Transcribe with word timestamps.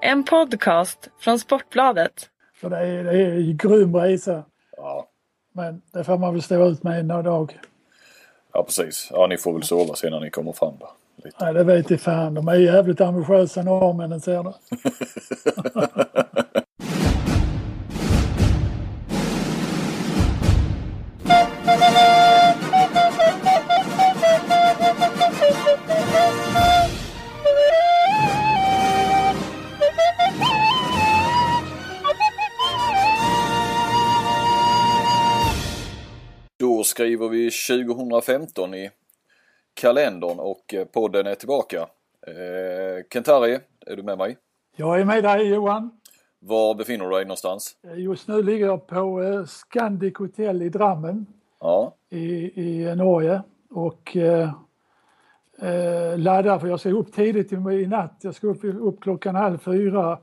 En 0.00 0.24
podcast 0.24 1.08
från 1.18 1.38
Sportbladet. 1.38 2.30
För 2.60 2.70
det 2.70 2.78
är, 2.78 3.04
det 3.04 3.22
är 3.22 3.30
en 3.32 3.56
grym 3.56 3.96
resa. 3.96 4.44
Ja, 4.76 5.08
Men 5.52 5.82
det 5.92 6.04
får 6.04 6.18
man 6.18 6.32
väl 6.34 6.42
stå 6.42 6.66
ut 6.68 6.82
med 6.82 7.00
en 7.00 7.08
dag. 7.08 7.58
ja 8.52 8.62
precis. 8.62 9.08
Ja, 9.12 9.26
ni 9.26 9.38
får 9.38 9.52
väl 9.52 9.62
sova 9.62 9.94
sen 9.94 10.10
när 10.10 10.20
ni 10.20 10.30
kommer 10.30 10.52
fram 10.52 10.74
då. 10.80 10.90
Lite. 11.24 11.44
Nej, 11.44 11.54
det 11.54 11.64
vet 11.64 11.90
jag 11.90 12.00
fan. 12.00 12.34
De 12.34 12.48
är 12.48 12.54
jävligt 12.54 13.00
ambitiösa 13.00 13.62
norrmännen 13.62 14.20
ser 14.20 14.42
du. 14.42 14.52
vi 37.48 37.84
2015 37.84 38.74
i 38.74 38.90
kalendern 39.74 40.38
och 40.38 40.74
eh, 40.74 40.84
podden 40.84 41.26
är 41.26 41.34
tillbaka. 41.34 41.80
Eh, 42.26 43.04
Kentari, 43.12 43.58
är 43.86 43.96
du 43.96 44.02
med 44.02 44.18
mig? 44.18 44.36
Jag 44.76 45.00
är 45.00 45.04
med 45.04 45.24
dig 45.24 45.48
Johan. 45.48 45.90
Var 46.38 46.74
befinner 46.74 47.04
du 47.04 47.10
dig 47.10 47.24
någonstans? 47.24 47.76
Just 47.96 48.28
nu 48.28 48.42
ligger 48.42 48.66
jag 48.66 48.86
på 48.86 49.22
eh, 49.22 49.44
Scandic 49.44 50.18
Hotel 50.18 50.62
i 50.62 50.68
Drammen 50.68 51.26
Ja, 51.60 51.94
i, 52.10 52.60
i 52.62 52.96
Norge 52.96 53.42
och 53.70 54.16
eh, 54.16 54.50
eh, 55.58 56.18
laddar 56.18 56.58
för 56.58 56.68
jag 56.68 56.80
ska 56.80 56.90
upp 56.90 57.12
tidigt 57.12 57.52
i, 57.52 57.86
natt. 57.86 58.18
Jag 58.20 58.34
ska 58.34 58.46
upp, 58.46 58.64
upp 58.64 59.00
klockan 59.00 59.34
halv 59.34 59.58
fyra. 59.58 60.18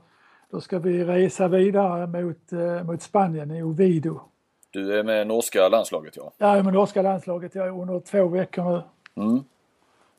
Då 0.50 0.60
ska 0.60 0.78
vi 0.78 1.04
resa 1.04 1.48
vidare 1.48 2.06
mot, 2.06 2.52
eh, 2.52 2.84
mot 2.84 3.02
Spanien 3.02 3.50
i 3.50 3.62
Ovido. 3.62 4.20
Du 4.76 4.98
är 4.98 5.02
med 5.02 5.26
norska 5.26 5.68
landslaget 5.68 6.16
ja. 6.16 6.32
Jag 6.38 6.58
är 6.58 6.62
med 6.62 6.74
norska 6.74 7.02
landslaget 7.02 7.54
jag 7.54 7.66
är 7.66 7.80
under 7.80 8.00
två 8.00 8.26
veckor 8.28 8.64
nu. 8.64 8.82
Mm. 9.22 9.44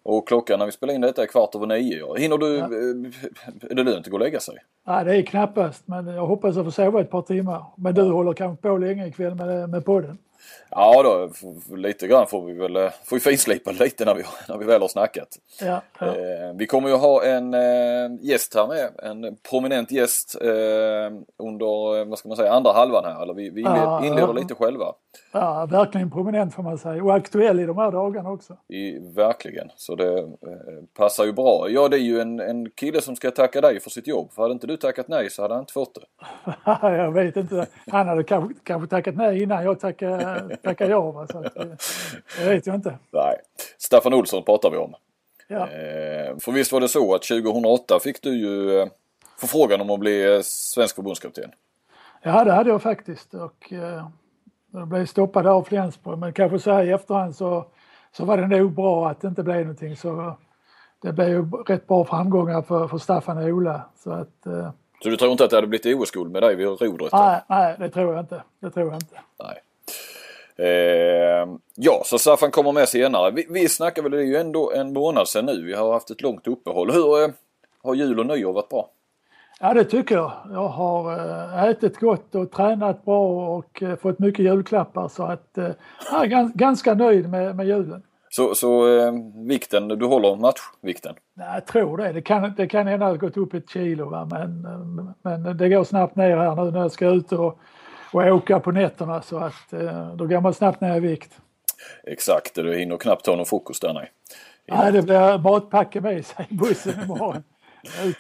Och 0.03 0.27
klockan 0.27 0.59
när 0.59 0.65
vi 0.65 0.71
spelar 0.71 0.93
in 0.93 1.01
detta 1.01 1.23
är 1.23 1.27
kvart 1.27 1.55
över 1.55 1.65
nio. 1.67 1.97
Ja. 1.99 2.15
Hinner 2.15 2.37
du, 2.37 2.55
Ja. 2.57 2.63
eh, 2.65 3.71
är 3.71 3.75
det 3.75 3.83
lönt 3.83 4.05
att 4.05 4.07
gå 4.11 4.13
och 4.15 4.19
lägga 4.19 4.39
sig? 4.39 4.55
Nej, 4.87 5.05
det 5.05 5.15
är 5.15 5.21
knappast, 5.21 5.87
men 5.87 6.07
jag 6.07 6.25
hoppas 6.25 6.57
att 6.57 6.65
få 6.65 6.71
sova 6.71 7.01
ett 7.01 7.09
par 7.09 7.21
timmar. 7.21 7.65
Men 7.75 7.93
du 7.95 8.01
håller 8.01 8.33
kanske 8.33 8.61
på 8.61 8.77
länge 8.77 9.07
ikväll 9.07 9.35
med, 9.35 9.69
med 9.69 9.85
podden? 9.85 10.17
Ja 10.69 11.03
då, 11.03 11.29
lite 11.75 12.07
grann 12.07 12.27
får 12.27 12.45
vi 12.45 12.53
väl 12.53 12.75
eh, 12.75 12.89
får 13.05 13.15
vi 13.15 13.19
finslipa 13.19 13.71
lite 13.79 14.05
när 14.05 14.15
vi, 14.15 14.23
när 14.49 14.57
vi 14.57 14.65
väl 14.65 14.81
har 14.81 14.87
snackat. 14.87 15.27
Ja, 15.61 15.81
ja. 15.99 16.07
Eh, 16.07 16.53
vi 16.55 16.65
kommer 16.67 16.89
ju 16.89 16.95
ha 16.95 17.23
en 17.23 17.53
eh, 17.53 18.09
gäst 18.21 18.55
här 18.55 18.67
med, 18.67 18.89
en 19.03 19.37
prominent 19.49 19.91
gäst 19.91 20.37
eh, 20.41 20.47
under, 21.37 22.05
vad 22.05 22.19
ska 22.19 22.27
man 22.27 22.37
säga, 22.37 22.51
andra 22.53 22.71
halvan 22.71 23.05
här. 23.05 23.21
Eller 23.23 23.33
vi, 23.33 23.49
vi 23.49 23.61
inled, 23.61 23.77
Ja, 23.77 24.05
inleder 24.05 24.33
lite 24.33 24.55
själva. 24.55 24.85
ja 25.31 25.65
verkligen 25.71 26.11
prominent 26.11 26.55
får 26.55 26.63
man 26.63 26.77
säga. 26.77 27.03
Och 27.03 27.15
aktuell 27.15 27.59
i 27.59 27.65
de 27.65 27.77
här 27.77 27.91
dagarna 27.91 28.31
också. 28.31 28.57
I, 28.67 28.99
verkligen, 29.15 29.69
så 29.75 29.95
det 29.95 30.27
passar 30.97 31.25
ju 31.25 31.31
bra. 31.33 31.65
Ja, 31.69 31.87
det 31.87 31.97
är 31.97 32.01
ju 32.01 32.19
en, 32.21 32.39
en 32.39 32.69
kille 32.69 33.01
som 33.01 33.15
ska 33.15 33.31
tacka 33.31 33.61
dig 33.61 33.79
för 33.79 33.89
sitt 33.89 34.07
jobb. 34.07 34.31
För 34.33 34.41
hade 34.41 34.53
inte 34.53 34.67
du 34.67 34.77
tackat 34.77 35.07
nej 35.07 35.29
så 35.29 35.41
hade 35.41 35.53
han 35.53 35.61
inte 35.61 35.73
fått 35.73 35.95
det. 35.95 36.01
jag 36.81 37.11
vet 37.11 37.35
inte. 37.37 37.67
Han 37.91 38.07
hade 38.07 38.23
kanske, 38.23 38.53
kanske 38.63 38.89
tackat 38.89 39.15
nej 39.15 39.43
innan 39.43 39.63
jag 39.63 39.79
tackade, 39.79 40.36
tackade 40.63 40.91
ja. 40.91 41.11
Va? 41.11 41.27
Så 41.27 41.37
att, 41.39 41.57
eh, 41.57 41.65
det 42.37 42.49
vet 42.49 42.67
jag 42.67 42.75
inte. 42.75 42.97
Nej. 43.11 43.35
Staffan 43.77 44.13
Olsson 44.13 44.43
pratar 44.43 44.69
vi 44.69 44.77
om. 44.77 44.95
Ja. 45.47 45.57
Eh, 45.67 46.37
för 46.39 46.51
visst 46.51 46.71
var 46.71 46.81
det 46.81 46.87
så 46.89 47.15
att 47.15 47.23
2008 47.23 47.99
fick 47.99 48.21
du 48.21 48.37
ju 48.39 48.79
eh, 48.79 48.87
förfrågan 49.39 49.81
om 49.81 49.89
att 49.89 49.99
bli 49.99 50.41
svensk 50.43 50.95
förbundskapten. 50.95 51.51
ja, 52.21 52.43
det 52.43 52.51
hade 52.53 52.69
jag 52.69 52.81
faktiskt. 52.81 53.33
Och 53.33 53.71
jag 54.71 54.87
blev 54.87 55.05
stoppad 55.05 55.47
av 55.47 55.63
Flensburg. 55.63 56.17
Men 56.17 56.33
kanske 56.33 56.59
så 56.59 56.71
här 56.71 56.83
i 56.83 56.91
efterhand 56.91 57.35
så, 57.35 57.65
så 58.11 58.25
var 58.25 58.37
det 58.37 58.47
nog 58.47 58.71
bra 58.71 59.09
att 59.09 59.21
det 59.21 59.27
inte 59.27 59.43
blev 59.43 59.59
någonting. 59.59 59.95
Så 59.95 60.37
det 61.01 61.13
blev 61.13 61.29
ju 61.29 61.49
rätt 61.67 61.87
bra 61.87 62.05
framgångar 62.05 62.61
för, 62.61 62.87
för 62.87 62.97
Staffan 62.97 63.37
och 63.37 63.43
Ola. 63.43 63.81
Så 64.03 64.11
att, 64.11 64.43
Så 65.03 65.09
du 65.09 65.17
tror 65.17 65.31
inte 65.31 65.43
att 65.43 65.49
det 65.49 65.57
hade 65.57 65.67
blivit 65.67 65.95
OS-guld 66.01 66.31
med 66.31 66.43
dig 66.43 66.55
vid 66.55 66.67
rodret? 66.67 67.11
nej, 67.11 67.41
nej, 67.49 67.75
det 67.79 67.89
tror 67.89 68.13
jag 68.13 68.23
inte. 68.23 68.43
Det 68.59 68.71
tror 68.71 68.85
jag 68.87 68.95
inte. 68.95 69.15
Nej. 69.43 69.57
Eh, 70.57 71.47
ja, 71.75 72.01
så 72.05 72.19
Staffan 72.19 72.51
kommer 72.51 72.71
med 72.71 72.89
senare. 72.89 73.31
Vi, 73.31 73.47
vi 73.49 73.69
snackar 73.69 74.01
väl, 74.01 74.11
det 74.11 74.17
är 74.17 74.23
ju 74.25 74.37
ändå 74.37 74.71
en 74.71 74.93
månad 74.93 75.27
sedan 75.27 75.45
nu. 75.45 75.65
Vi 75.65 75.73
har 75.73 75.93
haft 75.93 76.09
ett 76.09 76.21
långt 76.21 76.47
uppehåll. 76.47 76.91
Hur 76.91 77.23
eh, 77.23 77.29
har 77.83 77.93
jul 77.95 78.19
och 78.19 78.25
nyår 78.25 78.53
varit 78.53 78.69
bra? 78.69 78.89
Ja, 79.59 79.73
det 79.73 79.83
tycker 79.83 80.15
jag. 80.15 80.31
Jag 80.51 80.67
har 80.67 81.13
eh, 81.13 81.63
ätit 81.63 81.99
gott 81.99 82.35
och 82.35 82.51
tränat 82.51 83.05
bra 83.05 83.55
och 83.57 83.83
eh, 83.83 83.95
fått 83.95 84.19
mycket 84.19 84.45
julklappar 84.45 85.07
så 85.07 85.23
att 85.23 85.57
eh, 85.57 85.69
jag 86.11 86.23
är 86.23 86.27
gans- 86.27 86.53
ganska 86.53 86.93
nöjd 86.93 87.29
med, 87.29 87.55
med 87.55 87.67
julen. 87.67 88.03
Så, 88.29 88.55
så 88.55 88.97
eh, 88.97 89.13
vikten, 89.47 89.87
du 89.87 90.05
håller 90.05 90.35
matchvikten? 90.35 91.15
Nej, 91.33 91.47
jag 91.53 91.65
tror 91.65 91.97
det. 91.97 92.11
Det 92.11 92.21
kan, 92.21 92.53
det 92.57 92.67
kan 92.67 92.87
ändå 92.87 93.05
ha 93.05 93.13
gått 93.13 93.37
upp 93.37 93.53
ett 93.53 93.69
kilo 93.69 94.09
va? 94.09 94.27
Men, 94.31 94.67
men 95.21 95.57
det 95.57 95.69
går 95.69 95.83
snabbt 95.83 96.15
ner 96.15 96.37
här 96.37 96.55
nu 96.55 96.71
när 96.71 96.79
jag 96.79 96.91
ska 96.91 97.07
ut 97.07 97.31
och, 97.31 97.59
och 98.11 98.21
åka 98.21 98.59
på 98.59 98.71
nätterna 98.71 99.21
så 99.21 99.37
att 99.37 99.73
eh, 99.73 100.15
då 100.15 100.25
går 100.25 100.41
man 100.41 100.53
snabbt 100.53 100.81
ner 100.81 100.95
i 100.95 100.99
vikt. 100.99 101.31
Exakt, 102.03 102.55
du 102.55 102.75
hinner 102.77 102.97
knappt 102.97 103.25
ta 103.25 103.35
någon 103.35 103.45
frukost 103.45 103.81
där 103.81 103.93
nej. 103.93 104.11
Nej, 104.67 104.91
det 104.91 105.01
blir 105.01 105.37
matpacke 105.37 106.01
med 106.01 106.25
sig 106.25 106.47
i 106.49 106.53
bussen 106.53 107.01
imorgon. 107.03 107.43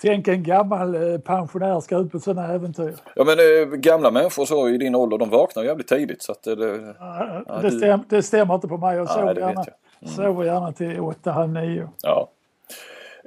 Tänk 0.01 0.27
en 0.27 0.43
gammal 0.43 0.95
eh, 0.95 1.19
pensionär 1.19 1.79
ska 1.79 1.97
ut 1.97 2.11
på 2.11 2.19
sådana 2.19 2.53
äventyr. 2.53 2.95
Ja 3.15 3.23
men 3.23 3.39
eh, 3.39 3.65
gamla 3.67 4.11
människor 4.11 4.45
så 4.45 4.69
i 4.69 4.77
din 4.77 4.95
ålder, 4.95 5.17
de 5.17 5.29
vaknar 5.29 5.63
jävligt 5.63 5.87
tidigt 5.87 6.23
så 6.23 6.31
att 6.31 6.47
eh, 6.47 6.55
det, 6.55 6.95
Ja, 6.99 7.43
Ja, 7.47 7.59
det, 7.61 7.71
stäm, 7.71 7.99
det 8.09 8.23
stämmer 8.23 8.55
inte 8.55 8.67
på 8.67 8.77
mig. 8.77 8.97
Jag 8.97 9.09
sover 9.09 9.35
gärna, 9.35 9.63
jag. 9.99 10.09
sover 10.09 10.43
gärna 10.43 10.71
till 10.71 10.99
åtta, 10.99 11.31
halv 11.31 11.49
nio. 11.53 11.89
ja. 12.01 12.29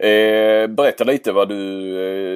Eh, 0.03 0.67
berätta 0.67 1.05
lite 1.05 1.33
vad 1.33 1.49
du 1.49 1.57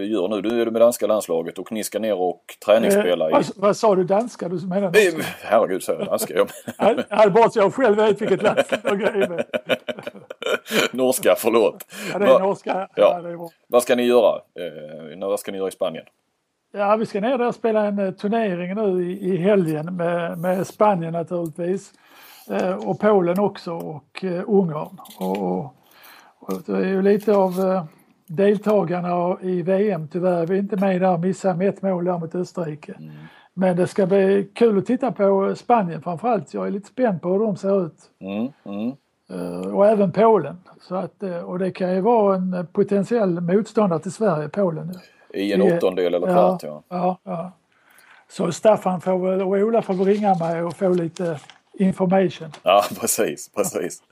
eh, 0.02 0.10
gör 0.10 0.28
nu. 0.28 0.41
Du 0.41 0.62
är 0.62 0.66
med 0.66 0.80
danska 0.82 1.06
landslaget 1.06 1.58
och 1.58 1.72
ni 1.72 1.84
ska 1.84 1.98
ner 1.98 2.20
och 2.20 2.41
träningsspela 2.66 3.25
Eh, 3.25 3.30
i... 3.30 3.32
vad, 3.32 3.44
vad 3.56 3.76
sa 3.76 3.94
du 3.94 4.04
danska? 4.04 4.48
Du 4.48 4.66
menar 4.66 4.86
Eh, 4.86 5.14
norska? 5.14 5.22
herregud, 5.42 5.82
säger 5.82 5.98
jag 5.98 6.08
danska. 6.08 6.34
Ja, 6.34 6.47
Ja, 6.78 6.94
ja, 7.08 7.30
bara 7.30 7.50
så 7.50 7.58
jag 7.58 7.75
själv 7.75 7.97
vet 7.97 8.22
vilket 8.22 8.42
land 8.42 8.58
jag 8.82 9.02
är 9.02 9.28
med. 9.28 9.44
norska, 10.92 11.34
förlåt. 11.38 11.84
Ja, 12.12 12.19
det 12.19 12.26
är 12.26 12.38
norska. 12.38 12.88
Ja. 12.97 13.20
Ja, 13.22 13.28
är. 13.28 13.48
Vad 13.69 13.82
ska 13.82 13.94
ni 13.94 14.02
göra? 14.02 14.34
Eh, 14.36 15.28
vad 15.28 15.41
ska 15.41 15.52
ni 15.52 15.58
göra 15.58 15.69
i 15.69 15.72
Spanien? 15.72 16.04
ja, 16.76 16.96
vi 16.96 17.06
ska 17.06 17.20
ner 17.20 17.38
där 17.38 17.46
och 17.48 17.54
spela 17.54 17.84
en 17.86 17.98
eh, 17.98 18.10
turnering 18.10 18.75
nu 18.75 19.10
i, 19.12 19.34
i 19.34 19.36
helgen 19.36 19.96
med, 19.96 20.38
med 20.38 20.66
Spanien 20.66 21.12
naturligtvis. 21.12 21.92
Eh, 22.50 22.88
och 22.88 23.00
Polen 23.00 23.38
också 23.38 23.72
och 23.72 24.25
eh, 24.25 24.42
Ungern. 24.46 24.98
Och, 25.20 25.42
och 25.42 25.75
det 26.66 26.72
är 26.72 26.88
ju 26.88 27.03
lite 27.03 27.37
av 27.37 27.60
eh, 27.60 27.84
deltagarna 28.27 29.37
i 29.43 29.62
VM 29.62 30.09
tyvärr. 30.09 30.47
Vi 30.47 30.55
är 30.55 30.59
inte 30.59 30.77
med 30.77 31.00
där, 31.00 31.19
missade 31.19 31.59
med 31.59 31.69
ett 31.69 31.82
mål 31.82 32.05
där 32.05 32.19
mot 32.19 32.34
Österrike. 32.34 32.94
Men 33.55 33.77
det 33.77 33.87
ska 33.87 34.06
bli 34.06 34.50
kul 34.55 34.78
att 34.78 34.87
titta 34.87 35.12
på 35.12 35.55
Spanien 35.56 36.03
framförallt. 36.03 36.55
Jag 36.55 36.66
är 36.66 36.71
lite 36.71 36.88
spänd 36.88 37.22
på 37.22 37.28
hur 37.32 37.38
de 37.38 37.56
ser 37.56 37.87
ut. 37.87 38.10
Mm, 38.21 38.49
mm. 38.65 38.93
Eh, 39.31 39.75
och 39.75 39.87
även 39.87 40.12
Polen. 40.12 40.56
Så 40.81 40.94
att, 40.94 41.22
eh, 41.22 41.37
och 41.37 41.59
det 41.59 41.71
kan 41.71 41.94
ju 41.94 42.00
vara 42.00 42.37
en 42.37 42.66
potentiell 42.72 43.41
motståndare 43.41 44.00
till 44.00 44.12
Sverige, 44.12 44.49
Polen. 44.49 44.94
I 45.34 45.53
en 45.53 45.62
åttondel 45.62 46.15
eller 46.15 46.26
kvart, 46.26 46.62
ja. 46.62 46.82
ja, 46.88 47.19
ja. 47.25 47.53
Så 48.28 48.53
Staffan 48.53 49.00
får 49.00 49.19
väl, 49.19 49.43
och 49.43 49.49
Ola 49.49 49.82
får 49.82 49.94
väl 49.94 50.06
ringa 50.06 50.34
mig 50.34 50.62
och 50.62 50.76
få 50.76 50.88
lite 50.88 51.41
information. 51.78 52.49
Ja, 52.62 52.84
precis, 53.00 53.50
precis. 53.55 54.03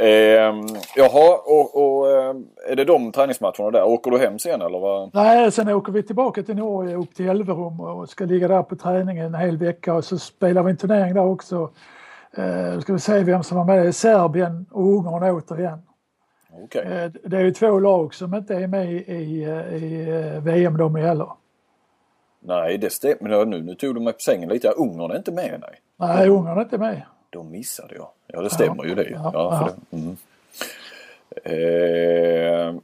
Eh, 0.00 0.54
jaha, 0.96 1.38
och, 1.44 1.76
och 1.76 2.10
eh, 2.10 2.34
är 2.68 2.76
det 2.76 2.84
de 2.84 3.12
träningsmatcherna 3.12 3.70
där? 3.70 3.84
Åker 3.84 4.10
du 4.10 4.18
hem 4.18 4.38
sen 4.38 4.62
eller 4.62 4.78
vad? 4.78 5.10
Nej, 5.14 5.52
sen 5.52 5.68
åker 5.68 5.92
vi 5.92 6.02
tillbaka 6.02 6.42
till 6.42 6.56
Norge 6.56 6.96
upp 6.96 7.14
till 7.14 7.28
Elverum 7.28 7.80
och 7.80 8.08
ska 8.08 8.24
ligga 8.24 8.48
där 8.48 8.62
på 8.62 8.76
träningen 8.76 9.26
en 9.26 9.34
hel 9.34 9.56
vecka 9.56 9.94
och 9.94 10.04
så 10.04 10.18
spelar 10.18 10.62
vi 10.62 10.70
en 10.70 10.76
turnering 10.76 11.14
där 11.14 11.24
också. 11.24 11.70
Eh, 12.36 12.80
ska 12.80 12.92
vi 12.92 12.98
se 12.98 13.22
vem 13.22 13.42
som 13.42 13.56
var 13.56 13.64
med. 13.64 13.94
Serbien 13.94 14.66
och 14.70 14.82
Ungern 14.82 15.36
återigen. 15.36 15.78
Okej. 16.64 16.82
Eh, 16.82 17.10
det 17.24 17.36
är 17.36 17.40
ju 17.40 17.50
två 17.50 17.78
lag 17.78 18.14
som 18.14 18.34
inte 18.34 18.54
är 18.54 18.66
med 18.66 18.92
i, 18.92 18.96
i, 18.96 19.44
i 19.76 20.08
eh, 20.10 20.42
VM 20.42 20.76
de 20.76 20.94
heller. 20.94 21.28
Nej, 22.40 22.78
det 22.78 22.92
stämmer. 22.92 23.46
Nu, 23.46 23.62
nu 23.62 23.74
tog 23.74 23.94
du 23.94 24.00
mig 24.00 24.12
på 24.12 24.18
sängen 24.18 24.48
lite. 24.48 24.68
Ungern 24.68 25.10
är 25.10 25.16
inte 25.16 25.32
med, 25.32 25.60
nej. 25.60 25.80
Nej, 25.96 26.28
Ungern 26.28 26.58
är 26.58 26.62
inte 26.62 26.78
med. 26.78 27.02
Då 27.30 27.42
missade 27.42 27.94
jag. 27.94 28.08
Ja, 28.26 28.42
det 28.42 28.50
stämmer 28.50 28.84
ju 28.84 28.94
det. 28.94 29.10
ja, 29.10 29.70
det. 29.90 29.96
Mm. 29.96 30.16
Eh, 31.44 32.80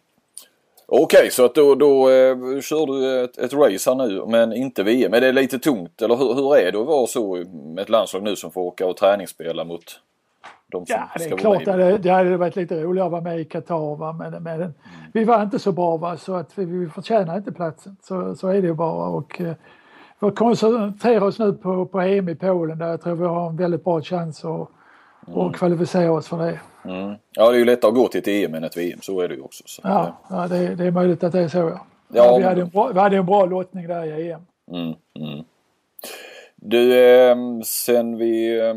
Okej, 0.86 1.30
så 1.30 1.44
att 1.44 1.54
då, 1.54 1.74
då 1.74 2.10
eh, 2.10 2.60
kör 2.60 2.86
du 2.86 3.24
ett, 3.24 3.38
ett 3.38 3.52
race 3.52 3.90
här 3.90 3.94
nu 3.94 4.24
men 4.26 4.52
inte 4.52 4.82
VM. 4.82 5.14
Är 5.14 5.20
det 5.20 5.32
lite 5.32 5.58
tungt 5.58 6.02
eller 6.02 6.16
hur, 6.16 6.34
hur 6.34 6.56
är 6.56 6.72
det 6.72 6.80
att 6.80 6.86
vara 6.86 7.06
så 7.06 7.44
med 7.52 7.82
ett 7.82 7.88
landslag 7.88 8.22
nu 8.22 8.36
som 8.36 8.50
får 8.50 8.60
åka 8.60 8.86
och 8.86 8.96
träningsspela 8.96 9.64
mot 9.64 10.00
De 10.66 10.86
som 10.86 10.96
Ja, 10.98 11.08
det 11.18 11.24
är 11.24 11.30
vara 11.30 11.40
klart 11.40 11.66
med. 11.66 11.78
det, 11.78 11.98
det 11.98 12.10
hade 12.10 12.36
varit 12.36 12.56
lite 12.56 12.82
roligare 12.82 13.06
att 13.06 13.12
vara 13.12 13.22
med 13.22 13.40
i 13.40 13.44
Qatar 13.44 13.96
va? 13.96 14.12
men, 14.12 14.42
men 14.42 14.74
vi 15.12 15.24
var 15.24 15.42
inte 15.42 15.58
så 15.58 15.72
bra 15.72 15.96
va? 15.96 16.16
så 16.16 16.34
att 16.34 16.58
vi, 16.58 16.64
vi 16.64 16.88
förtjänar 16.88 17.36
inte 17.36 17.52
platsen. 17.52 17.96
Så, 18.02 18.36
så 18.36 18.48
är 18.48 18.62
det 18.62 18.68
ju 18.68 18.74
bara. 18.74 19.08
Och, 19.08 19.40
eh, 19.40 19.54
får 20.20 20.30
koncentrera 20.30 21.24
oss 21.24 21.38
nu 21.38 21.52
på, 21.52 21.86
på 21.86 22.00
EM 22.00 22.28
i 22.28 22.34
Polen 22.34 22.78
där 22.78 22.88
jag 22.88 23.02
tror 23.02 23.14
vi 23.14 23.26
har 23.26 23.48
en 23.48 23.56
väldigt 23.56 23.84
bra 23.84 24.02
chans 24.02 24.44
att, 24.44 24.68
att 25.36 25.56
kvalificera 25.56 26.12
oss 26.12 26.28
för 26.28 26.38
det. 26.38 26.60
Mm. 26.84 27.14
Ja, 27.30 27.50
det 27.50 27.56
är 27.56 27.58
ju 27.58 27.64
lättare 27.64 27.88
att 27.88 27.94
gå 27.94 28.08
till 28.08 28.20
ett 28.20 28.28
EM 28.28 28.54
än 28.54 28.64
ett 28.64 28.76
VM. 28.76 28.98
Så 29.02 29.20
är 29.20 29.28
det 29.28 29.34
ju 29.34 29.40
också. 29.40 29.62
Så. 29.66 29.82
Ja, 29.84 30.16
ja 30.30 30.48
det, 30.48 30.74
det 30.74 30.84
är 30.84 30.90
möjligt 30.90 31.24
att 31.24 31.32
det 31.32 31.40
är 31.40 31.48
så 31.48 31.58
ja. 31.58 31.80
Ja, 32.08 32.36
vi, 32.36 32.44
hade 32.44 32.60
en 32.60 32.68
bra, 32.68 32.90
vi 32.92 33.00
hade 33.00 33.16
en 33.16 33.26
bra 33.26 33.44
lottning 33.44 33.86
där 33.86 34.04
i 34.04 34.30
EM. 34.30 34.40
Mm, 34.72 34.94
mm. 35.18 35.44
Du, 36.66 36.98
eh, 37.04 37.36
sen 37.64 38.16
vi 38.18 38.58
eh, 38.60 38.74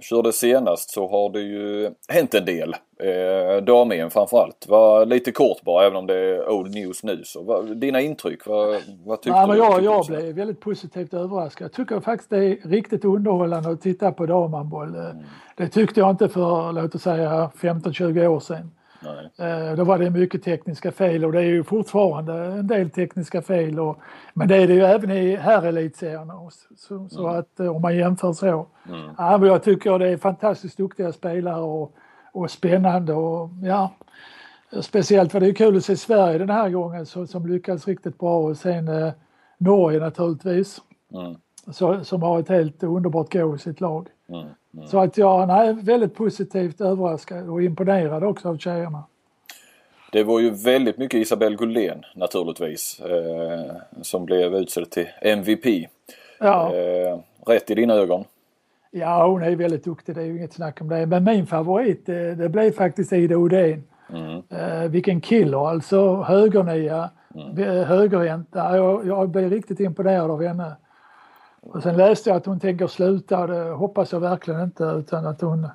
körde 0.00 0.32
senast 0.32 0.90
så 0.90 1.08
har 1.08 1.30
det 1.30 1.40
ju 1.40 1.90
hänt 2.08 2.34
en 2.34 2.44
del. 2.44 2.74
Eh, 3.00 3.62
Dam-EM 3.64 4.10
framförallt. 4.10 4.66
Var 4.68 5.06
lite 5.06 5.32
kort 5.32 5.62
bara, 5.62 5.86
även 5.86 5.96
om 5.96 6.06
det 6.06 6.14
är 6.18 6.48
old 6.50 6.74
news 6.74 7.02
nu. 7.02 7.20
Så, 7.24 7.42
vad, 7.42 7.76
dina 7.76 8.00
intryck, 8.00 8.46
vad, 8.46 8.76
vad 9.04 9.22
tyckte 9.22 9.38
Ja, 9.38 9.46
men 9.46 9.56
du? 9.56 9.62
jag, 9.62 9.72
Tyckte 9.74 9.84
jag 9.84 10.06
du? 10.06 10.22
blev 10.22 10.34
väldigt 10.36 10.60
positivt 10.60 11.14
överraskad. 11.14 11.64
Jag 11.64 11.72
tycker 11.72 12.00
faktiskt 12.00 12.30
det 12.30 12.44
är 12.44 12.68
riktigt 12.68 13.04
underhållande 13.04 13.70
att 13.70 13.80
titta 13.80 14.12
på 14.12 14.26
damhandboll. 14.26 14.94
Eh, 14.96 15.02
Det 15.56 15.68
tyckte 15.68 16.00
jag 16.00 16.10
inte 16.10 16.28
för, 16.28 16.72
låt 16.72 16.94
oss 16.94 17.02
säga, 17.02 17.50
15-20 17.60 18.26
år 18.26 18.40
sedan. 18.40 18.70
Nej. 19.04 19.50
Eh, 19.50 19.76
Då 19.76 19.84
var 19.84 19.98
det 19.98 20.10
mycket 20.10 20.42
tekniska 20.42 20.92
fel 20.92 21.24
och 21.24 21.32
det 21.32 21.38
är 21.38 21.44
ju 21.44 21.64
fortfarande 21.64 22.32
en 22.34 22.66
del 22.66 22.90
tekniska 22.90 23.42
fel. 23.42 23.80
Och, 23.80 23.98
men 24.34 24.48
det 24.48 24.56
är 24.56 24.66
det 24.68 24.74
ju 24.74 24.82
även 24.84 25.10
i 25.10 25.36
herrelitserierna. 25.36 26.50
Så, 26.50 26.74
så, 26.76 27.08
så 27.08 27.26
att 27.26 27.60
eh, 27.60 27.76
om 27.76 27.82
man 27.82 27.96
jämför 27.96 28.32
så. 28.32 28.66
Mm. 28.88 29.10
Ja, 29.18 29.38
men 29.38 29.48
jag 29.48 29.62
tycker 29.62 29.98
det 29.98 30.08
är 30.08 30.16
fantastiskt 30.16 30.76
duktiga 30.76 31.12
spelare 31.12 31.60
och, 31.62 31.94
och 32.32 32.50
spännande 32.50 33.12
och 33.12 33.50
ja. 33.62 33.90
Speciellt 34.80 35.34
var 35.34 35.40
det 35.40 35.46
ju 35.46 35.54
kul 35.54 35.76
att 35.76 35.84
se 35.84 35.96
Sverige 35.96 36.38
den 36.38 36.50
här 36.50 36.70
gången 36.70 37.06
så, 37.06 37.26
som 37.26 37.46
lyckades 37.46 37.88
riktigt 37.88 38.18
bra 38.18 38.38
och 38.38 38.56
sen 38.56 38.88
eh, 38.88 39.12
Norge 39.58 40.00
naturligtvis. 40.00 40.80
Mm. 41.12 41.34
Så, 41.72 42.04
som 42.04 42.22
har 42.22 42.40
ett 42.40 42.48
helt 42.48 42.82
underbart 42.82 43.32
gå 43.32 43.54
i 43.54 43.58
sitt 43.58 43.80
lag. 43.80 44.08
Mm. 44.28 44.46
Så 44.86 44.98
att 44.98 45.18
jag 45.18 45.50
är 45.50 45.72
väldigt 45.72 46.14
positivt 46.14 46.80
överraskad 46.80 47.48
och 47.48 47.62
imponerad 47.62 48.24
också 48.24 48.48
av 48.48 48.58
tjejerna. 48.58 49.04
Det 50.12 50.24
var 50.24 50.40
ju 50.40 50.50
väldigt 50.50 50.98
mycket 50.98 51.20
Isabelle 51.20 51.56
Gullén 51.56 52.02
naturligtvis. 52.14 53.00
Eh, 53.00 53.76
som 54.02 54.24
blev 54.24 54.54
utsedd 54.54 54.90
till 54.90 55.06
MVP. 55.20 55.88
Ja. 56.40 56.74
Eh, 56.74 57.18
rätt 57.46 57.70
i 57.70 57.74
dina 57.74 57.94
ögon. 57.94 58.24
Ja, 58.90 59.26
hon 59.26 59.42
är 59.42 59.56
väldigt 59.56 59.84
duktig, 59.84 60.14
det 60.14 60.20
är 60.20 60.24
ju 60.24 60.36
inget 60.36 60.52
snack 60.52 60.80
om 60.80 60.88
det. 60.88 61.06
Men 61.06 61.24
min 61.24 61.46
favorit, 61.46 62.06
det, 62.06 62.34
det 62.34 62.48
blev 62.48 62.72
faktiskt 62.72 63.12
Ida 63.12 63.36
Odén. 63.36 63.82
Mm. 64.12 64.42
Eh, 64.48 64.90
vilken 64.90 65.20
killer, 65.20 65.68
alltså 65.68 66.22
högernia, 66.22 67.10
mm. 67.34 67.84
högerhänta. 67.84 68.76
Jag, 68.76 69.06
jag 69.06 69.28
blev 69.28 69.50
riktigt 69.50 69.80
imponerad 69.80 70.30
av 70.30 70.42
henne. 70.42 70.76
Och 71.72 71.82
sen 71.82 71.96
läste 71.96 72.30
jag 72.30 72.36
att 72.36 72.46
hon 72.46 72.60
tänker 72.60 72.86
sluta 72.86 73.38
och 73.40 73.48
det 73.48 73.70
hoppas 73.70 74.12
jag 74.12 74.20
verkligen 74.20 74.60
inte 74.62 74.84
utan 74.84 75.26
att 75.26 75.40
hon, 75.40 75.68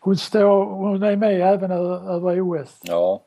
hon, 0.00 0.16
står, 0.16 0.64
hon 0.64 1.02
är 1.02 1.16
med 1.16 1.54
även 1.54 1.70
över 1.70 2.40
OS. 2.40 2.78
Ja. 2.82 3.20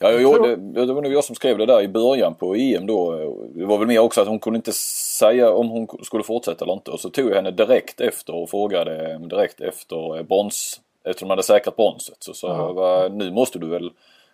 Ja, 0.00 0.10
jag, 0.10 0.22
gjorde, 0.22 0.56
det 0.56 0.92
var 0.92 1.02
nog 1.02 1.12
jag 1.12 1.24
som 1.24 1.34
skrev 1.34 1.58
det 1.58 1.66
där 1.66 1.82
i 1.82 1.88
början 1.88 2.34
på 2.34 2.54
EM 2.54 2.86
då. 2.86 3.12
Det 3.54 3.64
var 3.64 3.78
väl 3.78 3.88
mer 3.88 3.98
också 3.98 4.20
att 4.20 4.28
hon 4.28 4.38
kunde 4.38 4.56
inte 4.56 4.72
säga 5.18 5.52
om 5.52 5.68
hon 5.68 5.86
skulle 6.02 6.24
fortsätta 6.24 6.64
eller 6.64 6.74
inte. 6.74 6.90
Och 6.90 7.00
så 7.00 7.10
tog 7.10 7.30
jag 7.30 7.34
henne 7.36 7.50
direkt 7.50 8.00
efter 8.00 8.34
och 8.34 8.50
frågade 8.50 9.18
direkt 9.18 9.60
efter 9.60 10.22
brons. 10.22 10.80
Eftersom 11.04 11.28
de 11.28 11.32
hade 11.32 11.42
säkrat 11.42 11.76
bronset. 11.76 12.16
Så 12.20 12.34
sa 12.34 12.48
Ja. 12.48 12.56
jag, 12.66 12.74
"Va, 12.74 13.08
nu 13.08 13.30
måste 13.30 13.58
du 13.58 13.68
väl 13.68 13.90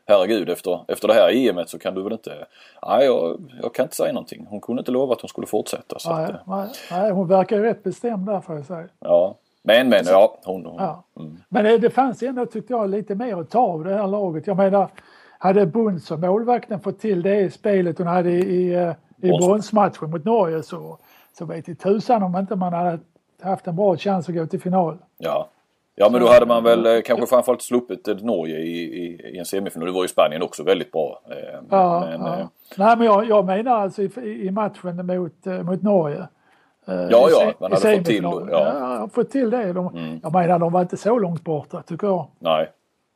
Herregud 0.09 0.49
efter, 0.49 0.85
efter 0.89 1.09
det 1.09 1.15
här 1.15 1.31
EMet 1.37 1.69
så 1.69 1.79
kan 1.79 1.95
du 1.95 2.03
väl 2.03 2.13
inte... 2.13 2.47
Nej 2.87 3.05
jag, 3.05 3.41
jag 3.63 3.75
kan 3.75 3.83
inte 3.85 3.97
säga 3.97 4.13
någonting. 4.13 4.47
Hon 4.51 4.61
kunde 4.61 4.81
inte 4.81 4.91
lova 4.93 5.13
att 5.15 5.21
hon 5.21 5.29
skulle 5.29 5.47
fortsätta. 5.47 5.99
Så 5.99 6.15
Nej, 6.17 6.25
att, 6.25 6.31
eh, 6.31 6.37
nej, 6.47 6.69
nej, 6.91 7.11
hon 7.11 7.29
verkar 7.29 7.57
ju 7.57 7.63
rätt 7.63 7.83
bestämd 7.83 8.27
där 8.27 8.41
får 8.41 8.55
jag 8.57 8.65
säga. 8.65 8.89
ja. 9.01 9.35
Men 9.63 9.89
men 9.89 10.05
ja. 10.07 10.39
Hon, 10.45 10.67
hon, 10.67 10.75
Ja. 10.79 11.05
Mm. 11.17 11.37
Men 11.49 11.65
det, 11.65 11.79
det 11.79 11.91
fanns 11.91 12.23
ändå, 12.23 12.47
tyckte 12.47 12.73
jag, 12.73 12.91
lite 12.91 13.15
mer 13.15 13.41
att 13.41 13.51
ta 13.51 13.59
av 13.59 13.85
det 13.85 13.95
här 13.95 14.07
laget. 14.07 14.47
Jag 14.47 14.57
menar, 14.57 14.89
hade 15.39 15.67
Bunds 15.67 16.11
och 16.11 16.21
målvakten 16.21 16.81
fått 16.81 17.01
till 17.01 17.23
det 17.23 17.55
spelet 17.55 17.99
hon 17.99 18.07
hade 18.07 18.31
i, 18.31 18.41
i, 18.41 18.75
eh, 18.75 18.93
bronsmatchen 19.39 20.11
mot 20.11 20.25
Norge 20.25 20.63
så, 20.63 20.99
så 21.39 21.45
vet 21.45 21.69
i 21.69 21.75
tusan 21.75 22.23
om 22.23 22.37
inte 22.37 22.57
man 22.57 22.73
hade 22.73 22.99
haft 23.43 23.67
en 23.67 23.77
bra 23.77 23.97
chans 23.97 24.29
att 24.29 24.35
gå 24.35 24.47
till 24.47 24.61
final. 24.61 24.99
Ja. 25.19 25.49
Ja 25.99 26.09
men 26.11 26.21
då 26.21 26.29
hade 26.29 26.47
man 26.47 26.65
väl 26.65 26.87
eh, 26.87 27.03
kanske 27.03 27.27
framförallt 27.27 27.63
sluppit 27.63 28.09
eh, 28.09 28.17
Norge 28.17 28.57
i, 28.59 28.83
i, 29.05 29.31
i 29.35 29.39
en 29.39 29.45
semifinal. 29.45 29.87
Det 29.87 29.93
var 29.93 30.03
ju 30.03 30.09
Spanien 30.09 30.43
också 30.43 30.63
väldigt 30.63 30.93
bra. 30.93 31.21
Eh, 31.31 31.37
Ja, 31.71 32.01
men, 32.11 32.21
ja. 32.21 32.39
eh, 32.39 32.47
Nej, 32.77 32.97
men 32.97 33.07
jag, 33.07 33.29
jag 33.29 33.45
menar 33.47 33.73
alltså 33.83 34.03
i, 34.03 34.11
i 34.47 34.51
matchen 34.51 35.07
mot, 35.07 35.47
eh, 35.47 35.63
mot 35.63 35.83
Norge. 35.83 36.19
Eh, 36.89 36.95
Ja, 37.11 37.29
ja, 37.31 37.53
man 37.61 37.73
hade 37.73 37.97
fått 37.97 38.05
till. 38.07 38.23
Ja, 38.25 38.47
ja, 38.51 39.09
fått 39.13 39.31
till 39.31 39.51
det. 39.51 39.73
De, 39.73 39.89
Mm. 39.97 40.21
Jag 40.23 40.33
menar, 40.33 40.59
de 40.59 40.73
var 40.73 40.81
inte 40.83 40.97
så 40.97 41.19
långt 41.19 41.45
borta 41.45 41.83
tycker 41.83 42.07
jag. 42.07 42.27
nej. 42.39 42.71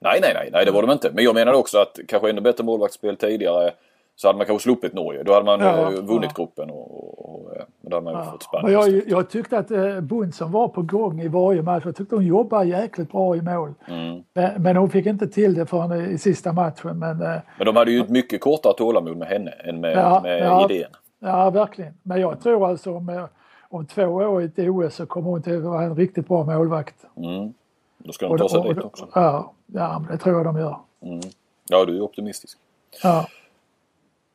Nej, 0.04 0.18
nej, 0.22 0.30
nej, 0.34 0.48
nej, 0.52 0.64
det 0.64 0.70
var 0.70 0.82
de 0.82 0.90
inte. 0.90 1.10
Men 1.14 1.24
jag 1.24 1.34
menar 1.34 1.52
också 1.52 1.78
att 1.78 1.98
kanske 2.08 2.30
ännu 2.30 2.40
bättre 2.40 2.64
målvaktsspel 2.64 3.16
tidigare 3.16 3.70
så 4.16 4.28
hade 4.28 4.36
man 4.36 4.46
kanske 4.46 4.62
sluppit 4.62 4.92
Norge. 4.94 5.22
Då 5.22 5.32
hade 5.32 5.44
man 5.46 5.60
Ja, 5.60 5.92
eh, 5.92 6.00
vunnit 6.02 6.30
ja. 6.36 6.44
gruppen 6.44 6.70
och, 6.70 6.90
och, 7.18 7.34
och 7.44 7.56
eh, 7.56 7.62
då 7.80 7.96
hade 7.96 8.04
man 8.04 8.14
Ja. 8.14 8.24
fått 8.24 8.42
Spanien. 8.42 8.72
jag, 8.72 9.02
jag 9.08 9.30
tyckte 9.30 9.58
att 9.58 9.70
eh, 9.70 10.00
Bundsson 10.00 10.52
var 10.52 10.68
på 10.68 10.82
gång 10.82 11.20
i 11.20 11.28
varje 11.28 11.62
match. 11.62 11.82
Jag 11.86 11.96
tyckte 11.96 12.14
hon 12.14 12.26
jobbade 12.26 12.64
jäkligt 12.64 13.12
bra 13.12 13.36
i 13.36 13.42
mål. 13.42 13.74
Mm. 13.88 14.22
Men, 14.34 14.62
men 14.62 14.76
hon 14.76 14.90
fick 14.90 15.06
inte 15.06 15.26
till 15.28 15.54
det 15.54 15.66
förrän 15.66 16.10
i, 16.10 16.18
sista 16.18 16.52
matchen. 16.52 16.98
Men 16.98 17.22
eh, 17.22 17.36
Men 17.58 17.66
de 17.66 17.76
hade 17.76 17.90
ju 17.92 18.00
ett 18.00 18.08
mycket 18.08 18.40
kortare 18.40 18.72
tålamod 18.74 19.16
med 19.16 19.28
henne 19.28 19.50
än 19.50 19.80
med, 19.80 19.92
Ja, 19.96 20.20
med 20.22 20.40
ja. 20.40 20.64
idén. 20.70 20.90
ja, 21.20 21.50
verkligen. 21.50 21.94
Men 22.02 22.20
jag 22.20 22.40
tror 22.40 22.68
alltså 22.68 22.94
om, 22.96 23.08
eh, 23.08 23.24
om 23.68 23.86
två 23.86 24.02
år 24.04 24.42
i 24.42 24.44
ett 24.44 24.58
OS 24.58 24.94
så 24.94 25.06
kommer 25.06 25.30
hon 25.30 25.42
till 25.42 25.56
att 25.56 25.62
vara 25.62 25.82
en 25.82 25.96
riktigt 25.96 26.28
bra 26.28 26.44
målvakt. 26.44 26.94
Mm. 27.16 27.52
Då 27.98 28.12
ska 28.12 28.28
de 28.28 28.38
ta 28.38 28.48
sig 28.48 28.62
dit 28.62 28.84
också. 28.84 29.08
Ja, 29.14 29.52
ja, 29.66 30.04
det 30.10 30.18
tror 30.18 30.36
jag 30.36 30.44
de 30.44 30.56
gör. 30.58 30.76
Mm. 31.02 31.20
Ja, 31.68 31.84
du 31.84 31.96
är 31.96 32.00
optimistisk. 32.00 32.58
Ja, 33.02 33.26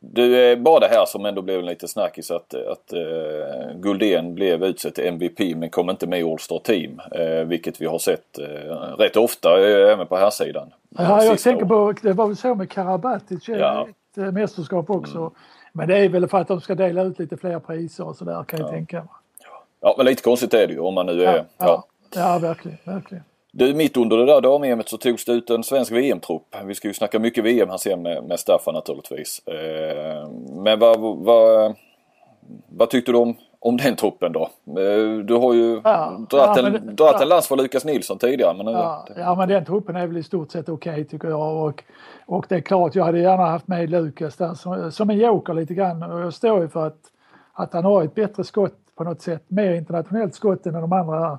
Du, 0.00 0.50
eh, 0.52 0.58
bara 0.58 0.80
det 0.80 0.88
här 0.88 1.04
som 1.06 1.26
ändå 1.26 1.42
blev 1.42 1.58
en 1.58 1.66
liten 1.66 1.88
snackis 1.88 2.30
att, 2.30 2.54
att 2.54 2.92
uh, 2.92 3.74
Guldén 3.80 4.34
blev 4.34 4.64
utsedd 4.64 4.94
till 4.94 5.06
MVP 5.06 5.56
men 5.56 5.70
kom 5.70 5.90
inte 5.90 6.06
med 6.06 6.20
i 6.20 6.22
All 6.22 6.38
Star 6.38 6.58
Team. 6.58 7.00
eh, 7.12 7.44
vilket 7.44 7.80
vi 7.80 7.86
har 7.86 7.98
sett 7.98 8.38
uh, 8.38 8.44
rätt 8.98 9.16
ofta 9.16 9.56
uh, 9.58 9.92
även 9.92 10.06
på 10.06 10.16
här 10.16 10.30
sidan. 10.30 10.72
ja 10.88 11.24
jag 11.24 11.38
tänker 11.38 11.64
på, 11.66 11.94
det 12.02 12.12
var 12.12 12.26
väl 12.26 12.36
så 12.36 12.54
med 12.54 12.70
Karabatic 12.70 13.48
i 13.48 13.52
Ja. 13.52 13.88
ett 14.12 14.18
eh, 14.18 14.32
mästerskap 14.32 14.90
också. 14.90 15.30
Men 15.72 15.88
det 15.88 15.98
är 15.98 16.08
väl 16.08 16.28
för 16.28 16.38
att 16.38 16.48
de 16.48 16.60
ska 16.60 16.74
dela 16.74 17.02
ut 17.02 17.18
lite 17.18 17.36
fler 17.36 17.58
priser 17.58 18.06
och 18.08 18.16
sådär 18.16 18.44
kan 18.44 18.60
jag 18.60 18.70
tänka 18.70 18.96
mig. 18.96 19.06
Ja, 19.80 19.94
men 19.96 20.06
lite 20.06 20.22
konstigt 20.22 20.54
är 20.54 20.66
det 20.66 20.72
ju 20.72 20.78
om 20.80 20.94
man 20.94 21.06
nu 21.06 21.24
är... 21.24 21.36
Ja, 21.36 21.44
Ja, 21.58 21.66
ja. 21.66 21.84
ja 22.20 22.38
verkligen. 22.38 22.78
verkligen. 22.84 23.24
Du, 23.52 23.74
mitt 23.74 23.96
under 23.96 24.16
det 24.16 24.26
där 24.26 24.40
dam 24.40 24.82
så 24.86 24.96
togs 24.96 25.24
det 25.24 25.32
ut 25.32 25.50
en 25.50 25.62
svensk 25.64 25.92
VM-trupp. 25.92 26.42
Vi 26.64 26.74
ska 26.74 26.88
ju 26.88 26.94
snacka 26.94 27.18
mycket 27.18 27.44
VM 27.44 27.68
här 27.70 27.76
sen 27.76 28.02
med, 28.02 28.24
med 28.24 28.40
Staffan 28.40 28.74
naturligtvis. 28.74 29.42
Eh, 29.46 30.28
men 30.64 30.78
vad, 30.78 31.00
vad, 31.00 31.74
vad 32.68 32.90
tyckte 32.90 33.12
du 33.12 33.18
om, 33.18 33.34
om 33.60 33.76
den 33.76 33.96
truppen 33.96 34.32
då? 34.32 34.42
Eh, 34.66 35.18
du 35.24 35.34
har 35.34 35.54
ju 35.54 35.80
Ja, 35.84 36.20
dratt 36.30 36.56
ja, 36.58 36.66
en, 36.66 36.72
men- 36.72 36.96
dratt 36.96 37.14
ja. 37.14 37.22
en 37.22 37.28
lans 37.28 37.48
för 37.48 37.56
Lukas 37.56 37.84
Nilsson 37.84 38.18
tidigare. 38.18 38.56
Men 38.56 38.66
Ja, 38.66 39.06
ja, 39.16 39.34
men 39.34 39.48
den 39.48 39.64
truppen 39.64 39.96
är 39.96 40.06
väl 40.06 40.16
i 40.16 40.22
stort 40.22 40.50
sett 40.50 40.68
okej 40.68 41.04
tycker 41.04 41.28
jag. 41.28 41.56
Och, 41.66 41.84
och 42.26 42.46
det 42.48 42.54
är 42.54 42.60
klart, 42.60 42.94
jag 42.94 43.04
hade 43.04 43.18
gärna 43.18 43.46
haft 43.46 43.68
med 43.68 43.90
Lukas 43.90 44.36
där 44.36 44.54
som, 44.54 44.92
som 44.92 45.10
en 45.10 45.18
joker 45.18 45.54
lite 45.54 45.74
grann. 45.74 46.02
Och 46.02 46.20
jag 46.20 46.34
står 46.34 46.60
ju 46.60 46.68
för 46.68 46.86
att, 46.86 46.98
att 47.52 47.72
han 47.72 47.84
har 47.84 48.02
ett 48.02 48.14
bättre 48.14 48.44
skott 48.44 48.76
på 48.96 49.04
något 49.04 49.20
sätt. 49.22 49.44
Mer 49.48 49.72
internationellt 49.74 50.34
skott 50.34 50.66
än 50.66 50.72
de 50.72 50.92
andra, 50.92 51.38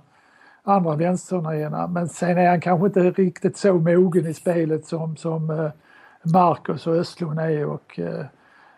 andra 0.70 0.96
vänsternierna. 0.96 1.88
Men 1.88 2.10
sen 2.10 2.38
är 2.38 2.50
han 2.50 2.62
kanske 2.62 2.88
inte 2.88 3.22
riktigt 3.22 3.58
så 3.58 3.74
mogen 3.74 4.28
i 4.28 4.34
spelet 4.34 4.86
som, 4.86 5.18
som 5.18 5.50
eh, 5.50 5.72
Marcus 6.34 6.88
och 6.88 6.96
Östlund 6.96 7.40
är. 7.40 7.66
Och, 7.66 8.00
eh, 8.00 8.26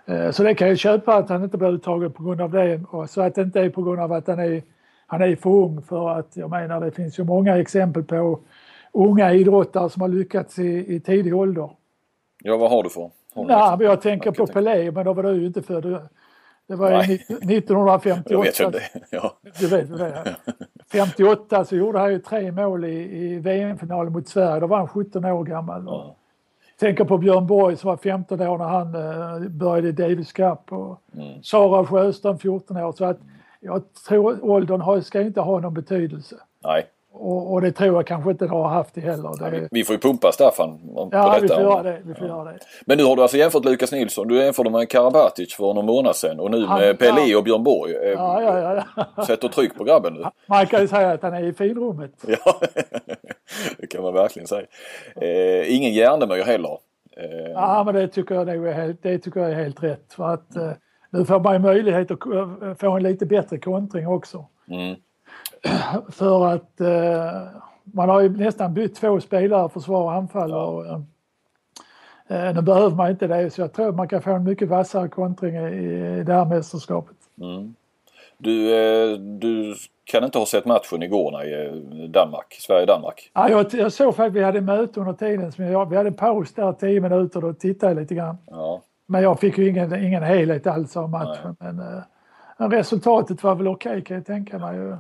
eh, 0.06 0.32
så 0.32 0.44
det 0.44 0.56
kan 0.56 0.68
jag 0.68 0.78
köpa 0.78 1.16
att 1.16 1.30
han 1.30 1.44
inte 1.44 1.58
blir 1.58 1.70
uttagen 1.70 2.12
på 2.12 2.24
grund 2.24 2.42
av 2.42 2.52
det. 2.52 2.82
Och 2.90 3.10
så 3.10 3.22
att 3.22 3.36
det 3.36 3.42
inte 3.42 3.62
är 3.62 3.70
på 3.70 3.84
grund 3.84 4.00
av 4.00 4.12
att 4.14 4.28
han 4.28 4.40
är, 4.40 4.64
han 5.08 5.22
är 5.22 5.36
för 5.36 5.50
ung. 5.50 5.82
För 5.82 6.10
att 6.10 6.38
jag 6.38 6.50
menar 6.50 6.82
det 6.82 6.92
finns 6.92 7.20
ju 7.20 7.24
många 7.24 7.58
exempel 7.58 8.04
på 8.04 8.40
unga 8.94 9.34
idrottare 9.34 9.90
som 9.90 10.02
har 10.02 10.10
lyckats 10.10 10.60
i, 10.60 10.96
i 10.96 11.00
tidig 11.00 11.36
ålder. 11.36 11.70
ja, 12.44 12.58
vad 12.58 12.70
har 12.70 12.84
du 12.84 12.90
för? 12.90 13.12
Liksom- 13.36 13.78
men 13.78 13.88
jag 13.88 14.02
tänker 14.02 14.28
Jag 14.28 14.36
på 14.36 14.48
Pelé, 14.48 14.92
men 14.92 15.06
då 15.06 15.14
var 15.14 15.24
du 15.24 15.34
ju 15.34 15.48
inte 15.48 15.62
född. 15.62 16.08
Det 16.68 16.76
var 16.76 16.92
ju 16.92 16.98
Nej. 16.98 17.16
1958. 17.16 18.24
Jag 18.30 18.44
vet 18.44 18.60
vem 18.60 18.72
det. 18.72 18.82
Ja. 19.10 19.38
Du 19.60 19.68
vet 19.68 19.90
vad 19.90 20.00
det 20.00 20.06
är. 20.06 20.36
58 20.92 21.66
så 21.66 21.76
gjorde 21.76 22.00
han 22.00 22.12
ju 22.12 22.20
tre 22.20 22.52
mål 22.52 22.86
i, 22.86 23.18
i 23.26 23.40
VM-finalen 23.40 24.14
mot 24.14 24.28
Sverige. 24.28 24.60
Då 24.60 24.68
var 24.68 24.78
han 24.78 24.88
17 24.88 25.26
år 25.26 25.44
gammal. 25.44 25.84
Ja. 25.86 26.16
Tänker 26.80 27.06
på 27.06 27.18
Björn 27.18 27.48
Borg 27.48 27.78
som 27.78 27.88
var 27.88 27.98
15 27.98 28.42
år 28.42 28.58
när 28.58 28.66
han 28.66 28.96
eh, 28.96 29.50
började 29.50 29.88
i 29.88 29.92
Davis 29.92 30.32
Cup. 30.34 30.72
Och 30.72 31.02
Mm. 31.14 31.44
Sara 31.44 31.86
Sjöström 31.86 32.38
14 32.40 32.78
år. 32.78 32.92
Så 32.92 33.06
att 33.06 33.20
jag 33.60 33.94
tror 34.08 34.46
åldern 34.46 34.82
har, 34.82 35.00
ska 35.02 35.22
inte 35.22 35.42
ha 35.42 35.60
någon 35.60 35.74
betydelse. 35.74 36.36
Nej. 36.64 36.86
Och, 37.22 37.54
och, 37.54 37.62
det 37.62 37.72
tror 37.72 37.96
jag 37.96 38.08
kanske 38.08 38.32
inte 38.32 38.46
har 38.46 38.68
haft 38.68 38.96
det 38.96 39.02
heller. 39.02 39.52
Det... 39.52 39.58
Ja, 39.58 39.68
vi, 39.72 39.84
får 39.84 39.96
ju 39.96 40.00
pumpa 40.00 40.32
Staffan 40.32 40.80
på 40.96 41.10
ja, 41.12 41.40
detta. 41.40 41.58
Vi 41.58 41.64
får, 41.64 41.84
det, 41.84 42.02
vi 42.06 42.14
får 42.14 42.28
ja. 42.28 42.44
det. 42.44 42.60
Men 42.86 42.98
nu 42.98 43.04
har 43.04 43.16
du 43.16 43.22
alltså 43.22 43.38
jämfört 43.38 43.66
Lukas 43.66 43.92
Nilsson. 43.92 44.28
Du 44.28 44.36
jämförde 44.36 44.70
med 44.70 44.90
Karabatic 44.90 45.54
för 45.54 45.74
någon 45.74 45.86
månad 45.86 46.16
sedan 46.16 46.40
och 46.40 46.52
nu 46.52 46.66
Han, 46.66 46.80
med 46.80 47.00
Pelé 47.00 47.36
och 47.36 47.44
Björn 47.44 47.64
Borg. 47.64 47.92
Ja, 47.92 48.42
ja, 48.42 48.84
ja, 49.16 49.24
Sätter 49.26 49.48
tryck 49.48 49.76
på 49.76 49.84
grabben 49.84 50.14
nu. 50.14 50.24
Man 50.48 50.68
kan 50.68 50.82
ju 50.82 50.88
säga 50.88 51.12
att 51.12 51.22
han 51.22 51.34
är 51.34 51.44
i 51.44 51.54
finrummet. 51.54 52.12
Ja, 52.46 52.60
det 53.78 53.88
kan 53.88 54.04
man 54.04 54.14
verkligen 54.14 54.48
säga. 54.48 54.66
Eh, 55.16 55.76
ingen 55.76 55.94
hjärnemyr 55.94 56.44
heller. 56.44 56.78
Eh... 57.18 57.52
Ja, 57.54 57.84
men 57.86 57.96
det 57.96 58.08
tycker 58.08 58.36
jag 58.36 58.50
är 58.50 58.74
helt, 58.74 59.04
det 59.04 59.20
tycker 59.20 59.40
jag 59.40 59.52
är 59.52 59.56
helt 59.56 59.84
rätt. 59.84 60.14
För 60.14 60.34
att 60.34 60.56
eh, 60.56 60.72
nu 61.10 61.26
får 61.26 61.40
man 61.40 61.54
ju 61.54 61.60
möjlighet 61.60 62.12
att 62.12 62.80
få 62.80 62.92
en 62.92 63.04
lite 63.04 63.26
bättre 63.26 63.58
kontring 63.58 64.08
också. 64.08 64.46
Mm. 64.70 64.96
För 66.10 66.48
att 66.48 66.82
eh, 66.82 67.62
man 67.84 68.10
har 68.10 68.22
ju 68.22 68.30
nästan 68.30 68.74
bytt 68.74 68.96
två 68.96 69.20
spelare, 69.20 69.70
försvar 69.70 70.04
och 70.04 70.14
anfall. 70.14 70.54
Och, 70.54 70.86
eh, 72.28 72.54
nu 72.56 72.62
behöver 72.62 72.96
man 72.96 73.10
inte 73.10 73.28
det 73.28 73.50
så 73.50 73.62
jag 73.62 73.74
tror 73.74 73.90
att 73.90 73.96
man 73.96 74.08
kan 74.08 74.22
få 74.22 74.32
en 74.32 74.44
mycket 74.44 74.70
vassare 74.70 75.10
kontring 75.10 75.56
i, 75.56 76.24
det 76.24 76.34
här 76.34 76.46
mästerskapet. 76.46 77.18
Mm. 77.42 77.76
Du, 78.38 78.76
eh, 78.76 79.18
du 79.18 79.76
kan 80.04 80.24
inte 80.24 80.38
ha 80.38 80.46
sett 80.46 80.66
matchen 80.66 81.04
igår 81.04 81.46
i 81.46 81.66
eh, 81.66 82.10
Danmark, 82.10 82.58
Sverige-Danmark? 82.60 83.32
Ja, 83.34 83.50
jag, 83.50 83.74
jag 83.74 83.94
såg 83.94 84.16
faktiskt, 84.16 84.36
vi 84.36 84.44
hade 84.44 84.62
möte 84.62 85.00
under 85.00 85.14
tiden, 85.14 85.52
som 85.52 85.66
jag, 85.66 85.90
vi 85.90 85.96
hade 85.98 86.12
paus 86.12 86.54
där 86.54 86.74
10 86.74 87.02
minuter 87.02 87.46
och 87.46 87.60
tittade 87.60 87.94
lite 87.94 88.16
grann. 88.16 88.38
Ja. 88.46 88.82
Men 89.06 89.24
jag 89.24 89.40
fick 89.40 89.58
ju 89.58 89.70
ingen, 89.70 90.04
ingen 90.04 90.24
helhet 90.24 90.68
alls 90.68 90.98
av 90.98 91.10
matchen. 91.10 91.56
Nej. 91.60 91.74
Men, 91.74 92.04
äh, 92.58 92.70
resultatet 92.70 93.44
var 93.44 93.56
väl 93.56 93.68
okej 93.68 93.92
okay, 93.92 94.02
kan 94.02 94.18
jag 94.18 94.26
tänka 94.26 94.60
mig. 94.60 94.98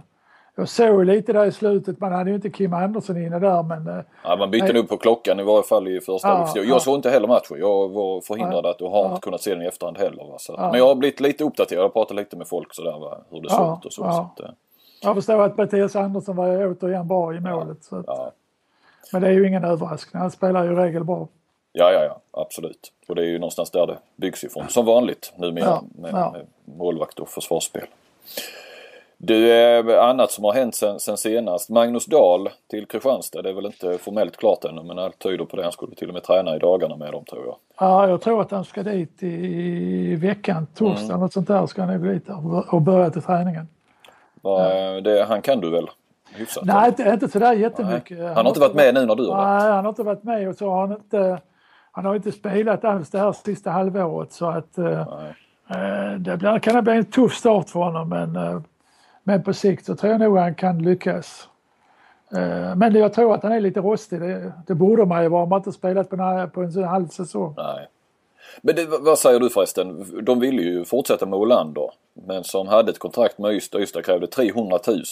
Jag 0.55 0.69
såg 0.69 1.05
lite 1.05 1.33
där 1.33 1.45
i 1.45 1.51
slutet, 1.51 1.99
man 1.99 2.11
hade 2.11 2.29
ju 2.29 2.35
inte 2.35 2.49
Kim 2.49 2.73
Andersson 2.73 3.17
inne 3.17 3.39
där 3.39 3.63
men... 3.63 3.87
Eh, 3.87 4.03
ja, 4.23 4.35
man 4.35 4.51
bytte 4.51 4.73
nog 4.73 4.89
på 4.89 4.97
klockan 4.97 5.39
i 5.39 5.43
varje 5.43 5.63
fall 5.63 5.87
i 5.87 6.01
första 6.01 6.27
ja, 6.27 6.51
Jag 6.55 6.65
ja. 6.65 6.79
såg 6.79 6.95
inte 6.95 7.09
heller 7.09 7.27
matchen. 7.27 7.59
Jag 7.59 7.89
var 7.89 8.21
förhindrad 8.21 8.65
ja, 8.65 8.69
att 8.69 8.81
och 8.81 8.91
har 8.91 9.09
inte 9.09 9.21
kunnat 9.21 9.41
se 9.41 9.53
den 9.53 9.61
i 9.61 9.65
efterhand 9.65 9.97
heller. 9.97 10.23
Va? 10.23 10.35
Så, 10.39 10.57
Men 10.57 10.73
jag 10.73 10.87
har 10.87 10.95
blivit 10.95 11.19
lite 11.19 11.43
uppdaterad. 11.43 11.79
Jag 11.79 11.83
har 11.83 11.89
pratat 11.89 12.17
lite 12.17 12.35
med 12.35 12.47
folk 12.47 12.73
sådär 12.73 12.99
va? 12.99 13.17
hur 13.29 13.41
det 13.41 13.49
såg 13.49 13.77
ut 13.77 13.85
och 13.85 13.93
så. 13.93 14.03
så 14.03 14.07
att, 14.07 14.39
eh. 14.39 14.49
Jag 15.03 15.15
förstår 15.15 15.43
att 15.43 15.57
Mattias 15.57 15.95
Andersson 15.95 16.35
var 16.35 16.67
återigen 16.67 17.07
bra 17.07 17.35
i 17.35 17.39
målet. 17.39 17.83
Så 17.83 17.95
att, 17.95 18.35
Men 19.13 19.21
det 19.21 19.27
är 19.27 19.31
ju 19.31 19.47
ingen 19.47 19.63
överraskning. 19.63 20.21
Han 20.21 20.31
spelar 20.31 20.63
ju 20.63 20.71
i 20.71 20.75
regel 20.75 21.03
bra. 21.03 21.27
Ja, 21.73 21.91
ja, 21.91 22.03
ja, 22.03 22.41
absolut. 22.41 22.91
Och 23.07 23.15
det 23.15 23.21
är 23.21 23.25
ju 23.25 23.39
någonstans 23.39 23.71
där 23.71 23.87
det 23.87 23.97
byggs 24.15 24.43
ifrån. 24.43 24.67
Som 24.69 24.85
vanligt 24.85 25.33
numera 25.35 25.65
ja, 25.65 25.83
med, 25.95 26.13
ja. 26.13 26.31
med 26.31 26.45
målvakt 26.77 27.19
och 27.19 27.29
försvarsspel. 27.29 27.85
Du, 29.23 29.51
eh, 29.51 30.03
annat 30.03 30.31
som 30.31 30.43
har 30.43 30.53
hänt 30.53 30.75
sen, 30.75 30.99
sen 30.99 31.17
senast. 31.17 31.69
Magnus 31.69 32.05
Dahl 32.05 32.49
till 32.69 32.85
Kristianstad. 32.85 33.41
Det 33.41 33.49
är 33.49 33.53
väl 33.53 33.65
inte 33.65 33.97
formellt 33.97 34.37
klart 34.37 34.65
ännu 34.65 34.83
men 34.83 34.99
allt 34.99 35.19
tyder 35.19 35.45
på 35.45 35.55
det. 35.55 35.63
Han 35.63 35.71
skulle 35.71 35.95
till 35.95 36.07
och 36.07 36.13
med 36.13 36.23
träna 36.23 36.55
i 36.55 36.59
dagarna 36.59 36.95
med 36.95 37.11
dem 37.11 37.25
tror 37.25 37.45
jag. 37.45 37.55
Ja, 37.79 38.07
jag 38.07 38.21
tror 38.21 38.41
att 38.41 38.51
han 38.51 38.65
ska 38.65 38.83
dit 38.83 39.23
i 39.23 40.15
veckan, 40.15 40.67
torsdag 40.75 41.05
mm. 41.05 41.19
något 41.19 41.33
sånt 41.33 41.47
där 41.47 41.67
ska 41.67 41.81
han 41.81 41.93
nog 41.93 42.13
dit 42.13 42.29
och 42.67 42.81
börja 42.81 43.09
till 43.09 43.21
träningen. 43.21 43.67
Va, 44.41 44.69
det, 45.01 45.25
han 45.27 45.41
kan 45.41 45.59
du 45.59 45.69
väl? 45.69 45.89
Hyfsat, 46.33 46.65
Nej, 46.65 46.87
inte, 46.87 47.03
inte 47.03 47.29
sådär 47.29 47.53
jättemycket. 47.53 48.17
Nej. 48.17 48.27
Han, 48.27 48.35
han 48.35 48.45
har 48.45 48.51
inte 48.51 48.59
varit 48.59 48.75
med 48.75 48.93
nu 48.93 49.05
när 49.05 49.15
du 49.15 49.27
har 49.27 49.37
varit? 49.37 49.61
Nej, 49.63 49.71
han 49.71 49.85
har 49.85 49.89
inte 49.89 50.03
varit 50.03 50.23
med 50.23 50.49
och 50.49 50.55
så 50.55 50.69
har 50.69 50.87
han 50.87 50.91
inte... 50.91 51.39
Han 51.91 52.05
har 52.05 52.15
inte 52.15 52.31
spelat 52.31 52.85
alls 52.85 53.09
det 53.09 53.19
här 53.19 53.31
sista 53.31 53.69
halvåret 53.69 54.31
så 54.31 54.45
att... 54.45 54.77
Eh, 54.77 54.99
eh 54.99 56.13
det 56.19 56.37
blir, 56.37 56.59
kan 56.59 56.75
det 56.75 56.81
bli 56.81 56.93
en 56.93 57.05
tuff 57.05 57.33
start 57.33 57.69
för 57.69 57.79
honom 57.79 58.09
men 58.09 58.35
eh, 58.35 58.61
men 59.23 59.43
på 59.43 59.53
sikt 59.53 59.85
så 59.85 59.95
tror 59.95 60.11
jag 60.11 60.21
nog 60.21 60.37
han 60.37 60.55
kan 60.55 60.83
lyckas. 60.83 61.47
Eh, 62.35 62.75
men 62.75 62.95
jag 62.95 63.13
tror 63.13 63.35
att 63.35 63.43
han 63.43 63.51
är 63.51 63.59
lite 63.59 63.79
rostig. 63.79 64.21
Det, 64.21 64.53
det 64.67 64.75
borde 64.75 65.05
man 65.05 65.23
ju 65.23 65.29
vara 65.29 65.43
om 65.43 65.49
man 65.49 65.59
inte 65.59 65.71
spelat 65.71 66.09
på 66.09 66.15
en, 66.15 66.49
på 66.49 66.61
en 66.61 66.83
halv 66.83 67.07
säsong. 67.07 67.53
Nej. 67.57 67.87
Men 68.61 68.75
det, 68.75 68.85
vad 68.85 69.19
säger 69.19 69.39
du 69.39 69.49
förresten? 69.49 70.05
De 70.23 70.39
ville 70.39 70.61
ju 70.61 70.85
fortsätta 70.85 71.25
med 71.25 71.39
Olander. 71.39 71.89
Men 72.13 72.43
som 72.43 72.67
hade 72.67 72.91
ett 72.91 72.99
kontrakt 72.99 73.37
med 73.37 73.51
Ystad. 73.51 73.79
Ystad 73.79 74.01
krävde 74.01 74.27
300 74.27 74.79
000. 74.87 75.03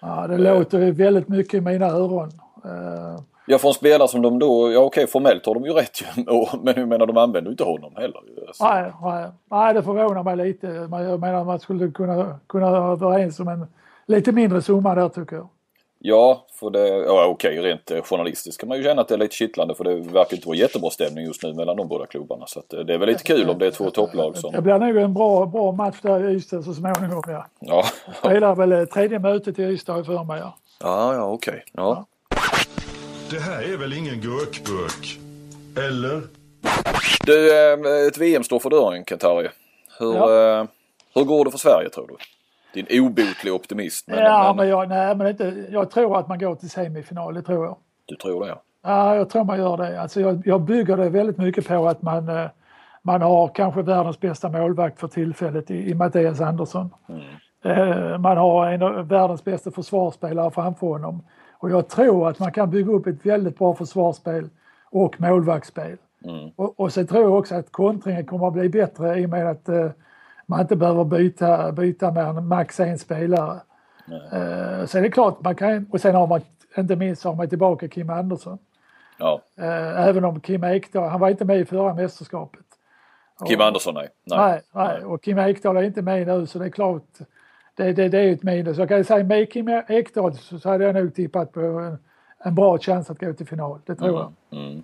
Ja, 0.00 0.26
det 0.26 0.34
äh, 0.34 0.40
låter 0.40 0.92
väldigt 0.92 1.28
mycket 1.28 1.54
i 1.54 1.60
mina 1.60 1.86
öron. 1.86 2.32
Uh, 2.64 3.20
Ja 3.46 3.58
för 3.58 3.68
en 3.68 3.74
spelare 3.74 4.08
som 4.08 4.22
de 4.22 4.38
då, 4.38 4.72
ja 4.72 4.80
okej 4.80 5.06
formellt 5.06 5.46
har 5.46 5.54
de 5.54 5.64
ju 5.64 5.72
rätt 5.72 6.02
ju. 6.02 6.24
Men 6.62 6.74
jag 6.76 6.88
menar 6.88 7.06
de 7.06 7.16
använder 7.16 7.50
ju 7.50 7.52
inte 7.52 7.64
honom 7.64 7.92
heller. 7.96 8.20
Alltså. 8.46 8.64
Nej, 8.64 8.92
nej, 9.02 9.26
nej 9.50 9.74
det 9.74 9.82
förvånar 9.82 10.22
mig 10.22 10.36
lite. 10.36 10.66
Jag 10.66 11.20
menar 11.20 11.44
man 11.44 11.60
skulle 11.60 11.90
kunna, 11.90 12.38
kunna 12.46 12.70
vara 12.70 12.92
överens 12.92 13.40
om 13.40 13.48
en 13.48 13.66
lite 14.06 14.32
mindre 14.32 14.62
summa 14.62 14.94
där 14.94 15.08
tycker 15.08 15.36
jag. 15.36 15.48
Ja, 15.98 16.44
för 16.52 16.70
det, 16.70 16.88
ja, 16.88 17.26
okej 17.26 17.58
rent 17.58 17.90
eh, 17.90 18.02
journalistiskt 18.02 18.60
kan 18.60 18.68
man 18.68 18.78
ju 18.78 18.84
känna 18.84 19.02
att 19.02 19.08
det 19.08 19.14
är 19.14 19.18
lite 19.18 19.34
kittlande 19.34 19.74
för 19.74 19.84
det 19.84 19.94
verkar 19.94 20.36
inte 20.36 20.48
vara 20.48 20.56
jättebra 20.56 20.90
stämning 20.90 21.24
just 21.24 21.42
nu 21.42 21.54
mellan 21.54 21.76
de 21.76 21.88
båda 21.88 22.06
klubbarna. 22.06 22.46
Så 22.46 22.62
eh, 22.72 22.78
det 22.78 22.94
är 22.94 22.98
väl 22.98 23.08
lite 23.08 23.24
kul 23.24 23.50
om 23.50 23.58
det 23.58 23.66
är 23.66 23.70
två 23.70 23.90
topplag 23.90 24.36
som... 24.36 24.52
Det 24.52 24.62
blir 24.62 24.78
nog 24.78 24.96
en 24.96 25.14
bra, 25.14 25.46
bra 25.46 25.72
match 25.72 25.96
där 26.02 26.28
i 26.28 26.34
Ystad 26.34 26.62
så 26.62 26.74
småningom 26.74 27.22
ja. 27.26 27.46
ja. 27.60 27.84
Spelar 28.18 28.54
väl 28.54 28.72
eh, 28.72 28.84
tredje 28.84 29.18
mötet 29.18 29.58
i 29.58 29.62
Ystad 29.62 30.04
för 30.04 30.24
mig 30.24 30.40
ja. 30.40 30.54
Ja, 30.80 31.14
ja 31.14 31.24
okej. 31.24 31.64
Ja. 31.72 31.82
ja. 31.82 32.06
Det 33.30 33.40
här 33.40 33.72
är 33.72 33.76
väl 33.76 33.92
ingen 33.92 34.20
gurkburk? 34.20 35.18
Eller? 35.76 36.22
Du, 37.26 37.62
eh, 37.72 38.06
ett 38.08 38.18
VM 38.18 38.44
står 38.44 38.58
för 38.58 38.70
dörren 38.70 39.04
Kentari. 39.04 39.48
Hur, 39.98 40.14
ja. 40.14 40.60
Eh, 40.60 40.66
hur 41.14 41.24
går 41.24 41.44
det 41.44 41.50
för 41.50 41.58
Sverige 41.58 41.88
tror 41.88 42.06
du? 42.06 42.16
Din 42.82 43.00
obotlig 43.02 43.54
optimist. 43.54 44.08
Men, 44.08 44.18
ja, 44.18 44.44
men, 44.48 44.56
men 44.56 44.68
jag, 44.68 44.88
nej, 44.88 45.14
men 45.16 45.26
inte, 45.26 45.66
jag 45.70 45.90
tror 45.90 46.18
att 46.18 46.28
man 46.28 46.38
går 46.38 46.54
till 46.54 46.70
semifinal, 46.70 47.34
det 47.34 47.42
tror 47.42 47.64
jag. 47.64 47.76
Du 48.06 48.16
tror 48.16 48.44
det 48.44 48.48
ja? 48.48 48.62
Ja, 48.82 49.16
jag 49.16 49.30
tror 49.30 49.44
man 49.44 49.58
gör 49.58 49.76
det. 49.76 50.00
Alltså 50.00 50.20
jag, 50.20 50.42
jag 50.44 50.60
bygger 50.60 50.96
det 50.96 51.08
väldigt 51.08 51.38
mycket 51.38 51.68
på 51.68 51.88
att 51.88 52.02
man, 52.02 52.28
eh, 52.28 52.46
man 53.02 53.22
har 53.22 53.48
kanske 53.48 53.82
världens 53.82 54.20
bästa 54.20 54.48
målvakt 54.48 55.00
för 55.00 55.08
tillfället 55.08 55.70
i, 55.70 55.90
i 55.90 55.94
Mattias 55.94 56.40
Andersson. 56.40 56.94
Mm. 57.08 58.22
Man 58.22 58.36
har 58.36 58.66
en 58.66 58.82
av 58.82 59.08
världens 59.08 59.44
bästa 59.44 59.70
försvarsspelare 59.70 60.50
framför 60.50 60.86
honom. 60.86 61.22
Och 61.58 61.70
jag 61.70 61.88
tror 61.88 62.28
att 62.28 62.38
man 62.38 62.52
kan 62.52 62.70
bygga 62.70 62.92
upp 62.92 63.06
ett 63.06 63.26
väldigt 63.26 63.58
bra 63.58 63.74
försvarsspel 63.74 64.48
och 64.90 65.20
målvaktsspel. 65.20 65.96
Mm. 66.24 66.50
Och, 66.56 66.80
och 66.80 66.92
sen 66.92 67.06
tror 67.06 67.22
jag 67.22 67.34
också 67.34 67.54
att 67.54 67.72
kontringen 67.72 68.26
kommer 68.26 68.46
att 68.46 68.52
bli 68.52 68.68
bättre 68.68 69.18
i 69.18 69.26
och 69.26 69.30
med 69.30 69.46
att 69.50 69.68
eh, 69.68 69.90
man 70.46 70.60
inte 70.60 70.76
behöver 70.76 71.04
byta, 71.04 71.72
byta 71.72 72.10
med 72.10 72.26
en 72.26 72.48
max 72.48 72.80
en 72.80 72.98
spelare. 72.98 73.60
Eh, 74.08 74.86
så 74.86 74.98
är 74.98 75.02
det 75.02 75.10
klart, 75.10 75.40
man 75.40 75.54
kan, 75.54 75.86
och 75.92 76.00
sen 76.00 76.14
har 76.14 76.26
man 76.26 76.40
inte 76.76 76.96
minst 76.96 77.24
har 77.24 77.34
man 77.34 77.48
tillbaka 77.48 77.88
Kim 77.88 78.10
Andersson. 78.10 78.58
Ja. 79.18 79.40
Eh, 79.58 80.08
även 80.08 80.24
om 80.24 80.40
Kim 80.40 80.64
Ekdahl, 80.64 81.08
han 81.08 81.20
var 81.20 81.30
inte 81.30 81.44
med 81.44 81.60
i 81.60 81.64
förra 81.64 81.94
mästerskapet. 81.94 82.60
Kim 83.48 83.60
Andersson 83.60 83.94
nej. 83.94 84.08
Nej, 84.24 84.38
nej, 84.38 84.60
nej. 84.72 85.04
och 85.04 85.22
Kim 85.22 85.38
Ekdahl 85.38 85.76
är 85.76 85.82
inte 85.82 86.02
med 86.02 86.26
nu 86.26 86.46
så 86.46 86.58
det 86.58 86.64
är 86.64 86.70
klart 86.70 87.18
det, 87.76 87.92
det, 87.92 88.08
det 88.08 88.18
är 88.18 88.32
ett 88.32 88.42
minus. 88.42 88.78
Jag 88.78 88.88
kan 88.88 89.04
säga 89.04 89.24
med 89.24 89.52
Kim 89.52 89.68
Ekdahl 89.88 90.34
så 90.34 90.68
hade 90.68 90.84
jag 90.84 90.94
nog 90.94 91.14
tippat 91.14 91.52
på 91.52 91.60
en, 91.60 91.98
en 92.38 92.54
bra 92.54 92.78
chans 92.78 93.10
att 93.10 93.18
gå 93.18 93.32
till 93.32 93.46
final. 93.46 93.80
Det 93.86 93.94
tror 93.94 94.08
mm. 94.08 94.32
jag. 94.50 94.60
Mm. 94.60 94.82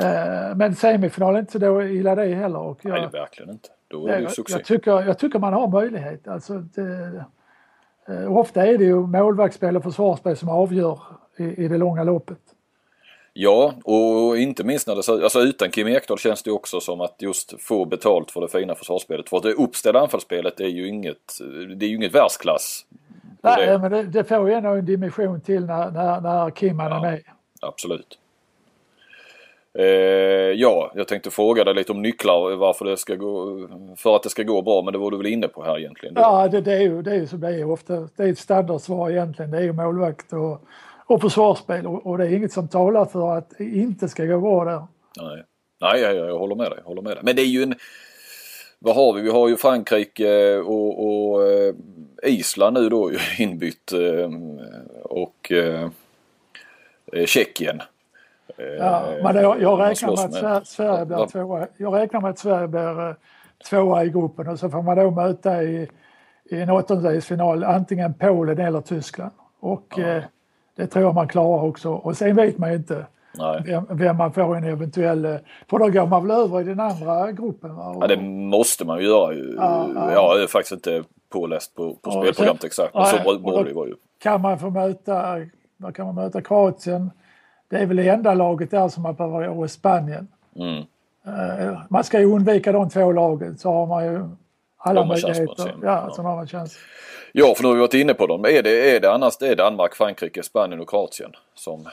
Uh, 0.00 0.56
men 0.56 0.74
semifinal 0.74 1.34
är 1.34 1.38
inte 1.38 1.52
så 1.52 1.58
då 1.58 1.82
illa 1.82 2.14
det 2.14 2.34
heller. 2.34 2.58
Och 2.58 2.78
jag, 2.82 2.90
Nej, 2.90 3.00
det 3.00 3.18
är 3.18 3.20
verkligen 3.20 3.50
inte. 3.50 3.68
Då 3.88 4.06
är 4.06 4.12
det 4.12 4.20
ju 4.20 4.28
succé. 4.28 4.54
Jag 4.54 4.64
tycker, 4.64 4.90
jag 4.90 5.18
tycker 5.18 5.38
man 5.38 5.52
har 5.52 5.68
möjlighet. 5.68 6.28
Alltså, 6.28 6.58
det, 6.58 7.24
uh, 8.08 8.36
ofta 8.36 8.66
är 8.66 8.78
det 8.78 8.84
ju 8.84 9.06
målvaktsspel 9.06 9.76
och 9.76 9.82
försvarsspel 9.82 10.36
som 10.36 10.48
avgör 10.48 11.00
i, 11.36 11.64
i 11.64 11.68
det 11.68 11.78
långa 11.78 12.04
loppet. 12.04 12.40
Ja, 13.40 13.74
och 13.84 14.38
inte 14.38 14.64
minst 14.64 14.86
när 14.86 14.94
det 14.94 15.24
alltså 15.24 15.40
utan 15.40 15.70
Kim 15.70 15.88
Ekdahl 15.88 16.18
känns 16.18 16.42
det 16.42 16.50
också 16.50 16.80
som 16.80 17.00
att 17.00 17.16
just 17.18 17.62
få 17.62 17.84
betalt 17.84 18.30
för 18.30 18.40
det 18.40 18.48
fina 18.48 18.74
försvarsspelet. 18.74 19.28
För 19.28 19.36
att 19.36 19.42
det 19.42 19.52
uppställda 19.52 20.00
anfallsspelet 20.00 20.60
är 20.60 20.68
ju 20.68 20.88
inget, 20.88 21.38
det 21.76 21.86
är 21.86 21.88
ju 21.88 21.96
inget 21.96 22.14
världsklass. 22.14 22.84
Nej, 23.42 23.66
det. 23.66 23.78
men 23.78 23.90
det, 23.90 24.02
det 24.02 24.24
får 24.24 24.48
ju 24.48 24.54
ändå 24.54 24.70
en 24.70 24.84
dimension 24.84 25.40
till 25.40 25.66
när, 25.66 25.90
när, 25.90 26.20
när 26.20 26.50
Kim 26.50 26.78
ja, 26.78 26.96
är 26.96 27.00
med. 27.00 27.22
Absolut. 27.60 28.18
Eh, 29.78 29.84
ja, 30.56 30.92
jag 30.94 31.08
tänkte 31.08 31.30
fråga 31.30 31.64
dig 31.64 31.74
lite 31.74 31.92
om 31.92 32.02
nycklar 32.02 32.56
varför 32.56 32.84
det 32.84 32.96
ska 32.96 33.14
gå, 33.14 33.60
för 33.96 34.16
att 34.16 34.22
det 34.22 34.28
ska 34.28 34.42
gå 34.42 34.62
bra 34.62 34.82
men 34.82 34.92
det 34.92 34.98
var 34.98 35.10
du 35.10 35.16
väl 35.16 35.26
inne 35.26 35.48
på 35.48 35.64
här 35.64 35.78
egentligen? 35.78 36.14
Ja, 36.18 36.48
det, 36.48 36.60
det 36.60 36.72
är 36.72 36.80
ju 36.80 37.02
det 37.02 37.10
är 37.10 37.16
ju 37.16 37.26
som 37.26 37.40
det 37.40 37.48
är 37.48 37.70
ofta. 37.70 38.08
Det 38.16 38.22
är 38.22 38.32
ett 38.32 38.38
standardsvar 38.38 39.10
egentligen. 39.10 39.50
Det 39.50 39.58
är 39.58 39.62
ju 39.62 39.72
målvakt 39.72 40.32
och 40.32 40.60
och 41.08 41.20
försvarsspel 41.20 41.86
och, 41.86 42.06
och 42.06 42.18
det 42.18 42.24
är 42.24 42.34
inget 42.34 42.52
som 42.52 42.68
talar 42.68 43.04
för 43.04 43.36
att 43.38 43.52
det 43.58 43.64
inte 43.64 44.08
ska 44.08 44.24
gå 44.24 44.40
bra 44.40 44.64
där. 44.64 44.86
Nej, 45.22 45.44
Nej 45.80 46.00
jag, 46.00 46.14
jag 46.14 46.38
håller 46.38 46.54
med 46.54 46.70
dig. 46.70 46.80
Håller 46.84 47.02
med 47.02 47.12
dig. 47.12 47.20
Men 47.22 47.36
det 47.36 47.42
är 47.42 47.46
ju 47.46 47.62
en... 47.62 47.74
Vad 48.78 48.96
har 48.96 49.12
vi? 49.12 49.22
Vi 49.22 49.30
har 49.30 49.48
ju 49.48 49.56
Frankrike 49.56 50.56
och, 50.56 51.06
och 51.06 51.48
eh, 51.48 51.74
Island 52.22 52.74
nu 52.74 52.88
då 52.88 53.10
inbytt 53.38 53.92
eh, 53.92 54.30
och 55.02 55.52
eh, 55.52 55.90
Tjeckien. 57.26 57.82
Ja, 58.78 59.14
men 59.22 59.36
jag, 59.36 59.62
jag 59.62 59.80
räknar 59.80 60.32
med 60.32 60.52
att 60.52 60.66
Sverige 60.66 61.06
blir 61.06 61.26
tvåa. 61.26 61.66
Jag 61.76 61.94
räknar 61.94 62.20
med 62.20 62.30
att 62.30 62.38
Sverige 62.38 62.68
blir 62.68 63.16
tvåa 63.70 64.04
i 64.04 64.08
gruppen 64.08 64.48
och 64.48 64.58
så 64.58 64.70
får 64.70 64.82
man 64.82 64.96
då 64.96 65.10
möta 65.10 65.62
i, 65.62 65.88
i 66.44 66.60
en 66.60 66.70
åttondelsfinal 66.70 67.64
antingen 67.64 68.14
Polen 68.14 68.58
eller 68.58 68.80
Tyskland. 68.80 69.32
Och 69.60 69.94
ja 69.96 70.22
det 70.78 70.86
tror 70.86 71.04
jag 71.04 71.14
man 71.14 71.28
klarar 71.28 71.62
också. 71.64 71.90
Och 71.92 72.16
sen 72.16 72.36
vet 72.36 72.58
man 72.58 72.70
ju 72.70 72.76
inte 72.76 73.06
vem, 73.66 73.86
vem 73.90 74.16
man 74.16 74.32
får 74.32 74.56
en 74.56 74.64
eventuell... 74.64 75.38
För 75.70 75.78
då 75.78 75.88
går 75.88 76.06
man 76.06 76.26
väl 76.28 76.36
över 76.38 76.60
i 76.60 76.64
den 76.64 76.80
andra 76.80 77.32
gruppen? 77.32 77.76
Va? 77.76 77.96
Ja, 78.00 78.06
det 78.06 78.20
måste 78.22 78.84
man 78.84 78.98
ju 78.98 79.04
göra. 79.06 79.32
ju. 79.34 79.54
Ja, 79.56 79.86
ja. 79.94 80.12
Jag 80.12 80.42
är 80.42 80.46
faktiskt 80.46 80.72
inte 80.72 81.02
påläst 81.32 81.74
på, 81.74 81.94
på 81.94 81.98
Ja, 82.04 82.22
spelprogrammet 82.22 82.64
exakt. 82.64 82.94
Men 82.94 83.06
så 83.06 83.38
borde 83.38 83.64
det 83.64 83.72
vara 83.74 83.88
ju. 83.88 83.94
kan 84.22 84.40
man 84.40 84.58
få 84.58 84.70
möta, 84.70 85.36
vad 85.76 85.94
kan 85.96 86.06
man 86.06 86.14
möta 86.14 86.40
Kroatien? 86.42 87.10
Det 87.70 87.76
är 87.76 87.86
väl 87.86 87.96
det 87.96 88.08
enda 88.08 88.34
laget 88.34 88.70
där 88.70 88.88
som 88.88 89.02
man 89.02 89.14
behöver 89.14 89.48
och 89.48 89.70
Spanien. 89.70 90.28
Mm. 90.56 90.82
Eh, 91.26 91.78
Man 91.90 92.04
ska 92.04 92.20
ju 92.20 92.26
undvika 92.26 92.72
de 92.72 92.88
två 92.88 93.12
lagen 93.12 93.58
så 93.58 93.72
har 93.72 93.86
man 93.86 94.04
ju 94.04 94.28
alla 94.78 95.00
Har 95.00 95.06
man 95.06 95.16
chans 95.16 95.38
på 95.38 95.42
en 95.42 95.46
möjligheter. 95.46 95.86
Ja, 95.86 96.04
ja. 96.08 96.14
så 96.14 96.22
har 96.22 96.36
man 96.36 96.46
chans. 96.46 96.78
Ja, 97.32 97.54
för 97.54 97.62
nu 97.62 97.68
har 97.68 97.74
vi 97.74 97.80
varit 97.80 97.94
inne 97.94 98.14
på 98.14 98.26
dem. 98.26 98.44
Är 98.44 98.62
det, 98.62 98.96
är 98.96 99.00
det 99.00 99.12
annars 99.12 99.36
det 99.36 99.48
är 99.48 99.56
Danmark, 99.56 99.94
Frankrike, 99.94 100.42
Spanien 100.42 100.80
och 100.80 100.88
Kroatien 100.90 101.32
som, 101.54 101.88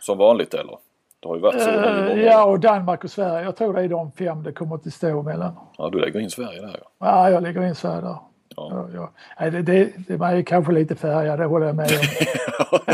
som 0.00 0.18
vanligt 0.18 0.54
eller? 0.54 0.78
Det 1.20 1.28
har 1.28 1.34
ju 1.36 1.42
varit 1.42 1.62
så. 1.62 1.70
många 1.70 2.22
Ja, 2.22 2.44
och 2.44 2.60
Danmark 2.60 3.04
och 3.04 3.10
Sverige. 3.10 3.44
Jag 3.44 3.56
tror 3.56 3.74
det 3.74 3.82
är 3.82 3.88
de 3.88 4.12
fem 4.12 4.42
det 4.42 4.52
kommer 4.52 4.74
att 4.74 4.92
stå 4.94 5.22
mellan. 5.22 5.54
ja, 5.78 5.90
du 5.92 5.98
lägger 6.00 6.20
in 6.20 6.30
Sverige 6.30 6.60
där 6.60 6.80
ja. 6.82 6.90
Ja, 6.98 7.30
jag 7.30 7.42
lägger 7.42 7.62
in 7.62 7.74
Sverige 7.74 8.00
där. 8.00 8.16
Ja. 8.56 8.88
Ja, 8.90 9.10
ja. 9.38 9.50
Det, 9.50 9.62
det, 9.62 9.92
det, 10.08 10.18
man 10.18 10.36
är 10.36 10.42
kanske 10.42 10.72
lite 10.72 10.94
färgad, 10.96 11.38
det 11.38 11.44
håller 11.44 11.66
jag 11.66 11.76
med 11.76 11.90
om. 11.90 12.78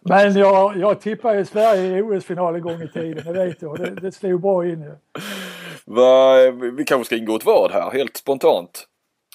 Men 0.00 0.36
jag, 0.36 0.76
jag 0.76 1.00
tippade 1.00 1.38
ju 1.38 1.44
Sverige 1.44 1.98
i 1.98 2.02
OS-final 2.02 2.54
en 2.54 2.60
gång 2.60 2.82
i 2.82 2.88
tiden, 2.88 3.24
det 3.24 3.32
vet 3.32 3.62
jag. 3.62 3.78
Det, 3.78 3.90
det 3.90 4.12
slog 4.12 4.40
bra 4.40 4.66
in 4.66 4.82
ju. 4.82 4.92
Va, 5.90 6.36
vi 6.76 6.84
kanske 6.84 7.04
ska 7.04 7.16
ingå 7.16 7.36
ett 7.36 7.44
vad 7.44 7.70
här, 7.72 7.90
helt 7.90 8.16
spontant. 8.16 8.84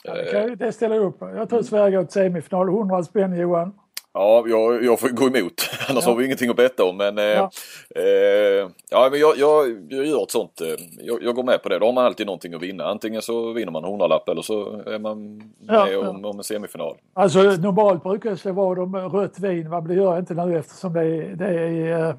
Ja, 0.03 0.13
det, 0.13 0.31
kan, 0.31 0.57
det 0.57 0.71
ställer 0.71 0.95
jag 0.95 1.05
upp. 1.05 1.17
Jag 1.21 1.49
tror 1.49 1.61
Sverige 1.63 1.97
går 1.97 2.03
till 2.03 2.13
semifinal. 2.13 2.67
100 2.69 3.03
spänn 3.03 3.35
Johan. 3.39 3.73
Ja, 4.13 4.43
jag, 4.47 4.83
jag 4.83 4.99
får 4.99 5.09
gå 5.09 5.27
emot. 5.27 5.53
Annars 5.89 6.03
Ja. 6.05 6.11
har 6.11 6.17
vi 6.17 6.25
ingenting 6.25 6.49
att 6.49 6.55
betta 6.55 6.83
om. 6.83 6.97
Men, 6.97 7.17
eh, 7.17 7.23
Ja. 7.23 7.49
eh, 7.95 8.69
ja, 8.91 9.07
men 9.11 9.19
jag, 9.19 9.37
jag, 9.37 9.87
jag 9.89 10.05
gör 10.05 10.23
ett 10.23 10.31
sånt. 10.31 10.61
Eh, 10.61 10.67
jag, 10.99 11.23
jag 11.23 11.35
går 11.35 11.43
med 11.43 11.63
på 11.63 11.69
det. 11.69 11.79
Då 11.79 11.85
har 11.85 11.93
man 11.93 12.05
alltid 12.05 12.25
någonting 12.25 12.53
att 12.53 12.61
vinna. 12.61 12.83
Antingen 12.85 13.21
så 13.21 13.51
vinner 13.51 13.71
man 13.71 13.83
en 13.83 13.89
hundralapp 13.89 14.29
eller 14.29 14.41
så 14.41 14.81
är 14.81 14.99
man 14.99 15.37
med 15.37 15.87
ja. 15.93 16.09
om, 16.09 16.25
om 16.25 16.37
en 16.37 16.43
semifinal. 16.43 16.95
Alltså 17.13 17.39
normalt 17.41 18.03
brukar 18.03 18.29
jag 18.29 18.39
slå 18.39 18.51
vad 18.53 18.79
om 18.79 18.95
rött 18.95 19.39
vin, 19.39 19.69
men 19.69 19.87
det 19.87 19.93
gör 19.93 20.03
jag 20.13 20.19
inte 20.19 20.33
nu 20.33 20.57
eftersom 20.57 20.93
det 20.93 21.01
är, 21.01 21.35
det 21.35 21.47
är 21.59 22.15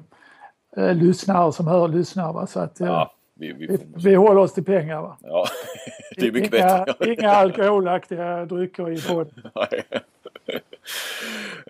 äh, 0.77 0.95
lyssnare 0.95 1.51
som 1.51 1.67
hör 1.67 1.87
lyssnare. 1.87 2.33
Va? 2.33 2.47
Så 2.47 2.59
att, 2.59 2.81
eh, 2.81 2.87
Ja, 2.87 3.11
vi, 3.35 3.53
vi, 3.53 3.67
vi, 3.67 3.77
vi 4.03 4.15
håller 4.15 4.41
oss 4.41 4.53
till 4.53 4.63
pengar. 4.65 5.01
Va? 5.01 5.17
ja. 5.21 5.45
det 6.15 6.27
är 6.27 6.31
mycket 6.31 6.53
inga, 6.53 6.85
bättre. 6.85 7.13
inga 7.13 7.31
alkoholaktiga 7.31 8.45
drycker 8.45 8.91
i 8.91 9.01
podden. 9.01 9.51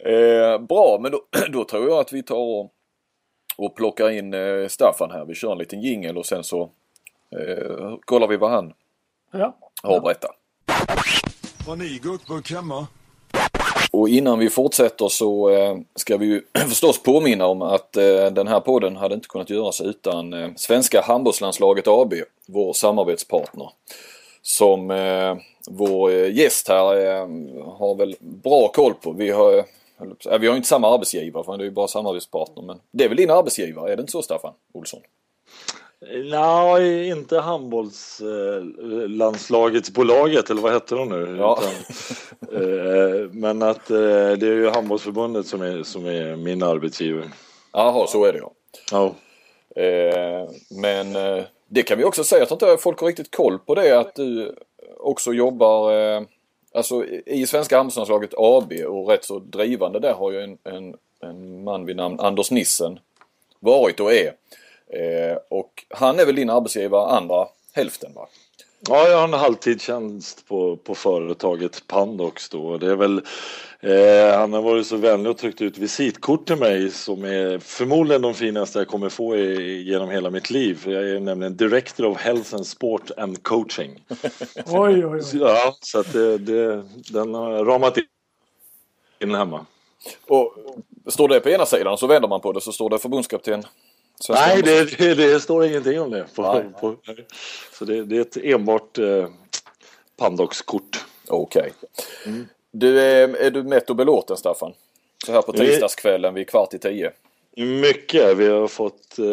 Eh, 0.05 0.59
bra, 0.59 0.99
men 1.01 1.11
då, 1.11 1.21
då 1.49 1.63
tror 1.63 1.89
jag 1.89 1.99
att 1.99 2.13
vi 2.13 2.23
tar 2.23 2.35
och, 2.35 2.71
och 3.57 3.75
plockar 3.75 4.09
in 4.09 4.33
eh, 4.33 4.67
Staffan 4.67 5.11
här. 5.11 5.25
Vi 5.25 5.35
kör 5.35 5.51
en 5.51 5.57
liten 5.57 5.81
jingel 5.81 6.17
och 6.17 6.25
sen 6.25 6.43
så 6.43 6.61
eh, 7.39 7.95
kollar 8.05 8.27
vi 8.27 8.37
vad 8.37 8.51
han 8.51 8.73
Ja. 9.31 9.57
har 9.83 9.97
att 9.97 10.03
berätta. 10.03 10.27
Har 11.67 11.75
ni 11.75 11.99
gurkburk 12.03 12.51
hemma? 12.51 12.87
Och 13.91 14.09
innan 14.09 14.39
vi 14.39 14.49
fortsätter 14.49 15.07
så 15.07 15.49
eh, 15.49 15.77
ska 15.95 16.17
vi 16.17 16.25
ju 16.25 16.41
förstås 16.67 17.03
påminna 17.03 17.45
om 17.45 17.61
att 17.61 17.97
eh, 17.97 18.25
den 18.25 18.47
här 18.47 18.59
podden 18.59 18.95
hade 18.95 19.15
inte 19.15 19.27
kunnat 19.27 19.49
göras 19.49 19.81
utan 19.81 20.33
eh, 20.33 20.49
Svenska 20.55 21.01
handbollslandslaget 21.01 21.87
AB, 21.87 22.13
vår 22.47 22.73
samarbetspartner. 22.73 23.69
Som 24.41 24.87
vår 25.69 26.11
gäst 26.11 26.67
här 26.67 26.83
har 27.77 27.95
väl 27.95 28.15
bra 28.19 28.67
koll 28.67 28.93
på. 28.93 29.11
Vi 29.11 29.29
har, 29.29 29.65
vi 30.39 30.47
har 30.47 30.55
inte 30.55 30.67
samma 30.67 30.93
arbetsgivare 30.93 31.43
för 31.43 31.57
det 31.57 31.63
är 31.63 31.65
ju 31.65 31.71
bara 31.71 31.87
samarbetspartner. 31.87 32.63
Men 32.63 32.79
det 32.91 33.03
är 33.03 33.07
väl 33.07 33.17
din 33.17 33.31
arbetsgivare, 33.31 33.91
är 33.91 33.95
det 33.95 34.01
inte 34.01 34.11
så 34.11 34.21
Staffan 34.21 34.53
Olsson? 34.73 34.99
Nej, 36.13 37.09
inte 37.09 37.39
handbollslandslagets 37.39 39.93
bolaget 39.93 40.49
eller 40.49 40.61
vad 40.61 40.73
hette 40.73 40.95
de 40.95 41.09
nu? 41.09 41.35
Ja. 41.39 41.59
Utan, 41.61 41.73
eh, 42.61 43.29
men 43.31 43.61
att 43.61 43.89
eh, 43.89 43.97
det 43.97 44.47
är 44.47 44.55
ju 44.55 44.69
handbollsförbundet 44.69 45.47
som 45.47 45.61
är, 45.61 45.83
som 45.83 46.05
är 46.05 46.35
min 46.35 46.63
arbetsgivare. 46.63 47.31
Jaha, 47.73 48.07
så 48.07 48.25
är 48.25 48.33
det 48.33 48.39
ja. 48.39 48.51
Ja. 48.91 49.15
Eh, 49.81 50.49
men 50.69 51.13
det 51.67 51.83
kan 51.83 51.97
vi 51.97 52.03
också 52.03 52.23
säga, 52.23 52.39
jag 52.39 52.47
tror 52.47 52.71
inte 52.71 52.83
folk 52.83 52.99
har 52.99 53.07
riktigt 53.07 53.35
koll 53.35 53.59
på 53.59 53.75
det 53.75 53.99
att 53.99 54.15
du 54.15 54.55
också 54.97 55.33
jobbar 55.33 55.91
alltså 56.73 57.05
i 57.25 57.47
Svenska 57.47 57.77
handbollslandslaget 57.77 58.33
AB 58.37 58.73
och 58.87 59.09
rätt 59.09 59.25
så 59.25 59.39
drivande 59.39 59.99
där 59.99 60.13
har 60.13 60.31
ju 60.31 60.41
en, 60.41 60.57
en, 60.63 60.95
en 61.19 61.63
man 61.63 61.85
vid 61.85 61.95
namn 61.95 62.19
Anders 62.19 62.51
Nissen 62.51 62.99
varit 63.59 63.99
och 63.99 64.13
är. 64.13 64.33
Eh, 64.95 65.37
och 65.49 65.85
han 65.89 66.19
är 66.19 66.25
väl 66.25 66.35
din 66.35 66.49
arbetsgivare 66.49 67.07
andra 67.07 67.47
hälften 67.73 68.13
va? 68.13 68.27
Ja, 68.89 69.07
jag 69.07 69.17
har 69.17 69.23
en 69.23 69.33
halvtidstjänst 69.33 70.47
på, 70.47 70.77
på 70.77 70.95
företaget 70.95 71.87
Pandox 71.87 72.49
då. 72.49 72.77
Det 72.77 72.91
är 72.91 72.95
väl, 72.95 73.21
eh, 73.79 74.37
han 74.39 74.53
har 74.53 74.61
varit 74.61 74.87
så 74.87 74.97
vänlig 74.97 75.31
och 75.31 75.37
tryckt 75.37 75.61
ut 75.61 75.77
visitkort 75.77 76.47
till 76.47 76.55
mig 76.55 76.91
som 76.91 77.23
är 77.23 77.59
förmodligen 77.59 78.21
de 78.21 78.33
finaste 78.33 78.79
jag 78.79 78.87
kommer 78.87 79.09
få 79.09 79.37
i, 79.37 79.81
genom 79.81 80.09
hela 80.09 80.29
mitt 80.29 80.49
liv. 80.49 80.75
För 80.75 80.91
Jag 80.91 81.09
är 81.09 81.19
nämligen 81.19 81.57
Director 81.57 82.05
of 82.05 82.17
Health 82.17 82.55
and 82.55 82.67
Sport 82.67 83.11
and 83.17 83.43
Coaching. 83.43 84.03
Oj, 84.65 85.05
oj, 85.05 85.05
oj. 85.05 85.23
ja, 85.33 85.75
så 85.81 85.99
att 85.99 86.13
det, 86.13 86.37
det, 86.37 86.83
den 87.09 87.33
har 87.33 87.51
jag 87.51 87.67
ramat 87.67 87.97
in 89.19 89.35
hemma. 89.35 89.65
Och 90.27 90.55
står 91.07 91.27
det 91.27 91.39
på 91.39 91.49
ena 91.49 91.65
sidan 91.65 91.97
så 91.97 92.07
vänder 92.07 92.29
man 92.29 92.41
på 92.41 92.51
det 92.51 92.61
så 92.61 92.71
står 92.71 92.89
det 92.89 92.97
förbundskapten 92.97 93.63
Nej, 94.29 94.61
det, 94.61 94.97
det, 94.97 95.15
det 95.15 95.39
står 95.39 95.65
ingenting 95.65 96.01
om 96.01 96.11
det. 96.11 96.25
På, 96.35 96.53
Nej. 96.53 96.65
på, 96.81 96.95
så 97.71 97.85
det, 97.85 98.03
det 98.05 98.17
är 98.17 98.21
ett 98.21 98.37
enbart 98.37 98.97
eh, 98.97 99.27
Pandox-kort. 100.17 101.05
Okej. 101.27 101.73
Du, 102.71 103.01
är, 103.01 103.35
är 103.35 103.51
du 103.51 103.63
mätt 103.63 103.89
och 103.89 103.95
belåten 103.95 104.37
Staffan? 104.37 104.73
Så 105.25 105.31
här 105.31 105.41
på 105.41 105.51
tisdagskvällen 105.51 106.33
vid 106.33 106.49
kvart 106.49 106.73
i 106.73 106.79
tio. 106.79 107.11
Mycket. 107.57 108.37
Vi 108.37 108.47
har 108.47 108.67
fått, 108.67 109.19
eh, 109.19 109.25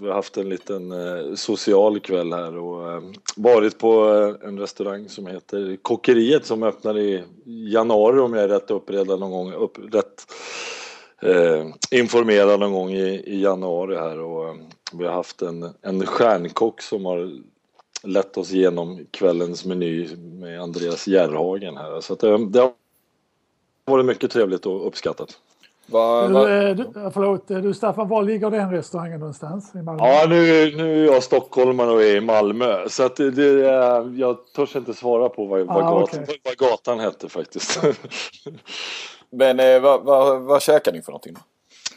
vi 0.00 0.06
har 0.06 0.14
haft 0.14 0.36
en 0.36 0.48
liten 0.48 0.92
eh, 0.92 1.34
social 1.34 2.00
kväll 2.00 2.32
här 2.32 2.56
och 2.56 2.92
eh, 2.92 3.02
varit 3.36 3.78
på 3.78 4.14
eh, 4.14 4.48
en 4.48 4.58
restaurang 4.58 5.08
som 5.08 5.26
heter 5.26 5.76
Kockeriet 5.82 6.46
som 6.46 6.62
öppnar 6.62 6.98
i 6.98 7.22
januari 7.44 8.20
om 8.20 8.34
jag 8.34 8.44
är 8.44 8.48
rätt 8.48 8.70
uppredan 8.70 9.20
någon 9.20 9.30
gång, 9.30 9.52
upp, 9.52 9.78
rätt 9.92 10.26
eh, 11.22 11.66
informerad 11.90 12.60
någon 12.60 12.72
gång 12.72 12.90
i, 12.90 13.22
i 13.26 13.42
januari 13.42 13.96
här 13.96 14.18
och 14.20 14.48
eh, 14.48 14.54
vi 14.92 15.04
har 15.06 15.12
haft 15.12 15.42
en, 15.42 15.74
en 15.82 16.06
stjärnkock 16.06 16.80
som 16.82 17.04
har 17.04 17.30
lett 18.04 18.36
oss 18.36 18.52
igenom 18.52 19.06
kvällens 19.10 19.64
meny 19.64 20.16
med 20.16 20.60
Andreas 20.60 21.08
Järhagen 21.08 21.76
här 21.76 22.00
så 22.00 22.12
att 22.12 22.20
det, 22.20 22.46
det 22.46 22.60
har 22.60 22.72
varit 23.84 24.06
mycket 24.06 24.30
trevligt 24.30 24.66
och 24.66 24.86
uppskattat. 24.86 25.38
Va, 25.86 26.28
Du, 26.28 26.34
va, 26.34 26.50
eh, 26.50 26.76
du, 26.76 26.84
förlåt, 27.14 27.50
eh, 27.50 27.58
du 27.58 27.74
Staffan, 27.74 28.08
var 28.08 28.22
ligger 28.22 28.50
den 28.50 28.70
restaurangen 28.70 29.20
någonstans? 29.20 29.74
I 29.74 29.82
Malmö? 29.82 30.06
Ja, 30.06 30.26
nu, 30.28 30.36
nu 30.76 31.02
är 31.08 31.12
jag 31.12 31.22
stockholmare 31.22 31.90
och 31.90 32.02
är 32.02 32.16
i 32.16 32.20
Malmö. 32.20 32.88
Så 32.88 33.02
att 33.02 33.16
det, 33.16 33.30
det, 33.30 33.68
är- 33.68 34.18
jag 34.20 34.36
törs 34.56 34.76
inte 34.76 34.94
svara 34.94 35.28
på 35.28 35.46
vad, 35.46 35.60
vad, 35.66 35.76
Ah, 35.76 36.00
gatan, 36.00 36.22
okej. 36.24 36.40
vad 36.44 36.56
gatan 36.56 37.00
hette 37.00 37.28
faktiskt. 37.28 37.80
men 39.32 39.60
eh, 39.60 39.80
vad 39.80 40.04
va, 40.04 40.38
vad 40.38 40.62
käkar 40.62 40.92
ni 40.92 41.02
för 41.02 41.12
någonting? 41.12 41.36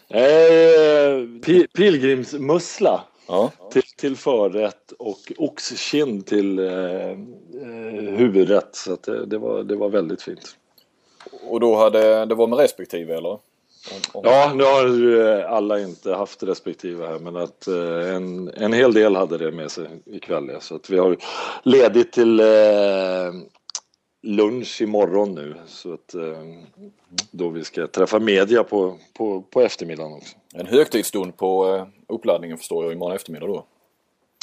eh, 0.10 1.42
pi, 1.46 1.68
pilgrimsmussla 1.68 3.04
Ja. 3.28 3.52
till, 3.72 3.84
till 3.98 4.16
förrätt 4.18 4.92
och 5.00 5.20
oxkind 5.38 6.26
till 6.26 6.60
eh, 6.60 6.66
eh, 7.10 7.16
huvudrätt. 8.18 8.70
Så 8.76 8.98
det, 9.06 9.26
det, 9.26 9.38
var, 9.38 9.64
det 9.64 9.76
var 9.76 9.90
väldigt 9.90 10.22
fint. 10.22 10.56
Och 11.48 11.60
då 11.60 11.76
hade 11.76 12.26
det 12.26 12.36
var 12.36 12.48
med 12.48 12.60
respektive 12.60 13.16
eller? 13.18 13.30
Om- 13.30 13.40
om- 14.14 14.22
Ja, 14.26 14.52
nu 14.56 14.64
har 14.64 14.88
ju 14.88 15.28
eh, 15.28 15.52
alla 15.52 15.80
inte 15.80 16.14
haft 16.14 16.44
respektive 16.44 17.08
här 17.08 17.20
men 17.20 17.36
att 17.36 17.68
eh, 17.68 18.16
en, 18.16 18.50
en 18.50 18.74
hel 18.74 18.94
del 18.94 19.16
hade 19.16 19.38
det 19.38 19.52
med 19.52 19.72
sig 19.72 19.88
ikväll. 20.06 20.50
Ja. 20.54 20.60
Så 20.60 20.76
att 20.76 20.90
vi 20.90 20.98
har 20.98 21.18
ledigt 21.64 22.12
till 22.12 22.40
eh, 22.40 22.46
lunch 24.26 24.82
imorgon 24.82 25.36
nu 25.36 25.56
så 25.68 25.94
att 25.94 26.14
eh, 26.14 26.44
då 27.32 27.50
vi 27.50 27.64
ska 27.64 27.88
träffa 27.88 28.20
media 28.20 28.64
på, 28.64 28.98
på, 29.14 29.42
på 29.42 29.62
eftermiddagen 29.62 30.14
också. 30.14 30.36
En 30.54 30.68
högtidsstund 30.68 31.38
på 31.38 31.76
eh, 31.76 31.88
uppladdningen 32.08 32.58
förstår 32.58 32.84
jag 32.84 32.94
imorgon 32.94 33.16
eftermiddag 33.16 33.48
då. 33.48 33.66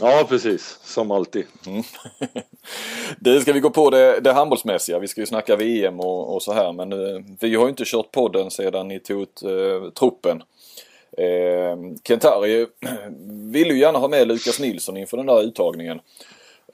Ja, 0.00 0.26
precis. 0.28 0.78
Som 0.82 1.10
alltid. 1.10 1.44
Det 3.20 3.40
ska 3.40 3.52
vi 3.52 3.60
gå 3.60 3.70
på 3.70 3.90
det, 3.90 4.20
det 4.20 4.32
handbollsmässiga. 4.32 4.98
Vi 4.98 5.08
ska 5.08 5.20
ju 5.20 5.26
snacka 5.26 5.56
VM 5.56 6.00
och, 6.00 6.34
och 6.34 6.42
så 6.42 6.52
här 6.52 6.72
men 6.72 6.92
eh, 6.92 7.22
vi 7.40 7.54
har 7.54 7.64
ju 7.64 7.70
inte 7.70 7.84
kört 7.86 8.12
podden 8.12 8.50
sedan 8.50 8.88
ni 8.88 9.00
tog 9.00 9.22
ut 9.22 9.42
eh, 9.42 9.90
truppen. 9.90 10.42
Eh, 11.18 11.76
Kentari 12.08 12.66
ville 13.50 13.74
ju 13.74 13.80
gärna 13.80 13.98
ha 13.98 14.08
med 14.08 14.28
Lukas 14.28 14.60
Nilsson 14.60 14.96
inför 14.96 15.16
den 15.16 15.26
där 15.26 15.42
uttagningen. 15.42 16.00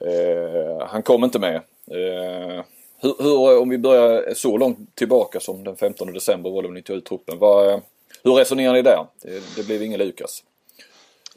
Eh, 0.00 0.86
han 0.86 1.02
kom 1.02 1.24
inte 1.24 1.38
med. 1.38 1.56
Eh, 1.90 2.64
hur, 3.00 3.14
hur, 3.18 3.52
eh, 3.52 3.62
om 3.62 3.68
vi 3.68 3.78
börjar 3.78 4.34
så 4.34 4.56
långt 4.56 4.94
tillbaka 4.94 5.40
som 5.40 5.64
den 5.64 5.76
15 5.76 6.12
december 6.12 6.50
var 6.50 6.62
det 6.62 6.68
ni 6.68 6.82
tog 6.82 6.96
ut 6.96 7.04
truppen. 7.04 7.38
Vad, 7.38 7.70
eh, 7.70 7.78
hur 8.24 8.32
resonerar 8.32 8.72
ni 8.72 8.82
där? 8.82 9.06
Det, 9.22 9.56
det 9.56 9.66
blev 9.66 9.82
ingen 9.82 9.98
Lukas. 9.98 10.44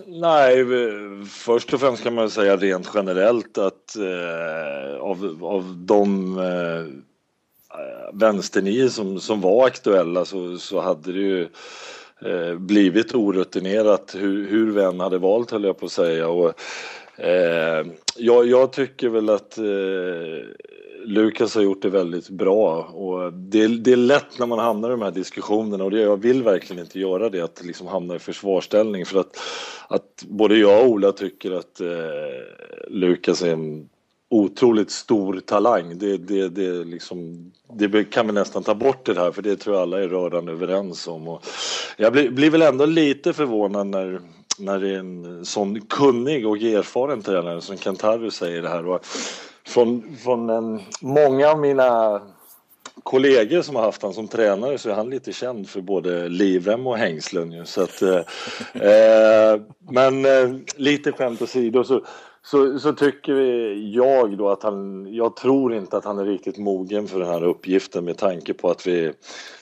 Nej, 0.06 0.60
eh, 0.60 1.26
först 1.30 1.74
och 1.74 1.80
främst 1.80 2.04
kan 2.04 2.14
man 2.14 2.30
säga 2.30 2.58
rent 2.58 2.90
generellt 2.94 3.58
att 3.58 3.96
eh, 3.96 5.02
av, 5.02 5.40
av 5.42 5.76
de 5.78 6.38
eh, 6.38 7.02
vänsternio 8.14 8.90
som, 8.90 9.20
som 9.20 9.42
var 9.42 9.68
aktuella 9.68 10.26
så, 10.26 10.58
så 10.58 10.80
hade 10.80 11.12
det 11.12 11.20
ju 11.20 11.48
eh, 12.26 12.56
blivit 12.56 13.16
orutinerat 13.16 14.16
hur, 14.18 14.48
hur 14.48 14.72
vi 14.72 14.84
än 14.84 15.00
hade 15.00 15.18
valt 15.18 15.52
höll 15.52 15.64
jag 15.64 15.80
på 15.80 15.86
att 15.86 15.92
säga. 15.92 16.28
Och, 16.28 16.54
eh, 17.18 17.86
jag, 18.16 18.48
jag 18.48 18.74
tycker 18.74 19.10
väl 19.10 19.30
att 19.30 19.58
eh, 19.58 19.64
Lukas 21.06 21.56
har 21.56 21.62
gjort 21.62 21.82
det 21.82 21.90
väldigt 21.90 22.30
bra 22.30 22.84
och 22.84 23.34
det, 23.34 23.68
det, 23.68 23.92
är 23.92 23.98
lätt 23.98 24.40
när 24.40 24.46
man 24.46 24.60
hamnar 24.60 24.90
i 24.90 24.92
de 24.92 25.02
här 25.02 25.12
diskussionerna 25.12 25.84
och 25.84 25.92
det, 25.92 26.02
jag 26.02 26.18
vill 26.18 26.44
verkligen 26.44 26.84
inte 26.84 27.00
göra 27.00 27.30
det, 27.30 27.42
att 27.42 27.66
liksom 27.66 27.88
hamna 27.88 28.16
i 28.16 28.20
försvarsställning 28.20 29.06
för 29.06 29.20
att, 29.20 29.40
att 29.88 30.24
både 30.28 30.58
jag 30.58 30.84
och 30.84 30.90
Ola 30.90 31.12
tycker 31.12 31.52
att 31.52 31.82
eh, 31.82 31.88
Lukas 32.88 33.42
är 33.42 33.54
en 33.54 33.90
otroligt 34.30 34.92
stor 34.92 35.40
talang. 35.40 35.98
Det, 35.98 36.18
det, 36.18 36.50
det, 36.50 36.84
liksom, 36.84 37.52
det 37.74 38.04
kan 38.04 38.28
vi 38.28 38.34
nästan 38.34 38.64
ta 38.64 38.76
bort 38.76 39.06
det 39.06 39.20
här 39.20 39.32
för 39.32 39.42
det 39.42 39.56
tror 39.56 39.76
jag 39.76 39.82
alla 39.82 40.04
är 40.04 40.08
rörande 40.08 40.52
överens 40.52 41.08
om. 41.08 41.28
Och 41.28 41.46
jag 41.98 42.14
blir, 42.14 42.30
blir 42.30 42.50
väl 42.50 42.62
ändå 42.62 42.86
lite 42.86 43.34
förvånad 43.34 43.88
när, 43.88 44.22
när 44.60 44.80
det 44.80 44.90
är 44.90 45.00
en 45.00 45.46
sån 45.46 45.82
kunnig 45.82 46.48
och 46.48 46.58
erfaren 46.58 47.22
tränare 47.22 47.62
som 47.62 47.78
Kentaru 47.78 48.32
säger 48.32 48.62
det 48.62 48.70
här. 48.70 48.88
Och 48.88 49.06
från, 49.68 50.16
från 50.16 50.50
en, 50.50 50.82
många 51.02 51.50
av 51.50 51.60
mina 51.60 52.22
kollegor 53.04 53.62
som 53.62 53.76
har 53.76 53.84
haft 53.84 54.02
han 54.02 54.14
som 54.14 54.28
tränare 54.28 54.78
så 54.78 54.90
är 54.90 54.94
han 54.94 55.10
lite 55.10 55.34
känd 55.34 55.70
för 55.70 55.82
både 55.82 56.30
livrem 56.30 56.88
och 56.88 56.98
hängslen. 56.98 57.52
Ju. 57.52 57.66
Så 57.66 57.82
att, 57.84 58.02
eh, 58.02 58.22
eh 58.74 59.62
men 59.90 60.26
eh, 60.26 60.50
lite 60.76 61.12
skämt 61.12 61.42
åsido 61.42 61.84
så, 61.84 62.06
så, 62.46 62.80
så 62.80 62.94
tycker 62.94 63.34
jag 63.96 64.38
då 64.38 64.50
att 64.50 64.64
han, 64.64 65.08
jag 65.14 65.36
tror 65.36 65.74
inte 65.74 65.98
att 65.98 66.06
han 66.06 66.20
är 66.20 66.26
riktigt 66.26 66.58
mogen 66.58 67.08
för 67.08 67.20
den 67.20 67.28
här 67.28 67.44
uppgiften 67.44 68.06
med 68.06 68.18
tanke 68.18 68.54
på 68.54 68.70
att 68.70 68.88
vi, 68.88 69.14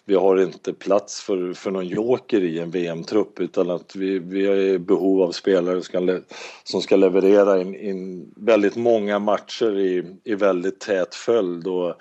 vi 0.06 0.16
har 0.16 0.42
inte 0.42 0.74
plats 0.74 1.22
för, 1.22 1.54
för 1.54 1.72
någon 1.72 1.88
joker 1.88 2.42
i 2.42 2.60
en 2.60 2.72
VM-trupp 2.72 3.40
utan 3.40 3.70
att 3.70 3.96
vi, 3.96 4.20
vi 4.20 4.46
är 4.46 4.56
i 4.56 4.80
behov 4.80 5.22
av 5.22 5.32
spelare 5.32 5.76
som 5.76 5.84
ska, 5.84 6.20
som 6.64 6.82
ska 6.82 6.96
leverera 6.96 7.62
in, 7.62 7.76
in 7.76 8.34
väldigt 8.36 8.76
många 8.76 9.20
matcher 9.20 9.80
i, 9.80 10.04
i 10.24 10.36
väldigt 10.36 10.80
tät 10.80 11.16
följd. 11.16 11.68
Och 11.68 11.94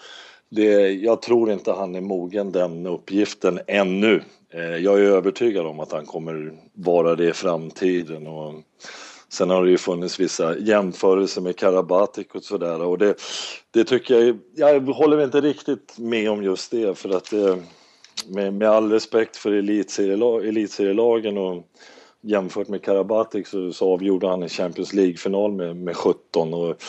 det, 0.49 0.91
jag 0.91 1.23
tror 1.23 1.53
inte 1.53 1.73
han 1.73 1.95
är 1.95 2.01
mogen 2.01 2.53
den 2.53 2.87
uppgiften 2.87 3.61
ännu. 3.67 4.23
Eh, 4.51 4.77
jag 4.77 4.99
är 4.99 5.05
övertygad 5.05 5.67
om 5.67 5.81
att 5.81 5.93
han 5.93 6.07
kommer 6.07 6.53
vara 6.73 7.14
det 7.14 7.29
i 7.29 7.33
framtiden. 7.33 8.27
Och 8.27 8.55
Sen 9.31 9.51
har 9.51 9.64
det 9.64 9.71
ju 9.71 9.79
funnits 9.79 10.21
vissa 10.21 10.59
jämförelser 10.59 11.41
med 11.41 11.57
Karabatic 11.57 12.27
och 12.35 12.45
sådär. 12.45 12.83
Och 12.83 12.99
det, 12.99 13.14
det 13.71 13.85
tycker 13.85 14.14
jag, 14.14 14.38
jag 14.55 14.81
håller 14.81 15.25
inte 15.25 15.41
riktigt 15.41 15.99
med 15.99 16.31
om 16.31 16.43
just 16.43 16.71
det 16.71 16.99
för 16.99 17.17
att 17.17 17.31
det, 17.31 17.59
med, 18.29 18.55
med 18.55 18.69
all 18.69 18.93
respekt 18.93 19.37
för 19.37 19.53
elitserielagen 19.53 21.38
och 21.38 21.62
jämfört 22.21 22.69
med 22.69 22.83
Karabatic 22.83 23.49
så, 23.49 23.73
så 23.73 23.93
avgjorde 23.93 24.29
han 24.29 24.43
en 24.43 24.49
Champions 24.49 24.93
League-final 24.93 25.53
med, 25.53 25.77
med 25.77 25.97
17 25.97 26.55
och 26.55 26.83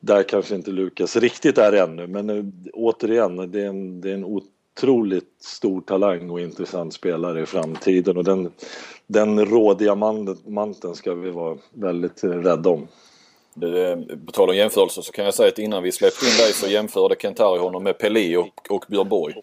där 0.00 0.22
kanske 0.22 0.54
inte 0.54 0.70
Lukas 0.70 1.16
riktigt 1.16 1.58
är 1.58 1.72
ännu. 1.72 2.06
Men 2.06 2.30
eh, 2.30 2.44
återigen, 2.72 3.50
det 3.50 3.62
är 3.62 3.68
en, 3.68 4.00
det 4.00 4.10
är 4.10 4.14
en 4.14 4.24
otroligt 4.76 5.34
stor 5.40 5.80
talang 5.80 6.30
och 6.30 6.40
intressant 6.40 6.94
spelare 6.94 7.42
i 7.42 7.46
framtiden 7.46 8.16
och 8.16 8.24
den, 8.24 8.52
den 9.06 9.46
rådiamanten 9.46 10.94
ska 10.94 11.14
vi 11.14 11.30
vara 11.30 11.56
väldigt 11.72 12.24
rädda 12.24 12.70
om. 12.70 12.88
På 14.26 14.32
tal 14.32 14.48
om 14.48 14.56
jämförelser 14.56 15.02
så 15.02 15.12
kan 15.12 15.24
jag 15.24 15.34
säga 15.34 15.48
att 15.48 15.58
innan 15.58 15.82
vi 15.82 15.92
släppte 15.92 16.26
in 16.26 16.36
dig 16.36 16.52
så 16.52 16.68
jämförde 16.68 17.16
Kentari 17.18 17.58
honom 17.58 17.82
med 17.82 17.98
Pelé 17.98 18.36
och, 18.36 18.70
och 18.70 18.84
Björn 18.88 19.08
Borg. 19.08 19.34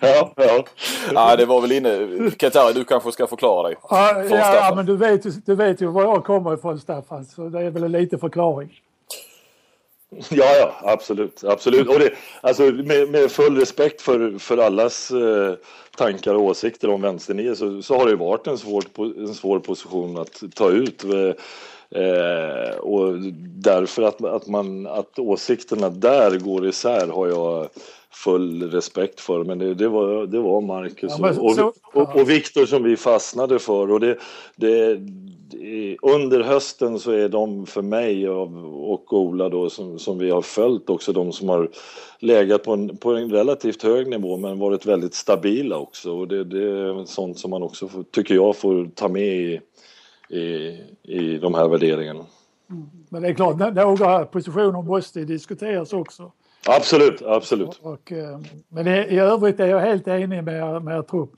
ja, 0.00 0.32
ja. 0.36 0.64
ja, 1.14 1.36
det 1.36 1.46
var 1.46 1.60
väl 1.60 1.72
inne. 1.72 2.30
Kentari, 2.38 2.72
du 2.72 2.84
kanske 2.84 3.12
ska 3.12 3.26
förklara 3.26 3.68
dig. 3.68 3.76
Ja, 3.90 4.24
ja 4.30 4.72
men 4.76 4.86
du 4.86 4.96
vet, 4.96 5.46
du 5.46 5.54
vet 5.54 5.80
ju 5.80 5.86
var 5.86 6.02
jag 6.02 6.24
kommer 6.24 6.54
ifrån 6.54 6.80
Staffan, 6.80 7.24
så 7.24 7.48
det 7.48 7.60
är 7.60 7.70
väl 7.70 7.84
en 7.84 7.92
liten 7.92 8.18
förklaring. 8.18 8.80
Ja, 10.30 10.56
ja, 10.58 10.74
absolut, 10.82 11.44
absolut. 11.44 11.88
Och 11.88 11.98
det, 11.98 12.10
alltså, 12.40 12.62
med, 12.62 13.08
med 13.08 13.30
full 13.30 13.58
respekt 13.58 14.02
för, 14.02 14.38
för 14.38 14.58
allas 14.58 15.10
eh, 15.10 15.54
tankar 15.96 16.34
och 16.34 16.42
åsikter 16.42 16.90
om 16.90 17.02
vänsternio 17.02 17.54
så, 17.54 17.82
så 17.82 17.98
har 17.98 18.06
det 18.06 18.16
varit 18.16 18.46
en 18.46 18.58
svår, 18.58 18.84
en 19.18 19.34
svår 19.34 19.58
position 19.58 20.18
att 20.18 20.42
ta 20.54 20.70
ut. 20.70 21.04
Eh, 21.04 22.00
eh, 22.02 22.76
och 22.76 23.18
därför 23.62 24.02
att, 24.02 24.24
att, 24.24 24.46
man, 24.46 24.86
att 24.86 25.18
åsikterna 25.18 25.88
där 25.88 26.38
går 26.38 26.66
isär 26.66 27.06
har 27.06 27.28
jag 27.28 27.68
full 28.14 28.70
respekt 28.70 29.20
för. 29.20 29.44
Men 29.44 29.58
det, 29.58 29.74
det 29.74 29.88
var, 29.88 30.26
det 30.26 30.40
var 30.40 30.60
Marcus 30.60 31.12
ja, 31.18 31.30
och, 31.30 31.58
och, 31.58 31.74
och, 31.92 32.20
och 32.20 32.30
Viktor 32.30 32.66
som 32.66 32.82
vi 32.82 32.96
fastnade 32.96 33.58
för. 33.58 33.90
Och 33.90 34.00
det, 34.00 34.18
det, 34.56 34.98
under 36.02 36.40
hösten 36.40 36.98
så 36.98 37.10
är 37.10 37.28
de 37.28 37.66
för 37.66 37.82
mig 37.82 38.28
och 38.28 39.12
Ola 39.12 39.48
då 39.48 39.70
som, 39.70 39.98
som 39.98 40.18
vi 40.18 40.30
har 40.30 40.42
följt 40.42 40.90
också 40.90 41.12
de 41.12 41.32
som 41.32 41.48
har 41.48 41.70
legat 42.18 42.62
på 42.62 42.72
en, 42.72 42.96
på 42.96 43.14
en 43.14 43.30
relativt 43.30 43.82
hög 43.82 44.08
nivå 44.08 44.36
men 44.36 44.58
varit 44.58 44.86
väldigt 44.86 45.14
stabila 45.14 45.76
också 45.76 46.12
och 46.12 46.28
det, 46.28 46.44
det 46.44 46.62
är 46.62 47.04
sånt 47.04 47.38
som 47.38 47.50
man 47.50 47.62
också 47.62 47.88
får, 47.88 48.02
tycker 48.02 48.34
jag 48.34 48.56
får 48.56 48.90
ta 48.94 49.08
med 49.08 49.36
i, 49.36 49.60
i, 50.28 50.80
i 51.02 51.38
de 51.38 51.54
här 51.54 51.68
värderingarna. 51.68 52.24
Mm. 52.70 52.84
Men 53.08 53.22
det 53.22 53.28
är 53.28 53.34
klart, 53.34 53.58
några 53.58 54.24
positioner 54.24 54.82
måste 54.82 55.20
diskuteras 55.24 55.92
också. 55.92 56.32
Absolut, 56.66 57.22
absolut. 57.22 57.80
Och, 57.82 58.12
eh, 58.12 58.40
men 58.68 58.88
i 58.88 59.18
övrigt 59.18 59.60
är 59.60 59.66
jag 59.66 59.80
helt 59.80 60.08
enig 60.08 60.44
med, 60.44 60.82
med 60.82 60.98
er 60.98 61.02
trupp. 61.02 61.30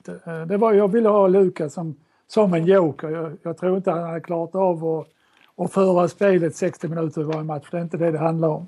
Det 0.47 0.57
var, 0.57 0.73
jag 0.73 0.91
ville 0.91 1.09
ha 1.09 1.27
Lukas 1.27 1.73
som 1.73 1.95
som 2.27 2.53
en 2.53 2.65
joker. 2.65 3.09
Jag, 3.09 3.37
jag 3.43 3.57
tror 3.57 3.77
inte 3.77 3.91
han 3.91 4.03
hade 4.03 4.21
klarat 4.21 4.55
av 4.55 4.85
att, 4.85 5.07
att 5.57 5.73
föra 5.73 6.07
spelet 6.07 6.55
60 6.55 6.87
minuter 6.87 7.21
i 7.21 7.23
varje 7.23 7.43
match. 7.43 7.67
Det 7.71 7.77
är 7.77 7.81
inte 7.81 7.97
det 7.97 8.11
det 8.11 8.19
handlar 8.19 8.47
om. 8.47 8.67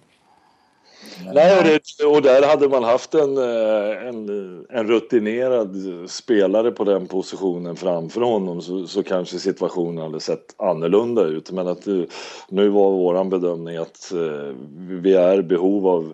Nej, 1.34 1.58
och, 1.58 1.64
det, 1.64 2.06
och, 2.06 2.22
där 2.22 2.48
hade 2.48 2.70
man 2.70 2.84
haft 2.84 3.14
en, 3.14 3.38
eh, 3.38 4.08
en, 4.08 4.30
en, 4.70 4.88
rutinerad 4.88 5.76
spelare 6.08 6.72
på 6.72 6.84
den 6.84 7.08
positionen 7.08 7.76
framför 7.76 8.22
honom 8.22 8.62
så, 8.62 8.88
så 8.88 9.04
kanske 9.04 9.40
situationen 9.40 10.04
hade 10.04 10.20
sett 10.20 10.56
annorlunda 10.58 11.24
ut. 11.24 11.52
Men 11.52 11.68
att 11.68 11.88
eh, 11.88 12.02
nu 12.50 12.70
var 12.70 12.92
våran 12.92 13.30
bedömning 13.30 13.78
att 13.78 14.12
eh, 14.12 14.56
vi 15.02 15.14
är 15.14 15.40
i 15.40 15.44
behov 15.44 15.88
av 15.88 16.14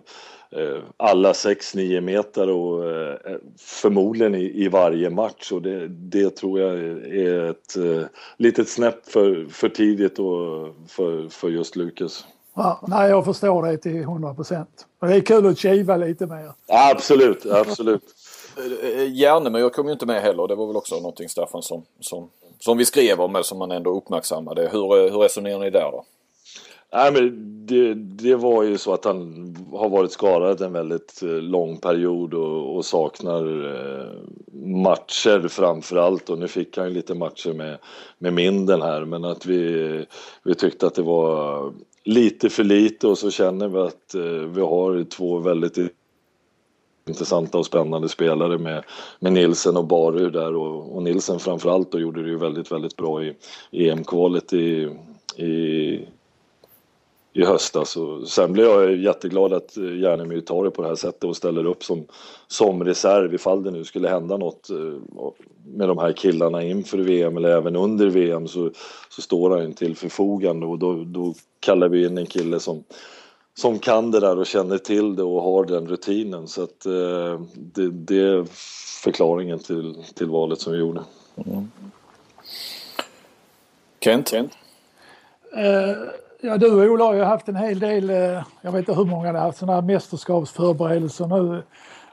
alla 0.96 1.32
6-9 1.32 2.00
meter 2.00 2.50
och 2.50 2.90
eh, 2.90 3.36
förmodligen 3.58 4.34
i, 4.34 4.68
varje 4.68 5.10
match 5.10 5.52
och 5.52 5.62
det, 5.62 5.88
det, 5.88 6.30
tror 6.30 6.60
jag 6.60 6.78
är 6.78 7.50
ett 7.50 7.76
eh, 7.76 8.08
litet 8.36 8.68
snäpp 8.68 9.08
för, 9.08 9.46
för 9.50 9.68
tidigt 9.68 10.18
och 10.18 10.74
för, 10.88 11.28
för 11.28 11.48
just 11.48 11.76
Lukas. 11.76 12.24
Ja, 12.54 12.80
nej, 12.88 13.10
jag 13.10 13.24
förstår 13.24 13.62
det 13.62 13.78
till 13.78 13.96
100 13.96 14.34
procent. 14.34 14.86
Det 15.00 15.14
är 15.14 15.20
kul 15.20 15.46
att 15.46 15.58
kiva 15.58 15.96
lite 15.96 16.26
mer. 16.26 16.50
Absolut, 16.68 17.46
absolut. 17.46 18.02
Järnemyr 19.08 19.68
kom 19.68 19.86
ju 19.86 19.92
inte 19.92 20.06
med 20.06 20.22
heller. 20.22 20.48
Det 20.48 20.54
var 20.54 20.66
väl 20.66 20.76
också 20.76 20.94
någonting 20.94 21.28
Staffan 21.28 21.62
som, 21.62 21.82
som, 22.00 22.30
som 22.58 22.78
vi 22.78 22.84
skrev 22.84 23.20
om, 23.20 23.32
men 23.32 23.44
som 23.44 23.58
man 23.58 23.70
ändå 23.70 23.96
uppmärksammade. 23.96 24.68
Hur, 24.72 25.10
hur 25.10 25.18
resonerar 25.18 25.58
ni 25.58 25.70
där 25.70 25.92
då? 25.92 26.04
Nej, 26.96 27.12
men 27.12 27.56
det, 27.66 27.94
det 27.94 28.34
var 28.36 28.62
ju 28.62 28.78
så 28.78 28.94
att 28.94 29.04
han 29.04 29.56
har 29.72 29.88
varit 29.88 30.12
skadad 30.12 30.60
en 30.60 30.72
väldigt 30.72 31.22
eh, 31.22 31.28
lång 31.28 31.76
period 31.76 32.34
och, 32.34 32.76
och 32.76 32.84
saknar 32.84 33.44
eh, 33.74 34.12
matcher 34.68 35.48
framför 35.48 35.96
allt 35.96 36.30
och 36.30 36.38
nu 36.38 36.48
fick 36.48 36.76
han 36.76 36.88
ju 36.88 36.94
lite 36.94 37.14
matcher 37.14 37.52
med, 37.52 37.78
med 38.18 38.32
Minden 38.32 38.82
här. 38.82 39.04
Men 39.04 39.24
att 39.24 39.46
vi, 39.46 40.06
vi 40.44 40.54
tyckte 40.54 40.86
att 40.86 40.94
det 40.94 41.02
var 41.02 41.72
lite 42.04 42.50
för 42.50 42.64
lite 42.64 43.08
och 43.08 43.18
så 43.18 43.30
känner 43.30 43.68
vi 43.68 43.78
att 43.78 44.14
eh, 44.14 44.50
vi 44.54 44.60
har 44.60 45.04
två 45.04 45.38
väldigt 45.38 45.78
intressanta 47.08 47.58
och 47.58 47.66
spännande 47.66 48.08
spelare 48.08 48.58
med, 48.58 48.84
med 49.20 49.32
Nilsen 49.32 49.76
och 49.76 49.86
Baru 49.86 50.30
där. 50.30 50.54
Och, 50.54 50.96
och 50.96 51.02
Nilsen 51.02 51.38
framförallt 51.38 51.92
då 51.92 52.00
gjorde 52.00 52.22
det 52.22 52.28
ju 52.28 52.38
väldigt, 52.38 52.72
väldigt 52.72 52.96
bra 52.96 53.24
i 53.24 53.34
EM-kvalet 53.72 54.52
i, 54.52 54.88
i 55.36 56.00
i 57.36 57.44
höstas. 57.44 57.96
Och 57.96 58.28
sen 58.28 58.52
blev 58.52 58.66
jag 58.66 58.96
jätteglad 58.96 59.52
att 59.52 59.76
Järnemyr 59.76 60.40
tar 60.40 60.64
det 60.64 60.70
på 60.70 60.82
det 60.82 60.88
här 60.88 60.94
sättet 60.94 61.24
och 61.24 61.36
ställer 61.36 61.66
upp 61.66 61.84
som, 61.84 62.06
som 62.46 62.84
reserv 62.84 63.34
ifall 63.34 63.62
det 63.62 63.70
nu 63.70 63.84
skulle 63.84 64.08
hända 64.08 64.36
något 64.36 64.70
eh, 64.70 64.76
med 65.66 65.88
de 65.88 65.98
här 65.98 66.12
killarna 66.12 66.62
inför 66.62 66.98
VM 66.98 67.36
eller 67.36 67.48
även 67.48 67.76
under 67.76 68.06
VM 68.06 68.48
så, 68.48 68.70
så 69.08 69.22
står 69.22 69.60
han 69.60 69.72
till 69.72 69.96
förfogande 69.96 70.66
och 70.66 70.78
då, 70.78 71.04
då 71.04 71.34
kallar 71.60 71.88
vi 71.88 72.06
in 72.06 72.18
en 72.18 72.26
kille 72.26 72.60
som, 72.60 72.84
som 73.54 73.78
kan 73.78 74.10
det 74.10 74.20
där 74.20 74.38
och 74.38 74.46
känner 74.46 74.78
till 74.78 75.16
det 75.16 75.22
och 75.22 75.42
har 75.42 75.64
den 75.64 75.88
rutinen. 75.88 76.48
Så 76.48 76.62
att 76.62 76.86
eh, 76.86 77.40
det, 77.54 77.90
det, 77.90 78.20
är 78.20 78.44
förklaringen 79.02 79.58
till, 79.58 79.96
till 80.14 80.26
valet 80.26 80.60
som 80.60 80.72
vi 80.72 80.78
gjorde. 80.78 81.00
Mm. 81.46 81.70
Kent? 84.00 84.28
Kent? 84.28 84.52
Uh, 85.56 86.25
ja, 86.40 86.56
du 86.56 86.72
och 86.72 86.92
Ola 86.92 87.04
har 87.04 87.14
ju 87.14 87.22
haft 87.22 87.48
en 87.48 87.56
hel 87.56 87.78
del, 87.78 88.10
eh, 88.10 88.42
jag 88.60 88.72
vet 88.72 88.78
inte 88.78 88.94
hur 88.94 89.04
många 89.04 89.32
det 89.32 89.38
har 89.38 89.46
haft, 89.46 89.58
sådana 89.58 89.80
här 89.80 89.86
mästerskapsförberedelser 89.86 91.26
nu. 91.26 91.62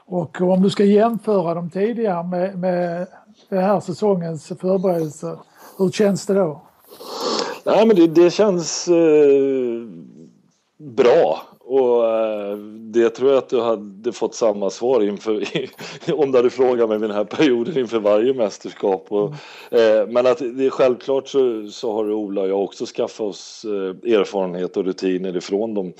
Och 0.06 0.40
om 0.40 0.62
du 0.62 0.70
ska 0.70 0.84
jämföra 0.84 1.54
dem 1.54 1.70
tidigare 1.70 2.24
med, 2.24 2.58
med 2.58 3.06
den 3.48 3.64
här 3.64 3.80
säsongens 3.80 4.48
förberedelser, 4.48 5.38
hur 5.78 5.90
känns 5.90 6.26
det 6.26 6.34
då? 6.34 6.62
Nej, 7.64 7.86
men 7.86 7.96
det, 7.96 8.06
det 8.06 8.30
känns 8.30 8.88
eh, 8.88 9.88
bra. 10.78 11.42
Och 11.66 12.08
eh, 12.08 12.56
det 12.76 13.10
tror 13.10 13.30
jag 13.30 13.38
att 13.38 13.48
du 13.48 13.60
hade 13.60 14.12
fått 14.12 14.34
samma 14.34 14.70
svar 14.70 15.00
inför 15.00 15.44
om 16.12 16.32
du 16.32 16.38
hade 16.38 16.50
frågat 16.50 16.88
mig 16.88 16.98
vid 16.98 17.10
den 17.10 17.16
här 17.16 17.24
perioden 17.24 17.78
inför 17.78 17.98
varje 17.98 18.34
mästerskap. 18.34 19.06
Och, 19.08 19.34
eh, 19.78 20.06
men 20.08 20.26
att 20.26 20.38
det 20.38 20.66
är 20.66 20.70
självklart 20.70 21.28
så, 21.28 21.68
så 21.68 21.92
har 21.92 22.12
Ola 22.12 22.42
och 22.42 22.48
jag 22.48 22.64
också 22.64 22.86
skaffat 22.86 23.20
oss 23.20 23.64
eh, 23.64 24.12
erfarenhet 24.12 24.76
och 24.76 24.84
rutiner 24.84 25.36
ifrån 25.36 25.74
de, 25.74 25.92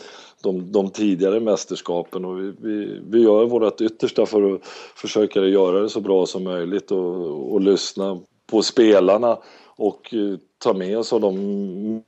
de, 0.42 0.72
de 0.72 0.90
tidigare 0.90 1.40
mästerskapen 1.40 2.24
och 2.24 2.38
vi, 2.38 2.52
vi, 2.60 3.00
vi 3.10 3.22
gör 3.22 3.44
vårt 3.46 3.80
yttersta 3.80 4.26
för 4.26 4.54
att 4.54 4.66
försöka 4.96 5.40
göra 5.40 5.80
det 5.80 5.88
så 5.88 6.00
bra 6.00 6.26
som 6.26 6.44
möjligt 6.44 6.90
och, 6.90 7.52
och 7.52 7.60
lyssna 7.60 8.20
på 8.46 8.62
spelarna 8.62 9.38
och 9.76 10.14
ta 10.58 10.74
med 10.74 10.98
oss 10.98 11.12
av 11.12 11.20
de 11.20 12.02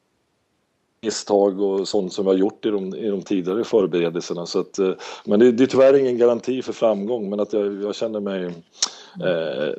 misstag 1.03 1.61
och 1.61 1.89
sånt 1.89 2.13
som 2.13 2.25
vi 2.25 2.31
har 2.31 2.39
gjort 2.39 2.67
i 2.67 2.71
de, 2.71 2.95
i 2.95 3.09
de 3.09 3.23
tidigare 3.23 3.65
förberedelserna. 3.65 4.47
Så 4.47 4.61
att, 4.61 4.79
eh, 4.79 4.93
men 5.25 5.41
det, 5.41 5.53
det 5.53 5.65
är 5.65 5.67
tyvärr 5.67 5.99
ingen 5.99 6.19
garanti 6.19 6.63
för 6.63 6.73
framgång 6.73 7.31
men 7.31 7.41
att 7.41 7.53
jag, 7.53 7.83
jag 7.83 7.95
känner 7.95 8.21
mig 8.21 8.45
eh, 9.25 9.75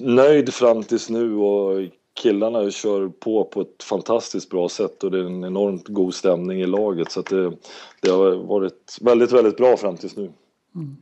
nöjd 0.00 0.54
fram 0.54 0.82
tills 0.82 1.10
nu 1.10 1.36
och 1.36 1.88
killarna 2.14 2.70
kör 2.70 3.08
på 3.08 3.44
på 3.44 3.60
ett 3.60 3.82
fantastiskt 3.82 4.50
bra 4.50 4.68
sätt 4.68 5.04
och 5.04 5.10
det 5.10 5.18
är 5.18 5.24
en 5.24 5.44
enormt 5.44 5.88
god 5.88 6.14
stämning 6.14 6.60
i 6.60 6.66
laget 6.66 7.12
så 7.12 7.20
att 7.20 7.26
det, 7.26 7.52
det 8.00 8.10
har 8.10 8.34
varit 8.34 8.98
väldigt, 9.00 9.32
väldigt 9.32 9.56
bra 9.56 9.76
fram 9.76 9.96
tills 9.96 10.16
nu. 10.16 10.32
Mm. 10.74 10.96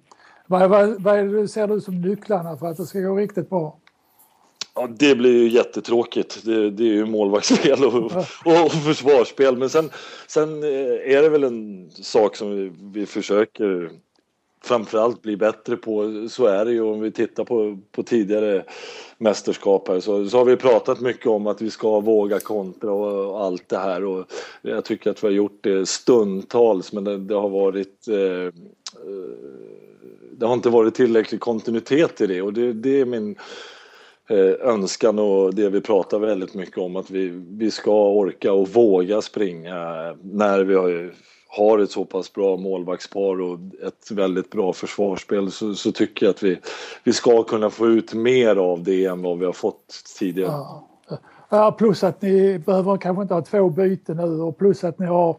Vad, 0.47 0.71
vad, 0.71 1.03
vad 1.03 1.51
ser 1.51 1.67
du 1.69 1.81
som 1.81 2.01
nycklarna 2.01 2.57
för 2.57 2.67
att 2.67 2.77
det 2.77 2.87
ska 2.87 3.01
gå 3.01 3.17
riktigt 3.17 3.51
bra? 3.51 3.80
Ja, 4.75 4.89
det 4.99 5.15
blir 5.15 5.33
ju 5.33 5.49
jättetråkigt. 5.49 6.45
Det, 6.45 6.71
det 6.71 6.83
är 6.83 6.93
ju 6.93 7.07
målvaktsspel 7.07 7.85
och, 7.85 7.95
och, 7.95 8.65
och 8.65 8.73
försvarsspel. 8.73 9.57
Men 9.57 9.71
sen, 9.71 9.91
sen 10.27 10.63
eh, 10.63 11.17
är 11.17 11.23
det 11.23 11.29
väl 11.29 11.45
en 11.45 11.91
sak 11.91 12.37
som 12.37 12.57
vi, 12.57 12.73
vi 13.01 13.07
försöker 13.07 13.91
framförallt 14.65 15.23
bli 15.23 15.37
bättre 15.37 15.77
på. 15.77 16.27
Så 16.31 16.47
är 16.47 16.65
det 16.65 16.73
ju 16.73 16.81
om 16.81 17.01
vi 17.01 17.11
tittar 17.11 17.45
på, 17.45 17.79
på 17.93 18.03
tidigare 18.03 18.65
mästerskap 19.19 19.89
här 19.89 20.01
så, 20.01 20.29
så 20.29 20.39
har 20.39 20.45
vi 20.45 20.57
pratat 20.57 21.01
mycket 21.01 21.27
om 21.27 21.47
att 21.47 21.63
vi 21.63 21.71
ska 21.71 22.01
våga 22.01 22.41
kontra 22.41 22.93
och, 22.93 23.31
och 23.31 23.45
allt 23.45 23.69
det 23.69 23.79
här 23.79 24.05
och 24.05 24.27
jag 24.63 24.85
tycker 24.85 25.11
att 25.11 25.25
vi 25.25 25.27
har 25.27 25.33
gjort 25.33 25.59
det 25.61 25.89
stundtals 25.89 26.93
men 26.93 27.05
det, 27.05 27.19
det 27.19 27.35
har 27.35 27.49
varit 27.49 28.09
eh, 28.09 28.17
eh 28.17 28.53
det 30.33 30.47
har 30.47 30.55
inte 30.55 30.69
varit 30.69 30.95
tillräcklig 30.95 31.41
kontinuitet 31.41 32.21
i 32.21 32.27
det 32.27 32.43
och 32.43 32.53
det, 32.53 32.73
det 32.73 33.01
är 33.01 33.05
min 33.05 33.37
önskan 34.61 35.19
och 35.19 35.55
det 35.55 35.69
vi 35.69 35.81
pratar 35.81 36.19
väldigt 36.19 36.55
mycket 36.55 36.79
om 36.79 36.97
att 36.97 37.11
vi, 37.11 37.29
vi 37.49 37.71
ska 37.71 38.11
orka 38.11 38.53
och 38.53 38.69
våga 38.69 39.23
springa 39.23 39.75
när 40.23 40.65
vi 40.65 40.75
har, 40.75 41.15
har 41.49 41.79
ett 41.79 41.91
så 41.91 42.05
pass 42.05 42.33
bra 42.33 42.57
målvaktspar 42.57 43.41
och 43.41 43.59
ett 43.87 44.11
väldigt 44.11 44.51
bra 44.51 44.73
försvarsspel 44.73 45.51
så, 45.51 45.75
så, 45.75 45.93
tycker 45.93 46.27
jag 46.27 46.31
att 46.31 46.43
vi, 46.43 46.59
vi 47.05 47.13
ska 47.13 47.43
kunna 47.43 47.71
få 47.71 47.87
ut 47.87 48.15
mer 48.15 48.57
av 48.57 48.83
det 48.83 49.05
än 49.05 49.23
vad 49.23 49.39
vi 49.39 49.45
har 49.45 49.53
fått 49.53 50.05
tidigare. 50.19 50.51
Ja. 50.51 50.87
Ja, 51.53 51.73
plus 51.79 52.05
att 52.05 52.23
ni 52.23 52.59
behöver 52.59 52.97
kanske 52.97 53.23
inte 53.23 53.35
ha 53.35 53.43
två 53.43 53.69
byten 53.69 54.17
nu 54.17 54.41
och 54.41 54.59
plus 54.59 54.85
att 54.85 54.99
ni 54.99 55.07
har 55.07 55.37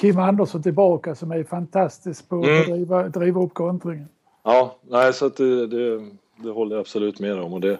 Kim 0.00 0.18
Andersson 0.18 0.62
tillbaka 0.62 1.14
som 1.14 1.30
är 1.30 1.44
fantastisk 1.44 2.28
på 2.28 2.38
att 2.38 2.44
mm. 2.44 2.70
driva, 2.70 3.08
driva 3.08 3.42
upp 3.42 3.54
kontringen. 3.54 4.08
Ja, 4.44 4.76
nej, 4.82 5.12
så 5.12 5.26
att 5.26 5.36
det, 5.36 5.66
det, 5.66 6.10
det 6.36 6.50
håller 6.50 6.76
jag 6.76 6.80
absolut 6.80 7.20
med 7.20 7.38
om 7.38 7.52
och 7.52 7.60
det, 7.60 7.78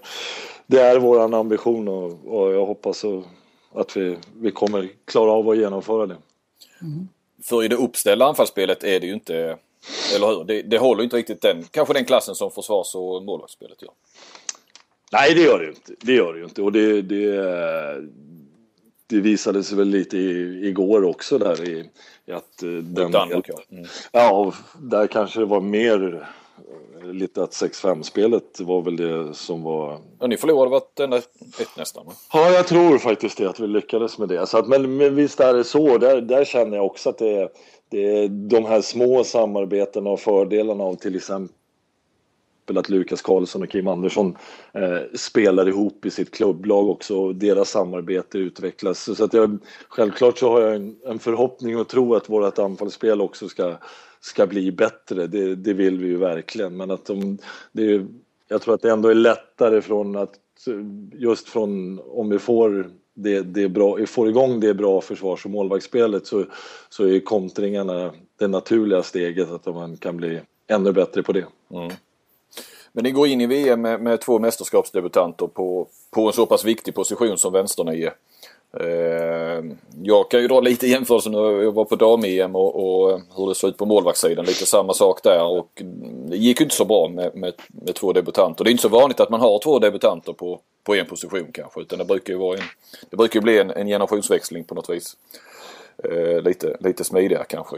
det 0.67 0.81
är 0.81 0.99
vår 0.99 1.35
ambition 1.35 1.89
och, 1.89 2.27
och 2.27 2.55
jag 2.55 2.67
hoppas 2.67 3.05
att 3.75 3.97
vi, 3.97 4.17
vi 4.37 4.51
kommer 4.51 4.89
klara 5.05 5.31
av 5.31 5.51
att 5.51 5.57
genomföra 5.57 6.07
det. 6.07 6.17
Mm. 6.83 7.09
För 7.43 7.65
i 7.65 7.69
det 7.69 7.77
uppställda 7.77 8.27
anfallsspelet 8.27 8.85
är 8.85 9.01
det 9.01 9.07
ju 9.07 9.15
inte, 9.15 9.59
eller 10.17 10.27
hur? 10.27 10.45
Det, 10.45 10.63
det 10.63 10.79
håller 10.79 11.05
inte 11.05 11.17
riktigt 11.17 11.43
den, 11.43 11.65
kanske 11.71 11.95
den 11.95 12.05
klassen 12.05 12.35
som 12.35 12.51
försvars 12.51 12.95
och 12.95 13.23
målvaktsspelet 13.23 13.83
gör. 13.83 13.91
Nej, 15.13 15.35
det 15.35 15.41
gör 15.43 15.59
det 15.59 15.65
ju 15.65 15.71
inte. 15.71 15.93
Det 16.01 16.13
gör 16.13 16.33
det 16.33 16.39
ju 16.39 16.45
inte 16.45 16.63
och 16.63 16.73
det, 16.73 17.03
det, 17.03 17.37
det 19.07 19.21
visade 19.21 19.63
sig 19.63 19.79
väl 19.79 19.89
lite 19.89 20.19
i, 20.19 20.61
igår 20.69 21.05
också 21.05 21.39
där 21.39 21.69
i, 21.69 21.91
i 22.27 22.33
att 22.33 22.63
eh, 22.63 22.69
den... 22.69 23.13
Danmark, 23.13 23.49
ja. 23.49 23.61
Mm. 23.71 23.87
ja, 24.13 24.55
där 24.79 25.07
kanske 25.07 25.41
det 25.41 25.47
var 25.47 25.61
mer 25.61 26.29
lite 27.13 27.43
att 27.43 27.51
6-5-spelet 27.51 28.61
var 28.61 28.83
väl 28.83 28.97
det 28.97 29.35
som 29.35 29.63
var... 29.63 29.99
Ja, 30.21 30.27
ni 30.27 30.37
förlorade 30.37 30.71
vartenda 30.71 31.17
ett 31.17 31.77
nästan 31.77 32.07
va? 32.07 32.13
Ja, 32.33 32.51
jag 32.51 32.67
tror 32.67 32.99
faktiskt 32.99 33.39
det, 33.39 33.49
att 33.49 33.61
vi 33.61 33.67
lyckades 33.67 34.19
med 34.19 34.29
det. 34.29 34.47
Så 34.47 34.59
att, 34.59 34.69
men, 34.69 34.97
men 34.97 35.15
visst 35.15 35.41
är 35.41 35.55
det 35.55 35.65
så, 35.65 35.99
där, 35.99 36.21
där 36.21 36.45
känner 36.45 36.77
jag 36.77 36.87
också 36.87 37.11
att 37.11 37.19
det 37.19 37.37
är, 37.37 37.49
det 37.89 38.19
är 38.19 38.29
de 38.29 38.65
här 38.65 38.81
små 38.81 39.25
samarbetena 39.25 40.11
och 40.11 40.21
fördelarna 40.21 40.85
av 40.85 40.95
till 40.95 41.17
exempel 41.17 41.55
att 42.67 42.89
Lukas 42.89 43.23
Karlsson 43.23 43.63
och 43.63 43.71
Kim 43.71 43.89
Andersson 43.89 44.37
eh, 44.73 44.99
spelar 45.15 45.69
ihop 45.69 46.07
i 46.07 46.11
sitt 46.11 46.35
klubblag 46.35 46.89
också 46.89 47.19
och 47.19 47.35
deras 47.35 47.71
samarbete 47.71 48.39
utvecklas. 48.39 49.17
Så 49.17 49.25
att 49.25 49.35
jag, 49.35 49.59
självklart 49.89 50.39
så 50.39 50.51
har 50.51 50.61
jag 50.61 50.75
en, 50.75 50.97
en 51.07 51.19
förhoppning 51.19 51.79
och 51.79 51.89
tro 51.89 52.15
att 52.15 52.29
vårt 52.29 52.59
anfallsspel 52.59 53.21
också 53.21 53.49
ska 53.49 53.77
ska 54.25 54.47
bli 54.47 54.73
bättre. 54.73 55.27
Det, 55.27 55.55
det 55.55 55.73
vill 55.73 55.99
vi 55.99 56.07
ju 56.07 56.17
verkligen. 56.17 56.77
Men 56.77 56.91
att 56.91 57.07
de, 57.07 57.39
det 57.73 58.07
jag 58.49 58.63
tror 58.63 58.75
att 58.75 58.83
det 58.83 58.91
ändå 58.91 59.09
är 59.09 59.15
lättare 59.15 59.83
från 59.83 60.17
att 60.17 60.35
just 61.13 61.49
från 61.49 62.01
om 62.05 62.29
vi 62.29 62.39
får 62.39 62.91
det, 63.15 63.41
det 63.41 63.69
bra, 63.69 64.07
får 64.07 64.29
igång 64.29 64.61
det 64.61 64.75
bra 64.75 65.01
försvars 65.01 65.45
och 65.45 65.51
målvaktsspelet 65.51 66.27
så, 66.27 66.45
så 66.89 67.05
är 67.05 67.21
kontringarna 67.21 68.13
det 68.39 68.49
naturliga 68.49 69.03
steget 69.03 69.51
att 69.51 69.67
man 69.67 69.97
kan 69.97 70.17
bli 70.17 70.41
ännu 70.67 70.93
bättre 70.93 71.23
på 71.23 71.33
det. 71.33 71.47
Mm. 71.71 71.93
Men 72.93 73.05
ni 73.05 73.11
går 73.11 73.27
in 73.27 73.41
i 73.41 73.47
VM 73.47 73.81
med, 73.81 74.01
med 74.01 74.21
två 74.21 74.39
mästerskapsdebutanter 74.39 75.47
på, 75.47 75.89
på 76.11 76.27
en 76.27 76.33
så 76.33 76.47
pass 76.47 76.65
viktig 76.65 76.95
position 76.95 77.39
som 77.39 77.53
vänsternio. 77.53 78.11
Eh, 78.81 79.65
jag 80.03 80.31
kan 80.31 80.41
ju 80.41 80.49
dra 80.49 80.61
lite 80.61 80.87
jämförelse 80.87 81.31
nu. 81.31 81.39
Jag 81.39 81.73
var 81.73 81.85
på 81.85 81.97
dam-EM 81.97 82.57
och, 82.57 82.77
och, 82.77 83.21
hur 83.37 83.49
det 83.49 83.55
såg 83.55 83.71
ut 83.71 83.77
på 83.77 83.87
målvaktssidan. 83.87 84.45
Lite 84.45 84.67
samma 84.67 84.93
sak 84.93 85.23
där 85.23 85.45
och 85.45 85.83
det 86.29 86.37
gick 86.37 86.61
ju 86.61 86.65
inte 86.65 86.77
så 86.77 86.85
bra 86.85 87.09
med, 87.09 87.37
med, 87.37 87.53
med, 87.69 87.95
två 87.95 88.13
debutanter. 88.13 88.65
Det 88.65 88.71
är 88.71 88.73
inte 88.73 88.83
så 88.83 88.89
vanligt 88.89 89.21
att 89.21 89.31
man 89.31 89.41
har 89.41 89.59
två 89.59 89.79
debutanter 89.79 90.33
på, 90.33 90.61
på 90.85 90.95
en 90.95 91.07
position 91.07 91.47
kanske 91.53 91.81
utan 91.81 91.99
det 91.99 92.05
brukar 92.05 92.33
ju, 92.33 92.39
vara 92.39 92.59
en, 92.59 92.65
det 93.11 93.17
brukar 93.17 93.41
bli 93.41 93.59
en, 93.59 93.71
en 93.71 93.87
generationsväxling 93.87 94.65
på 94.65 94.75
något 94.75 94.91
vis. 94.91 95.17
Eh, 96.05 96.43
lite, 96.43 96.77
lite 96.81 97.05
smidigare 97.05 97.45
kanske. 97.49 97.77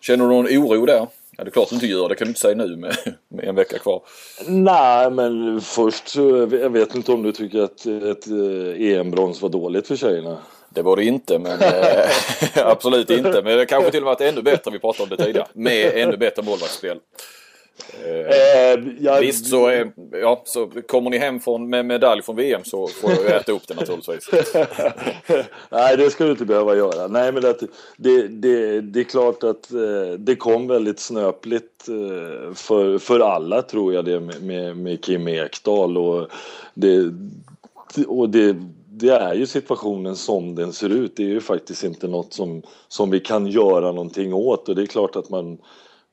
Känner 0.00 0.28
du 0.28 0.30
någon 0.30 0.46
oro 0.46 0.86
där? 0.86 1.06
Ja, 1.36 1.44
det 1.44 1.48
är 1.48 1.52
klart 1.52 1.68
du 1.68 1.74
inte 1.74 1.86
gör 1.86 2.08
det 2.08 2.14
kan 2.14 2.24
du 2.24 2.30
inte 2.30 2.40
säga 2.40 2.54
nu 2.54 2.76
med, 2.76 2.96
med 3.28 3.44
en 3.44 3.54
vecka 3.54 3.78
kvar. 3.78 4.02
Nej, 4.46 5.10
men 5.10 5.60
först 5.60 6.08
så, 6.08 6.48
jag 6.50 6.70
vet 6.70 6.94
inte 6.94 7.12
om 7.12 7.22
du 7.22 7.32
tycker 7.32 7.60
att 7.60 7.86
ett 7.86 8.26
eh, 8.26 8.98
EM-brons 8.98 9.42
var 9.42 9.48
dåligt 9.48 9.86
för 9.86 9.96
tjejerna. 9.96 10.38
Det 10.68 10.82
var 10.82 10.96
det 10.96 11.04
inte, 11.04 11.38
men 11.38 11.60
eh, 11.62 12.08
absolut 12.66 13.10
inte. 13.10 13.42
Men 13.42 13.58
det 13.58 13.66
kanske 13.66 13.90
till 13.90 14.00
och 14.00 14.04
med 14.04 14.16
varit 14.18 14.32
ännu 14.32 14.42
bättre, 14.42 14.70
vi 14.70 14.78
pratade 14.78 15.02
om 15.02 15.16
det 15.16 15.24
tidigare, 15.24 15.46
med 15.52 15.92
ännu 15.94 16.16
bättre 16.16 16.42
målvaktsspel. 16.42 16.98
Eh, 18.04 18.84
jag... 19.00 19.20
Visst 19.20 19.46
så, 19.46 19.66
är, 19.66 19.92
ja, 20.12 20.42
så 20.44 20.70
kommer 20.88 21.10
ni 21.10 21.18
hem 21.18 21.40
från, 21.40 21.70
med 21.70 21.86
medalj 21.86 22.22
från 22.22 22.36
VM 22.36 22.64
så 22.64 22.86
får 22.86 23.10
jag 23.10 23.36
äta 23.36 23.52
upp 23.52 23.68
det 23.68 23.74
naturligtvis. 23.74 24.30
Nej 25.70 25.96
det 25.96 26.10
ska 26.10 26.24
du 26.24 26.30
inte 26.30 26.44
behöva 26.44 26.76
göra. 26.76 27.08
Nej 27.08 27.32
men 27.32 27.42
det, 27.42 27.56
det, 27.96 28.28
det, 28.28 28.80
det 28.80 29.00
är 29.00 29.04
klart 29.04 29.42
att 29.42 29.72
eh, 29.72 30.12
det 30.18 30.36
kom 30.36 30.66
väldigt 30.66 31.00
snöpligt 31.00 31.88
eh, 31.88 32.54
för, 32.54 32.98
för 32.98 33.20
alla 33.20 33.62
tror 33.62 33.94
jag 33.94 34.04
det 34.04 34.20
med, 34.20 34.42
med, 34.42 34.76
med 34.76 35.04
Kim 35.04 35.28
Ekdahl 35.28 35.98
och 35.98 36.28
det, 36.74 37.12
och 38.06 38.30
det 38.30 38.56
det 38.96 39.08
är 39.08 39.34
ju 39.34 39.46
situationen 39.46 40.16
som 40.16 40.54
den 40.54 40.72
ser 40.72 40.88
ut. 40.88 41.16
Det 41.16 41.22
är 41.22 41.28
ju 41.28 41.40
faktiskt 41.40 41.84
inte 41.84 42.08
något 42.08 42.32
som, 42.32 42.62
som 42.88 43.10
vi 43.10 43.20
kan 43.20 43.46
göra 43.46 43.92
någonting 43.92 44.34
åt 44.34 44.68
och 44.68 44.74
det 44.74 44.82
är 44.82 44.86
klart 44.86 45.16
att 45.16 45.30
man 45.30 45.58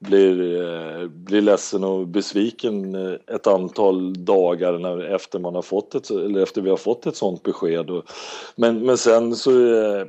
blir, 0.01 0.61
eh, 0.61 1.07
blir 1.07 1.41
ledsen 1.41 1.83
och 1.83 2.07
besviken 2.07 2.95
eh, 2.95 3.35
ett 3.35 3.47
antal 3.47 4.25
dagar 4.25 4.77
när, 4.77 5.15
efter, 5.15 5.39
man 5.39 5.55
har 5.55 5.61
fått 5.61 5.95
ett, 5.95 6.09
eller 6.09 6.43
efter 6.43 6.61
vi 6.61 6.69
har 6.69 6.77
fått 6.77 7.05
ett 7.05 7.15
sånt 7.15 7.43
besked. 7.43 7.89
Och, 7.89 8.03
men, 8.55 8.85
men 8.85 8.97
sen 8.97 9.35
så 9.35 9.51
eh, 9.51 10.05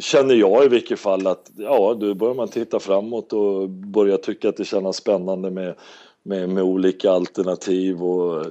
känner 0.00 0.34
jag 0.34 0.64
i 0.64 0.68
vilket 0.68 0.98
fall 0.98 1.26
att 1.26 1.50
ja, 1.56 1.96
då 2.00 2.14
börjar 2.14 2.34
man 2.34 2.48
titta 2.48 2.80
framåt 2.80 3.32
och 3.32 3.68
börja 3.68 4.16
tycka 4.16 4.48
att 4.48 4.56
det 4.56 4.64
känns 4.64 4.96
spännande 4.96 5.50
med, 5.50 5.74
med, 6.22 6.48
med 6.48 6.64
olika 6.64 7.10
alternativ 7.10 8.02
och 8.02 8.46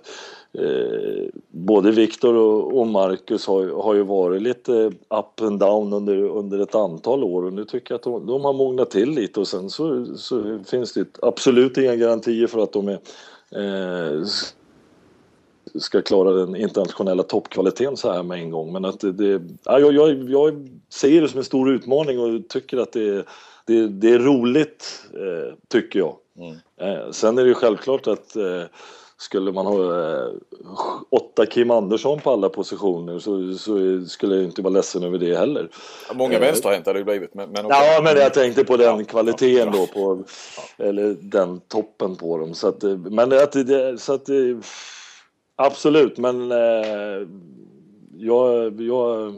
eh, 0.53 1.29
både 1.49 1.91
Viktor 1.91 2.35
och, 2.35 2.79
och 2.79 2.87
Marcus 2.87 3.47
har, 3.47 3.83
har 3.83 3.93
ju 3.93 4.03
varit 4.03 4.41
lite 4.41 4.91
up 5.09 5.41
and 5.41 5.59
down 5.59 5.93
under, 5.93 6.23
under 6.23 6.59
ett 6.59 6.75
antal 6.75 7.23
år 7.23 7.45
och 7.45 7.53
nu 7.53 7.65
tycker 7.65 7.93
jag 7.93 7.97
att 7.97 8.03
de, 8.03 8.25
de 8.25 8.45
har 8.45 8.53
mognat 8.53 8.91
till 8.91 9.09
lite 9.09 9.39
och 9.39 9.47
sen 9.47 9.69
så, 9.69 10.05
så 10.15 10.59
finns 10.65 10.93
det 10.93 11.19
absolut 11.21 11.77
inga 11.77 11.95
garantier 11.95 12.47
för 12.47 12.63
att 12.63 12.73
de 12.73 12.87
är 12.87 12.99
eh, 13.55 14.23
ska 15.75 16.01
klara 16.01 16.31
den 16.31 16.55
internationella 16.55 17.23
toppkvaliteten 17.23 17.97
så 17.97 18.11
här 18.11 18.23
med 18.23 18.39
en 18.39 18.51
gång. 18.51 18.73
Men 18.73 18.85
att 18.85 18.99
det, 18.99 19.11
det 19.11 19.41
ja, 19.63 19.79
jag, 19.79 20.29
jag, 20.29 20.69
ser 20.89 21.21
det 21.21 21.27
som 21.27 21.37
en 21.37 21.43
stor 21.43 21.71
utmaning 21.71 22.19
och 22.19 22.47
tycker 22.49 22.77
att 22.77 22.91
det, 22.91 23.25
det, 23.65 23.87
det 23.87 24.09
är 24.09 24.19
roligt, 24.19 25.05
eh, 25.13 25.55
tycker 25.67 25.99
jag. 25.99 26.15
Mm. 26.37 26.55
Eh, 26.77 27.11
sen 27.11 27.37
är 27.37 27.41
det 27.41 27.47
ju 27.47 27.53
självklart 27.53 28.07
att 28.07 28.35
eh, 28.35 28.63
skulle 29.21 29.51
man 29.51 29.65
ha 29.65 29.75
eh, 29.75 30.29
åtta 31.09 31.45
Kim 31.45 31.71
Andersson 31.71 32.19
på 32.19 32.31
alla 32.31 32.49
positioner 32.49 33.19
så, 33.19 33.53
så, 33.53 34.05
skulle 34.05 34.35
jag 34.35 34.43
inte 34.43 34.61
vara 34.61 34.73
ledsen 34.73 35.03
över 35.03 35.17
det 35.17 35.37
heller. 35.37 35.69
många 36.13 36.33
eh, 36.33 36.39
vänsterhänt 36.39 36.85
hade 36.85 36.99
det 36.99 37.05
blivit. 37.05 37.33
Men, 37.33 37.49
men 37.49 37.65
okay. 37.65 37.93
Ja, 37.93 38.01
men 38.01 38.17
jag 38.17 38.33
tänkte 38.33 38.63
på 38.63 38.77
den 38.77 38.99
ja, 38.99 39.05
kvaliteten 39.05 39.73
ja, 39.73 39.79
då, 39.79 39.87
på, 39.87 40.23
eller 40.77 41.15
den 41.19 41.59
toppen 41.59 42.15
på 42.15 42.37
dem. 42.37 42.53
Så 42.53 42.67
att, 42.67 42.83
eh, 42.83 42.97
men 42.97 43.33
att 43.33 43.55
så 43.97 44.13
att 44.13 44.29
Absolut, 45.55 46.17
men 46.17 46.51
eh, 46.51 47.27
jag, 48.17 48.81
jag, 48.81 49.33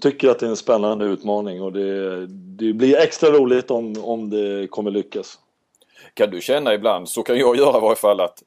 tycker 0.00 0.28
att 0.28 0.38
det 0.38 0.46
är 0.46 0.50
en 0.50 0.56
spännande 0.56 1.04
utmaning 1.04 1.62
och 1.62 1.72
det, 1.72 2.26
det, 2.26 2.72
blir 2.72 2.96
extra 2.96 3.30
roligt 3.30 3.70
om, 3.70 4.04
om 4.04 4.30
det 4.30 4.66
kommer 4.70 4.90
lyckas. 4.90 5.38
Kan 6.14 6.30
du 6.30 6.40
känna 6.40 6.74
ibland, 6.74 7.08
så 7.08 7.22
kan 7.22 7.38
jag 7.38 7.56
göra 7.56 7.78
i 7.78 7.80
varje 7.80 7.96
fall, 7.96 8.20
att 8.20 8.42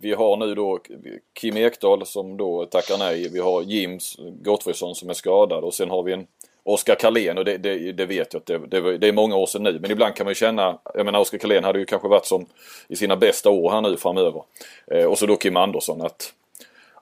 vi 0.00 0.14
har 0.14 0.36
nu 0.36 0.54
då 0.54 0.78
Kim 1.40 1.56
Ekdahl 1.56 2.06
som 2.06 2.36
då 2.36 2.66
tackar 2.66 2.98
nej. 2.98 3.28
Vi 3.28 3.38
har 3.38 3.62
Jim 3.62 3.98
Gottfridsson 4.42 4.94
som 4.94 5.10
är 5.10 5.14
skadad 5.14 5.64
och 5.64 5.74
sen 5.74 5.90
har 5.90 6.02
vi 6.02 6.12
en 6.12 6.26
Oskar 6.62 6.94
Karlén 6.94 7.38
och 7.38 7.44
det, 7.44 7.58
det, 7.58 7.92
det, 7.92 8.06
vet 8.06 8.32
jag 8.32 8.40
att 8.40 8.46
det, 8.46 8.58
det, 8.58 8.98
det, 8.98 9.08
är 9.08 9.12
många 9.12 9.36
år 9.36 9.46
sedan 9.46 9.62
nu. 9.62 9.78
Men 9.80 9.90
ibland 9.90 10.14
kan 10.14 10.24
man 10.24 10.30
ju 10.30 10.34
känna, 10.34 10.78
jag 10.94 11.04
menar 11.06 11.20
Oskar 11.20 11.38
Karlén 11.38 11.64
hade 11.64 11.78
ju 11.78 11.84
kanske 11.84 12.08
varit 12.08 12.26
som 12.26 12.46
i 12.88 12.96
sina 12.96 13.16
bästa 13.16 13.50
år 13.50 13.70
här 13.70 13.80
nu 13.80 13.96
framöver. 13.96 14.42
Eh, 14.86 15.04
och 15.04 15.18
så 15.18 15.26
då 15.26 15.36
Kim 15.36 15.56
Andersson 15.56 16.02
att 16.02 16.32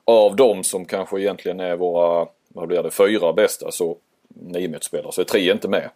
av 0.05 0.35
dem 0.35 0.63
som 0.63 0.85
kanske 0.85 1.19
egentligen 1.19 1.59
är 1.59 1.75
våra, 1.75 2.27
vad 2.47 2.67
blir 2.67 2.83
det, 2.83 2.91
fyra 2.91 3.33
bästa 3.33 3.71
så 3.71 3.97
niometersspelare 4.27 5.11
så 5.11 5.21
är 5.21 5.25
tre 5.25 5.51
inte 5.51 5.67
med. 5.67 5.89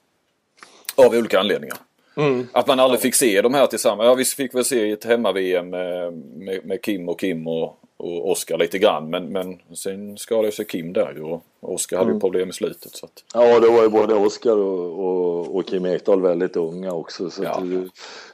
Av 0.95 1.13
olika 1.13 1.39
anledningar. 1.39 1.77
Mm. 2.19 2.47
Att 2.51 2.67
man 2.67 2.79
aldrig 2.79 3.01
fick 3.01 3.15
se 3.15 3.41
de 3.41 3.53
här 3.53 3.67
tillsammans. 3.67 4.05
Ja 4.05 4.13
vi 4.13 4.25
fick 4.25 4.55
väl 4.55 4.65
se 4.65 4.91
ett 4.91 5.05
hemma-VM 5.05 5.69
med, 5.69 6.13
med, 6.13 6.65
med 6.65 6.81
Kim 6.81 7.09
och 7.09 7.19
Kim 7.19 7.47
och 7.47 7.79
och 7.99 8.31
Oskar 8.31 8.57
lite 8.57 8.79
grann. 8.79 9.09
Men, 9.09 9.25
men 9.25 9.59
sen 9.75 10.17
skadade 10.17 10.51
sig 10.51 10.65
Kim 10.65 10.93
där 10.93 11.13
ju 11.15 11.21
och 11.21 11.43
Oskar 11.59 11.97
hade 11.97 12.09
ju 12.09 12.11
mm. 12.11 12.21
problem 12.21 12.49
i 12.49 12.53
slutet. 12.53 12.95
Så 12.95 13.05
att... 13.05 13.23
Ja, 13.33 13.59
det 13.59 13.69
var 13.69 13.83
ju 13.83 13.89
både 13.89 14.13
Oskar 14.13 14.57
och, 14.57 15.05
och, 15.05 15.55
och, 15.55 15.65
Kim 15.65 15.85
Ekdahl 15.85 16.21
väldigt 16.21 16.55
unga 16.55 16.93
också. 16.93 17.29
Så 17.29 17.43
ja. 17.43 17.63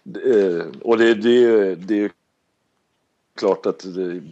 det, 0.04 0.66
och 0.82 0.98
det, 0.98 1.14
det, 1.14 1.76
det 1.76 1.94
är 1.94 1.98
ju 1.98 2.10
klart 3.36 3.66
att 3.66 3.86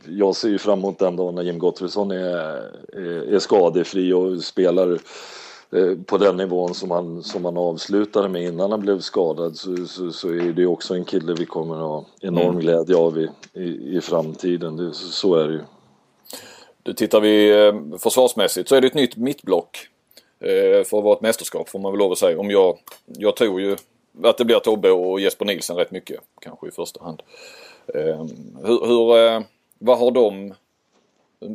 jag 0.05 0.35
ser 0.35 0.49
ju 0.49 0.57
fram 0.57 0.79
emot 0.79 0.99
den 0.99 1.15
dagen 1.15 1.35
när 1.35 1.43
Jim 1.43 1.59
Gottfridsson 1.59 2.11
är, 2.11 3.35
är, 3.35 3.39
skadefri 3.39 4.13
och 4.13 4.43
spelar 4.43 4.87
Eh, 4.93 4.99
på 6.05 6.17
den 6.17 6.37
nivån 6.37 6.73
som 6.73 6.91
han, 6.91 7.23
som 7.23 7.45
han 7.45 7.57
avslutade 7.57 8.29
med 8.29 8.43
innan 8.43 8.71
han 8.71 8.79
blev 8.79 8.99
skadad 8.99 9.57
så, 9.57 9.87
så, 9.87 10.11
så 10.11 10.29
är 10.29 10.53
det 10.53 10.65
också 10.65 10.93
en 10.93 11.05
kille 11.05 11.33
vi 11.33 11.45
kommer 11.45 11.75
att 11.75 11.81
ha 11.81 12.05
enorm 12.21 12.49
mm. 12.49 12.59
glädje 12.59 12.95
av 12.95 13.17
i, 13.17 13.29
i, 13.53 13.97
i 13.97 14.01
framtiden. 14.01 14.77
Det, 14.77 14.93
så, 14.93 15.07
så, 15.07 15.35
är 15.35 15.47
det 15.47 15.53
ju. 15.53 15.61
Du 16.83 16.93
tittar 16.93 17.21
vi 17.21 17.65
eh, 17.67 17.97
försvarsmässigt 17.99 18.69
så 18.69 18.75
är 18.75 18.81
det 18.81 18.87
ett 18.87 18.93
nytt 18.93 19.17
mittblock. 19.17 19.87
Eh, 20.39 20.83
för 20.83 20.97
att 20.97 21.03
vara 21.03 21.15
ett 21.15 21.21
mästerskap 21.21 21.69
får 21.69 21.79
man 21.79 21.91
väl 21.91 21.99
lov 21.99 22.11
att 22.11 22.17
säga. 22.17 22.39
Om 22.39 22.51
jag, 22.51 22.77
jag 23.05 23.35
tror 23.35 23.61
ju 23.61 23.77
att 24.23 24.37
det 24.37 24.45
blir 24.45 24.59
Tobbe 24.59 24.91
och 24.91 25.19
Jesper 25.19 25.45
Nilsen 25.45 25.75
rätt 25.75 25.91
mycket. 25.91 26.19
Kanske 26.41 26.67
i 26.67 26.71
första 26.71 27.03
hand. 27.03 27.21
Hur, 28.63 28.87
hur 28.87 29.43
vad 29.79 29.99
har 29.99 30.11
de 30.11 30.53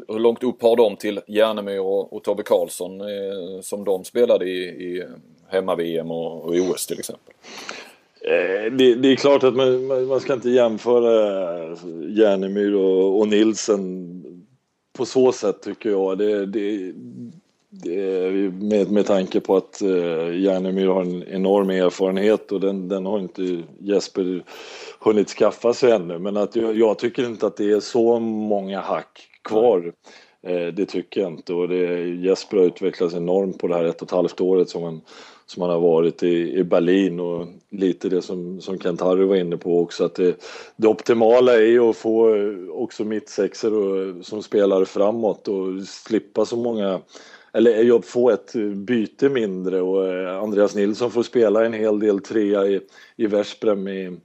hur 0.08 0.18
långt 0.18 0.44
upp 0.44 0.62
har 0.62 0.76
de 0.76 0.96
till 0.96 1.20
Järnemyr 1.26 1.78
och, 1.78 2.12
och 2.12 2.22
Tobbe 2.22 2.42
Karlsson 2.42 3.00
eh, 3.00 3.60
som 3.62 3.84
de 3.84 4.04
spelade 4.04 4.44
i, 4.44 4.62
i 4.64 5.04
hemma-VM 5.48 6.10
och, 6.10 6.44
och, 6.44 6.56
i 6.56 6.60
OS 6.60 6.86
till 6.86 6.98
exempel? 6.98 7.34
Eh, 8.20 8.72
det, 8.72 8.94
det, 8.94 9.12
är 9.12 9.16
klart 9.16 9.44
att 9.44 9.56
man, 9.56 10.06
man 10.06 10.20
ska 10.20 10.32
inte 10.32 10.50
jämföra 10.50 11.76
Järnemyr 12.08 12.74
och, 12.74 13.18
och 13.18 13.28
Nilsen 13.28 14.14
på 14.98 15.04
så 15.04 15.32
sätt 15.32 15.62
tycker 15.62 15.90
jag. 15.90 16.18
Det, 16.18 16.46
det, 16.46 16.92
det, 17.70 18.30
med, 18.52 18.90
med 18.90 19.06
tanke 19.06 19.40
på 19.40 19.56
att 19.56 19.82
uh, 19.84 20.40
Järnemyr 20.40 20.86
har 20.86 21.02
en 21.02 21.24
enorm 21.28 21.70
erfarenhet 21.70 22.52
och 22.52 22.60
den, 22.60 22.88
den 22.88 23.06
har 23.06 23.18
inte 23.18 23.62
Jesper 23.80 24.42
hunnit 25.00 25.28
skaffa 25.28 25.74
sig 25.74 25.92
ännu. 25.92 26.18
Men 26.18 26.36
att 26.36 26.56
jag, 26.56 26.76
jag, 26.76 26.98
tycker 26.98 27.26
inte 27.26 27.46
att 27.46 27.56
det 27.56 27.70
är 27.70 27.80
så 27.80 28.20
många 28.20 28.80
hack 28.80 29.28
kvar. 29.48 29.92
Eh, 30.42 30.66
det 30.66 30.86
tycker 30.86 31.20
jag 31.20 31.32
inte 31.32 31.52
och 31.52 31.68
det, 31.68 32.08
Jesper 32.08 32.56
har 32.56 32.64
utvecklats 32.64 33.14
enormt 33.14 33.58
på 33.58 33.66
det 33.66 33.74
här 33.74 33.84
ett 33.84 34.02
och 34.02 34.08
ett 34.08 34.12
halvt 34.12 34.40
året 34.40 34.68
som 34.68 34.82
han, 34.82 35.00
som 35.46 35.62
han 35.62 35.70
har 35.70 35.80
varit 35.80 36.22
i, 36.22 36.58
i 36.58 36.64
Berlin 36.64 37.20
och 37.20 37.46
lite 37.70 38.08
det 38.08 38.22
som, 38.22 38.60
som 38.60 38.78
Kent-Harry 38.78 39.24
var 39.24 39.36
inne 39.36 39.56
på 39.56 39.80
också 39.80 40.04
att 40.04 40.14
det, 40.14 40.36
det 40.76 40.88
optimala 40.88 41.54
är 41.54 41.66
ju 41.66 41.80
att 41.80 41.96
få 41.96 42.34
också 42.70 43.04
mittsexor 43.04 43.72
och, 43.72 44.24
som 44.24 44.42
spelar 44.42 44.84
framåt 44.84 45.48
och 45.48 45.82
slippa 45.82 46.44
så 46.44 46.56
många 46.56 47.00
eller 47.52 48.02
få 48.02 48.30
ett 48.30 48.52
byte 48.74 49.28
mindre 49.28 49.80
och 49.80 50.08
eh, 50.08 50.42
Andreas 50.42 50.74
Nilsson 50.74 51.10
får 51.10 51.22
spela 51.22 51.66
en 51.66 51.72
hel 51.72 51.98
del 51.98 52.20
trea 52.20 52.66
i, 52.66 52.80
i 53.16 53.26
Versprem 53.26 53.88
i, 53.88 54.04
mm. 54.04 54.18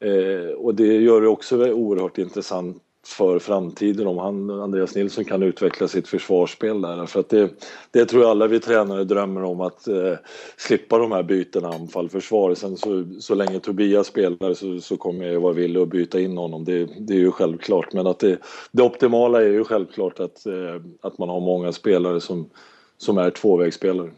eh, 0.00 0.50
och 0.50 0.74
det 0.74 0.96
gör 0.96 1.20
det 1.20 1.28
också 1.28 1.72
oerhört 1.72 2.18
intressant 2.18 2.82
för 3.06 3.38
framtiden 3.38 4.06
om 4.06 4.18
han, 4.18 4.50
Andreas 4.50 4.94
Nilsson 4.94 5.24
kan 5.24 5.42
utveckla 5.42 5.88
sitt 5.88 6.08
försvarsspel 6.08 6.80
där. 6.80 7.06
För 7.06 7.20
att 7.20 7.28
det, 7.28 7.50
det 7.90 8.04
tror 8.04 8.22
jag 8.22 8.30
alla 8.30 8.46
vi 8.46 8.60
tränare 8.60 9.04
drömmer 9.04 9.44
om 9.44 9.60
att 9.60 9.88
eh, 9.88 10.14
slippa 10.56 10.98
de 10.98 11.12
här 11.12 11.22
bytena 11.22 11.68
anfall-försvar. 11.68 12.54
Sen 12.54 12.76
så, 12.76 13.06
så 13.20 13.34
länge 13.34 13.60
Tobias 13.60 14.06
spelar 14.06 14.54
så, 14.54 14.80
så 14.80 14.96
kommer 14.96 15.26
jag 15.26 15.40
vara 15.40 15.52
villig 15.52 15.80
att 15.80 15.88
byta 15.88 16.20
in 16.20 16.36
honom. 16.36 16.64
Det, 16.64 16.88
det 16.98 17.14
är 17.14 17.18
ju 17.18 17.30
självklart. 17.30 17.92
Men 17.92 18.06
att 18.06 18.18
det, 18.18 18.38
det 18.70 18.82
optimala 18.82 19.42
är 19.42 19.48
ju 19.48 19.64
självklart 19.64 20.20
att, 20.20 20.46
eh, 20.46 20.82
att 21.00 21.18
man 21.18 21.28
har 21.28 21.40
många 21.40 21.72
spelare 21.72 22.20
som, 22.20 22.50
som 22.98 23.18
är 23.18 23.30
tvåvägsspelare. 23.30 24.10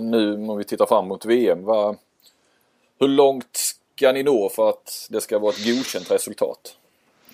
Nu 0.00 0.34
om 0.48 0.58
vi 0.58 0.64
tittar 0.64 0.86
fram 0.86 1.08
mot 1.08 1.24
VM. 1.24 1.64
Va, 1.64 1.96
hur 2.98 3.08
långt 3.08 3.56
ska 3.96 4.12
ni 4.12 4.22
nå 4.22 4.48
för 4.48 4.68
att 4.68 5.08
det 5.10 5.20
ska 5.20 5.38
vara 5.38 5.50
ett 5.50 5.66
godkänt 5.66 6.10
resultat? 6.10 6.76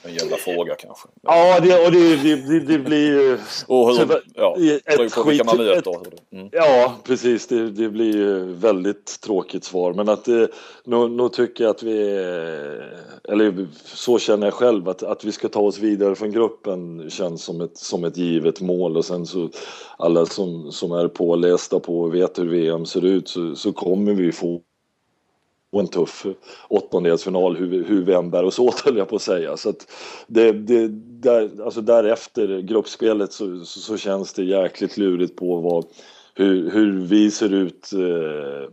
En 0.07 0.15
jävla 0.15 0.37
fråga 0.37 0.75
kanske. 0.75 1.09
Ja, 1.23 1.61
det, 1.61 1.87
och 1.87 1.93
det, 1.93 2.17
det, 2.17 2.61
det 2.61 2.79
blir 2.79 3.07
ju... 3.07 3.39
Och 3.67 3.97
hur, 3.97 4.23
ja, 4.35 4.57
ett 4.87 5.01
vilka 5.27 5.45
man 5.45 5.57
möter. 5.57 5.97
Mm. 6.33 6.49
Ja, 6.53 6.95
precis. 7.05 7.47
Det, 7.47 7.71
det 7.71 7.89
blir 7.89 8.17
ju 8.17 8.53
väldigt 8.53 9.21
tråkigt 9.21 9.65
svar. 9.65 9.93
Men 9.93 10.09
att 10.09 10.25
det, 10.25 10.49
nu, 10.85 11.09
nu 11.09 11.29
tycker 11.29 11.65
jag 11.65 11.71
att 11.71 11.83
vi... 11.83 11.99
Eller 13.29 13.67
så 13.85 14.19
känner 14.19 14.47
jag 14.47 14.55
själv 14.55 14.89
att, 14.89 15.03
att 15.03 15.25
vi 15.25 15.33
ska 15.33 15.49
ta 15.49 15.61
oss 15.61 15.79
vidare 15.79 16.15
från 16.15 16.33
gruppen 16.33 17.11
känns 17.11 17.45
som 17.45 17.61
ett, 17.61 17.77
som 17.77 18.05
ett 18.05 18.17
givet 18.17 18.61
mål. 18.61 18.97
Och 18.97 19.05
sen 19.05 19.27
så 19.27 19.51
alla 19.99 20.27
som, 20.27 20.73
som 20.73 20.93
är 20.93 21.09
pålästa 21.09 21.81
på 21.81 22.01
och 22.01 22.15
vet 22.15 22.39
hur 22.39 22.49
VM 22.49 22.87
ser 22.87 23.05
ut 23.05 23.29
så, 23.29 23.55
så 23.55 23.73
kommer 23.73 24.13
vi 24.13 24.33
få 24.33 24.61
en 25.73 25.89
tuff 25.89 26.27
åttondelsfinal 26.69 27.57
hur, 27.57 27.85
hur 27.85 28.05
vi 28.05 28.15
än 28.15 28.31
bär 28.31 28.45
oss 28.45 28.59
åt 28.59 28.81
höll 28.85 28.97
jag 28.97 29.09
på 29.09 29.17
att 29.17 29.23
säga. 29.23 29.57
Så 29.57 29.69
att 29.69 29.93
det, 30.27 30.53
det, 30.53 30.89
där, 31.23 31.51
alltså 31.65 31.81
därefter 31.81 32.61
gruppspelet 32.61 33.33
så, 33.33 33.65
så, 33.65 33.81
så, 33.81 33.97
känns 33.97 34.33
det 34.33 34.45
jäkligt 34.45 34.97
lurigt 34.97 35.37
på 35.37 35.57
vad, 35.57 35.87
hur, 36.35 36.71
hur 36.71 37.01
vi 37.01 37.31
ser 37.31 37.55
ut 37.55 37.93
eh, 37.93 38.69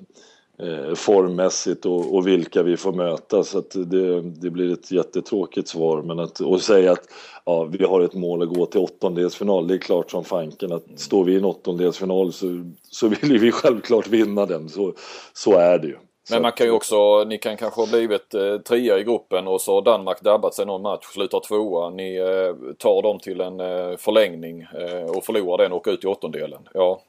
eh, 0.67 0.95
formmässigt 0.95 1.85
och, 1.85 2.15
och, 2.15 2.27
vilka 2.27 2.63
vi 2.63 2.77
får 2.77 2.93
möta. 2.93 3.43
Så 3.43 3.57
att 3.57 3.71
det, 3.71 4.21
det 4.21 4.49
blir 4.49 4.73
ett 4.73 4.91
jättetråkigt 4.91 5.67
svar. 5.67 6.01
Men 6.01 6.19
att 6.19 6.39
och 6.39 6.61
säga 6.61 6.91
att 6.91 7.07
ja, 7.45 7.63
vi 7.63 7.85
har 7.85 8.01
ett 8.01 8.13
mål 8.13 8.41
att 8.41 8.57
gå 8.57 8.65
till 8.65 8.79
åttondelsfinal, 8.79 9.67
det 9.67 9.73
är 9.73 9.77
klart 9.77 10.11
som 10.11 10.23
fanken 10.23 10.71
att 10.71 10.85
står 10.95 11.23
vi 11.23 11.33
i 11.33 11.37
en 11.37 11.45
åttondelsfinal 11.45 12.33
så, 12.33 12.71
så 12.81 13.07
vill 13.07 13.39
vi 13.39 13.51
självklart 13.51 14.07
vinna 14.07 14.45
den. 14.45 14.69
Så, 14.69 14.93
så 15.33 15.53
är 15.53 15.79
det 15.79 15.87
ju. 15.87 15.95
Men 16.31 16.41
man 16.41 16.51
kan 16.51 16.67
ju 16.67 16.71
också, 16.71 17.23
ni 17.23 17.37
kan 17.37 17.57
kanske 17.57 17.81
ha 17.81 17.87
blivit 17.87 18.33
eh, 18.33 18.57
trea 18.57 18.99
i 18.99 19.03
gruppen 19.03 19.47
och 19.47 19.61
så 19.61 19.73
har 19.73 19.81
Danmark 19.81 20.21
dabbat 20.21 20.53
sig 20.53 20.65
någon 20.65 20.81
match, 20.81 21.05
slutar 21.05 21.39
tvåa. 21.39 21.89
Ni 21.89 22.15
eh, 22.15 22.73
tar 22.77 23.01
dem 23.01 23.19
till 23.19 23.41
en 23.41 23.59
eh, 23.59 23.97
förlängning 23.97 24.61
eh, 24.61 25.03
och 25.17 25.25
förlorar 25.25 25.63
den 25.63 25.71
och 25.71 25.77
åker 25.77 25.91
ut 25.91 26.03
i 26.03 26.07
åttondelen. 26.07 26.59
Ja, 26.73 27.01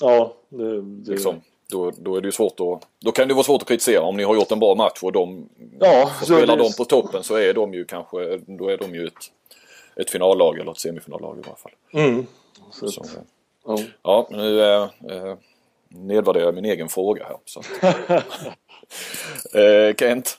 Ja, 0.00 0.32
det, 0.48 0.82
det... 0.82 1.10
Liksom, 1.12 1.40
då, 1.70 1.92
då 1.98 2.16
är 2.16 2.20
det 2.20 2.28
ju 2.28 2.32
svårt 2.32 2.60
att... 2.60 2.88
Då 3.00 3.12
kan 3.12 3.28
det 3.28 3.34
vara 3.34 3.44
svårt 3.44 3.62
att 3.62 3.68
kritisera 3.68 4.02
om 4.02 4.16
ni 4.16 4.22
har 4.22 4.34
gjort 4.34 4.52
en 4.52 4.58
bra 4.58 4.74
match 4.74 4.98
och 5.02 5.12
de... 5.12 5.48
Ja, 5.80 6.04
och 6.04 6.10
så 6.26 6.34
spelar 6.34 6.56
det- 6.56 6.62
de 6.62 6.72
på 6.78 6.84
toppen 6.84 7.22
så 7.22 7.34
är 7.36 7.54
de 7.54 7.74
ju 7.74 7.84
kanske... 7.84 8.36
Då 8.46 8.68
är 8.68 8.76
de 8.76 8.94
ju 8.94 9.06
ett, 9.06 9.14
ett 9.96 10.10
finallag 10.10 10.58
eller 10.58 10.70
ett 10.70 10.78
semifinallag 10.78 11.38
i 11.38 11.42
varje 11.42 11.56
fall. 11.56 11.72
Mm. 11.92 12.26
Så, 12.70 12.88
Så, 12.88 13.00
att, 13.00 13.18
ja. 13.66 13.78
ja, 14.02 14.26
nu 14.30 14.60
eh, 14.60 14.82
eh, 14.82 15.34
nedvärderar 15.94 16.44
jag 16.44 16.54
min 16.54 16.64
egen 16.64 16.88
fråga 16.88 17.24
här. 17.24 17.36
Så. 17.44 17.60
eh, 19.58 19.94
Kent? 19.94 20.38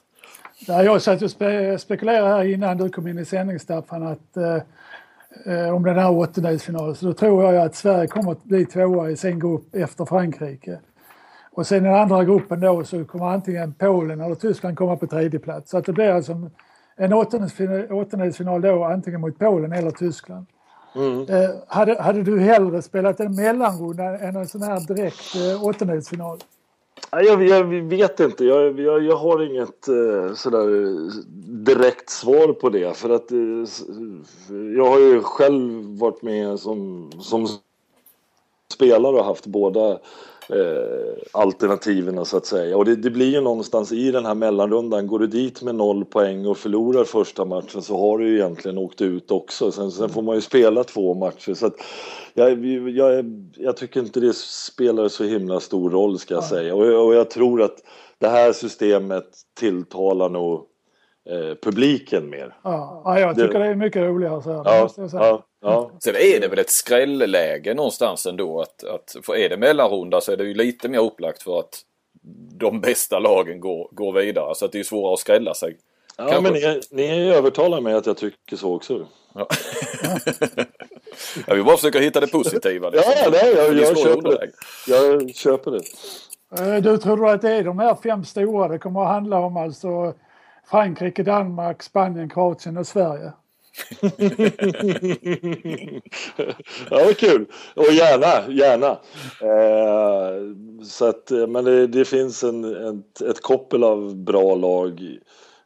Nej, 0.67 0.85
jag 0.85 1.01
satt 1.01 1.21
och 1.21 1.31
spe, 1.31 1.77
spekulerade 1.79 2.27
här 2.27 2.43
innan 2.43 2.77
du 2.77 2.89
kom 2.89 3.07
in 3.07 3.19
i 3.19 3.25
sändning 3.25 3.59
Staffan 3.59 4.03
att 4.03 4.37
eh, 4.37 4.55
eh, 5.53 5.75
om 5.75 5.83
den 5.83 5.97
här 5.99 6.11
åttondelsfinalen 6.11 6.95
så 6.95 7.05
då 7.05 7.13
tror 7.13 7.43
jag 7.53 7.65
att 7.65 7.75
Sverige 7.75 8.07
kommer 8.07 8.31
att 8.31 8.43
bli 8.43 8.65
tvåa 8.65 9.09
i 9.09 9.17
sin 9.17 9.39
grupp 9.39 9.75
efter 9.75 10.05
Frankrike. 10.05 10.79
Och 11.51 11.67
sen 11.67 11.85
i 11.85 11.89
den 11.89 11.97
andra 11.97 12.23
gruppen 12.23 12.59
då 12.59 12.83
så 12.83 13.05
kommer 13.05 13.25
antingen 13.25 13.73
Polen 13.73 14.21
eller 14.21 14.35
Tyskland 14.35 14.77
komma 14.77 14.95
på 14.95 15.07
tredje 15.07 15.39
plats. 15.39 15.71
Så 15.71 15.77
att 15.77 15.85
det 15.85 15.93
blir 15.93 16.09
alltså 16.09 16.49
en- 16.95 17.13
åttondelsfinal 17.91 18.61
då 18.61 18.83
antingen 18.83 19.21
mot 19.21 19.39
Polen 19.39 19.73
eller 19.73 19.91
Tyskland. 19.91 20.45
Eh, 20.95 21.49
hade, 21.67 22.01
hade 22.01 22.23
du 22.23 22.39
hellre 22.39 22.81
spelat 22.81 23.19
en 23.19 23.35
mellanrunda 23.35 24.03
än 24.03 24.35
en 24.35 24.47
sån 24.47 24.61
här 24.61 24.79
direkt 24.87 25.35
eh, 25.35 25.63
åttondelsfinal? 25.63 26.39
Jag, 27.11 27.43
jag 27.47 27.63
vet 27.63 28.19
inte. 28.19 28.45
Jag, 28.45 28.79
jag, 28.79 29.03
jag 29.03 29.15
har 29.15 29.43
inget 29.43 29.87
eh, 29.87 30.33
sådär 30.35 30.83
eh, 30.83 31.11
direkt 31.47 32.09
svar 32.09 32.53
på 32.53 32.69
det. 32.69 32.97
För 32.97 33.09
att 33.09 33.31
eh, 33.31 33.37
jag 34.77 34.85
har 34.85 34.99
ju 34.99 35.21
själv 35.21 35.97
varit 35.99 36.21
med 36.21 36.59
som, 36.59 37.11
som 37.21 37.47
spelare 38.73 39.15
och 39.15 39.25
haft 39.25 39.45
båda 39.45 39.99
eh, 40.49 41.17
alternativen 41.31 42.25
så 42.25 42.37
att 42.37 42.45
säga. 42.45 42.77
Och 42.77 42.85
det, 42.85 42.95
det 42.95 43.09
blir 43.09 43.29
ju 43.31 43.41
någonstans 43.41 43.91
i 43.91 44.11
den 44.11 44.25
här 44.25 44.35
mellanrundan. 44.35 45.07
Går 45.07 45.19
du 45.19 45.27
dit 45.27 45.61
med 45.61 45.75
noll 45.75 46.05
poäng 46.05 46.45
och 46.45 46.57
förlorar 46.57 47.03
första 47.03 47.45
matchen 47.45 47.81
så 47.81 47.97
har 47.97 48.17
du 48.17 48.27
ju 48.29 48.35
egentligen 48.35 48.77
åkt 48.77 49.01
ut 49.01 49.31
också. 49.31 49.71
Sen, 49.71 49.91
sen 49.91 50.09
får 50.09 50.21
man 50.21 50.35
ju 50.35 50.41
spela 50.41 50.83
två 50.83 51.13
matcher. 51.13 51.53
Så 51.53 51.65
att 51.65 51.75
jag, 52.33 52.65
jag, 52.89 53.25
jag 53.55 53.77
tycker 53.77 53.99
inte 53.99 54.19
det 54.19 54.35
spelar 54.35 55.07
så 55.07 55.23
himla 55.23 55.59
stor 55.59 55.89
roll 55.89 56.19
ska 56.19 56.33
jag 56.33 56.43
säga. 56.43 56.75
Och, 56.75 57.05
och 57.07 57.15
jag 57.15 57.29
tror 57.29 57.61
att 57.61 57.75
det 58.17 58.27
här 58.27 58.51
systemet 58.53 59.25
tilltalar 59.59 60.29
nog 60.29 60.53
eh, 61.29 61.55
publiken 61.63 62.29
mer. 62.29 62.57
Ja, 62.63 63.01
ja, 63.05 63.19
jag 63.19 63.35
tycker 63.35 63.59
Det- 63.59 63.65
det 63.65 63.65
är 63.71 63.75
mycket 63.75 64.01
roligare 64.01 64.41
så 64.41 64.49
här. 64.51 64.61
ja, 65.19 65.43
ja. 65.66 65.91
Sen 66.03 66.16
är 66.16 66.39
det 66.39 66.47
väl 66.47 66.59
ett 66.59 66.70
skrällläge 66.70 67.74
någonstans 67.74 68.26
ändå. 68.26 68.61
Att, 68.61 68.84
att, 68.84 69.16
för 69.24 69.36
är 69.36 69.49
det 69.49 69.57
mellanrunda 69.57 70.22
så 70.22 70.32
är 70.32 70.38
det 70.38 70.43
ju 70.43 70.53
lite 70.53 70.89
mer 70.89 70.99
upplagt 70.99 71.43
för 71.43 71.59
att 71.59 71.82
de 72.57 72.82
bästa 72.82 73.20
lagen 73.20 73.59
går, 73.59 73.89
går 73.91 74.13
vidare. 74.13 74.55
Så 74.55 74.66
att 74.66 74.72
det 74.72 74.80
är 74.80 74.84
svårare 74.84 75.13
att 75.13 75.20
skrälla 75.20 75.53
sig. 75.53 75.78
ja 76.18 76.28
Kanske. 76.30 76.41
men 76.41 76.53
ni, 76.53 76.82
ni 76.89 77.30
övertalar 77.30 77.82
mig 77.82 77.93
att 77.93 78.05
jag 78.05 78.18
tycker 78.18 78.55
så 78.55 78.76
också. 78.76 79.07
Ja. 79.34 79.47
jag 81.47 81.55
vill 81.55 81.63
bara 81.66 81.76
försöka 81.78 81.99
hitta 81.99 82.20
det 82.20 82.28
positiva. 82.28 82.89
liksom. 82.89 83.13
Ja, 83.24 83.30
nej, 83.32 83.53
jag, 83.55 83.76
Det 83.76 83.82
jag 83.82 83.97
köper 83.97 84.18
underläge. 84.18 84.51
det. 84.88 84.91
Jag 84.91 85.36
köper 85.36 85.72
det. 85.72 85.82
Du 86.82 86.97
tror 86.97 87.30
att 87.30 87.41
det 87.41 87.51
är 87.51 87.63
de 87.63 87.80
här 87.80 87.95
fem 88.03 88.26
stora 88.26 88.68
det 88.68 88.80
kommer 88.80 89.01
att 89.01 89.07
handla 89.07 89.39
om 89.39 89.57
alltså 89.57 90.13
Frankrike, 90.70 91.24
Danmark, 91.24 91.84
Spanien, 91.84 92.30
Kroatien 92.30 92.78
och 92.78 92.88
Sverige? 92.88 93.32
ja, 96.89 97.05
vad 97.05 97.17
kul! 97.17 97.45
Och 97.76 97.93
gärna, 97.93 98.53
gärna. 98.53 98.89
Eh, 99.41 100.55
så 100.84 101.05
att, 101.05 101.32
eh, 101.32 101.47
men 101.47 101.65
det, 101.65 101.88
det 101.88 102.05
finns 102.05 102.43
en, 102.43 102.63
ett, 102.63 103.21
ett 103.21 103.41
koppel 103.41 103.84
av 103.84 104.15
bra 104.15 104.55
lag. 104.55 105.19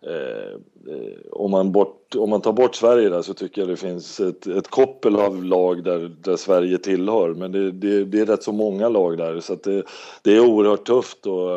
Eh, 0.06 0.54
eh, 0.94 1.18
om, 1.32 1.52
man 1.52 1.72
bort, 1.72 2.16
om 2.16 2.30
man 2.30 2.42
tar 2.42 2.54
bort 2.54 2.76
Sverige 2.76 3.10
där 3.10 3.22
så 3.22 3.34
tycker 3.34 3.62
jag 3.62 3.70
det 3.70 3.76
finns 3.76 4.20
ett, 4.20 4.48
ett 4.48 4.68
koppel 4.68 5.16
av 5.16 5.44
lag 5.44 5.84
där, 5.84 6.16
där 6.22 6.36
Sverige 6.36 6.78
tillhör. 6.78 7.34
Men 7.34 7.52
det, 7.52 7.72
det, 7.72 8.06
det 8.06 8.20
är 8.20 8.26
rätt 8.26 8.44
så 8.44 8.52
många 8.52 8.90
lag 8.90 9.18
där 9.18 9.40
så 9.40 9.54
att 9.54 9.64
det, 9.64 9.84
det 10.22 10.36
är 10.36 10.40
oerhört 10.40 10.86
tufft. 10.86 11.26
Och, 11.26 11.56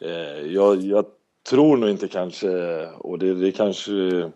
eh, 0.00 0.46
jag, 0.46 0.80
jag 0.80 1.04
tror 1.50 1.76
nog 1.76 1.90
inte 1.90 2.08
kanske, 2.08 2.86
och 2.86 3.18
det, 3.18 3.34
det 3.34 3.52
kanske 3.52 3.92
eh, 3.92 4.28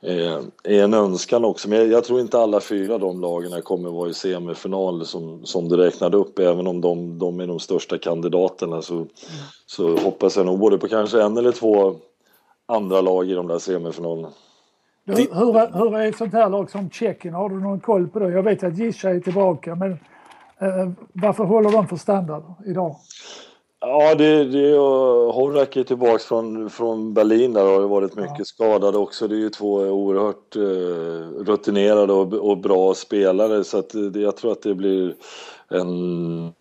Eh, 0.00 0.40
är 0.64 0.84
en 0.84 0.94
önskan 0.94 1.44
också. 1.44 1.68
Men 1.68 1.78
jag, 1.78 1.88
jag 1.88 2.04
tror 2.04 2.20
inte 2.20 2.38
alla 2.38 2.60
fyra 2.60 2.98
de 2.98 3.20
lagen 3.20 3.62
kommer 3.62 3.90
vara 3.90 4.08
i 4.08 4.14
semifinal 4.14 5.06
som, 5.06 5.46
som 5.46 5.68
du 5.68 5.76
räknade 5.76 6.16
upp. 6.16 6.38
Även 6.38 6.66
om 6.66 6.80
de, 6.80 7.18
de 7.18 7.40
är 7.40 7.46
de 7.46 7.58
största 7.58 7.98
kandidaterna 7.98 8.82
så, 8.82 9.06
så 9.66 9.96
hoppas 9.96 10.36
jag 10.36 10.46
nog 10.46 10.58
både 10.58 10.78
på 10.78 10.88
kanske 10.88 11.22
en 11.22 11.36
eller 11.36 11.52
två 11.52 11.96
andra 12.66 13.00
lag 13.00 13.30
i 13.30 13.34
de 13.34 13.46
där 13.46 13.58
semifinalerna. 13.58 14.28
Du, 15.04 15.12
hur, 15.12 15.78
hur 15.78 15.96
är 15.96 16.08
ett 16.08 16.16
sånt 16.16 16.32
här 16.32 16.48
lag 16.48 16.70
som 16.70 16.90
Tjeckien? 16.90 17.34
Har 17.34 17.48
du 17.48 17.60
någon 17.60 17.80
koll 17.80 18.08
på 18.08 18.18
det? 18.18 18.30
Jag 18.30 18.42
vet 18.42 18.64
att 18.64 18.78
Gisha 18.78 19.10
är 19.10 19.20
tillbaka 19.20 19.74
men 19.74 19.92
eh, 20.58 20.90
varför 21.12 21.44
håller 21.44 21.70
de 21.70 21.88
för 21.88 21.96
standard 21.96 22.42
idag? 22.66 22.96
Ja, 23.80 24.14
det, 24.14 24.44
det 24.44 24.76
Horak 25.32 25.76
är 25.76 25.84
tillbaks 25.84 26.24
från, 26.24 26.70
från 26.70 27.14
Berlin 27.14 27.52
där 27.52 27.64
och 27.64 27.80
har 27.80 27.88
varit 27.88 28.14
mycket 28.14 28.46
skadad 28.46 28.96
också. 28.96 29.28
Det 29.28 29.34
är 29.34 29.38
ju 29.38 29.50
två 29.50 29.74
oerhört 29.74 30.56
eh, 30.56 31.44
rutinerade 31.44 32.12
och, 32.12 32.32
och 32.32 32.58
bra 32.58 32.94
spelare 32.94 33.64
så 33.64 33.78
att 33.78 33.90
det, 34.12 34.20
jag 34.20 34.36
tror 34.36 34.52
att 34.52 34.62
det 34.62 34.74
blir 34.74 35.14
en, 35.68 36.52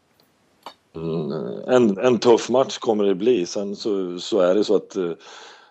en, 1.68 1.98
en 1.98 2.20
tuff 2.20 2.50
match 2.50 2.78
kommer 2.78 3.04
det 3.04 3.16
bli. 3.16 3.46
Sen 3.46 3.76
så, 3.76 4.20
så 4.20 4.40
är 4.40 4.56
det 4.56 4.64
så 4.64 4.76
att 4.76 4.96
eh, 4.96 5.12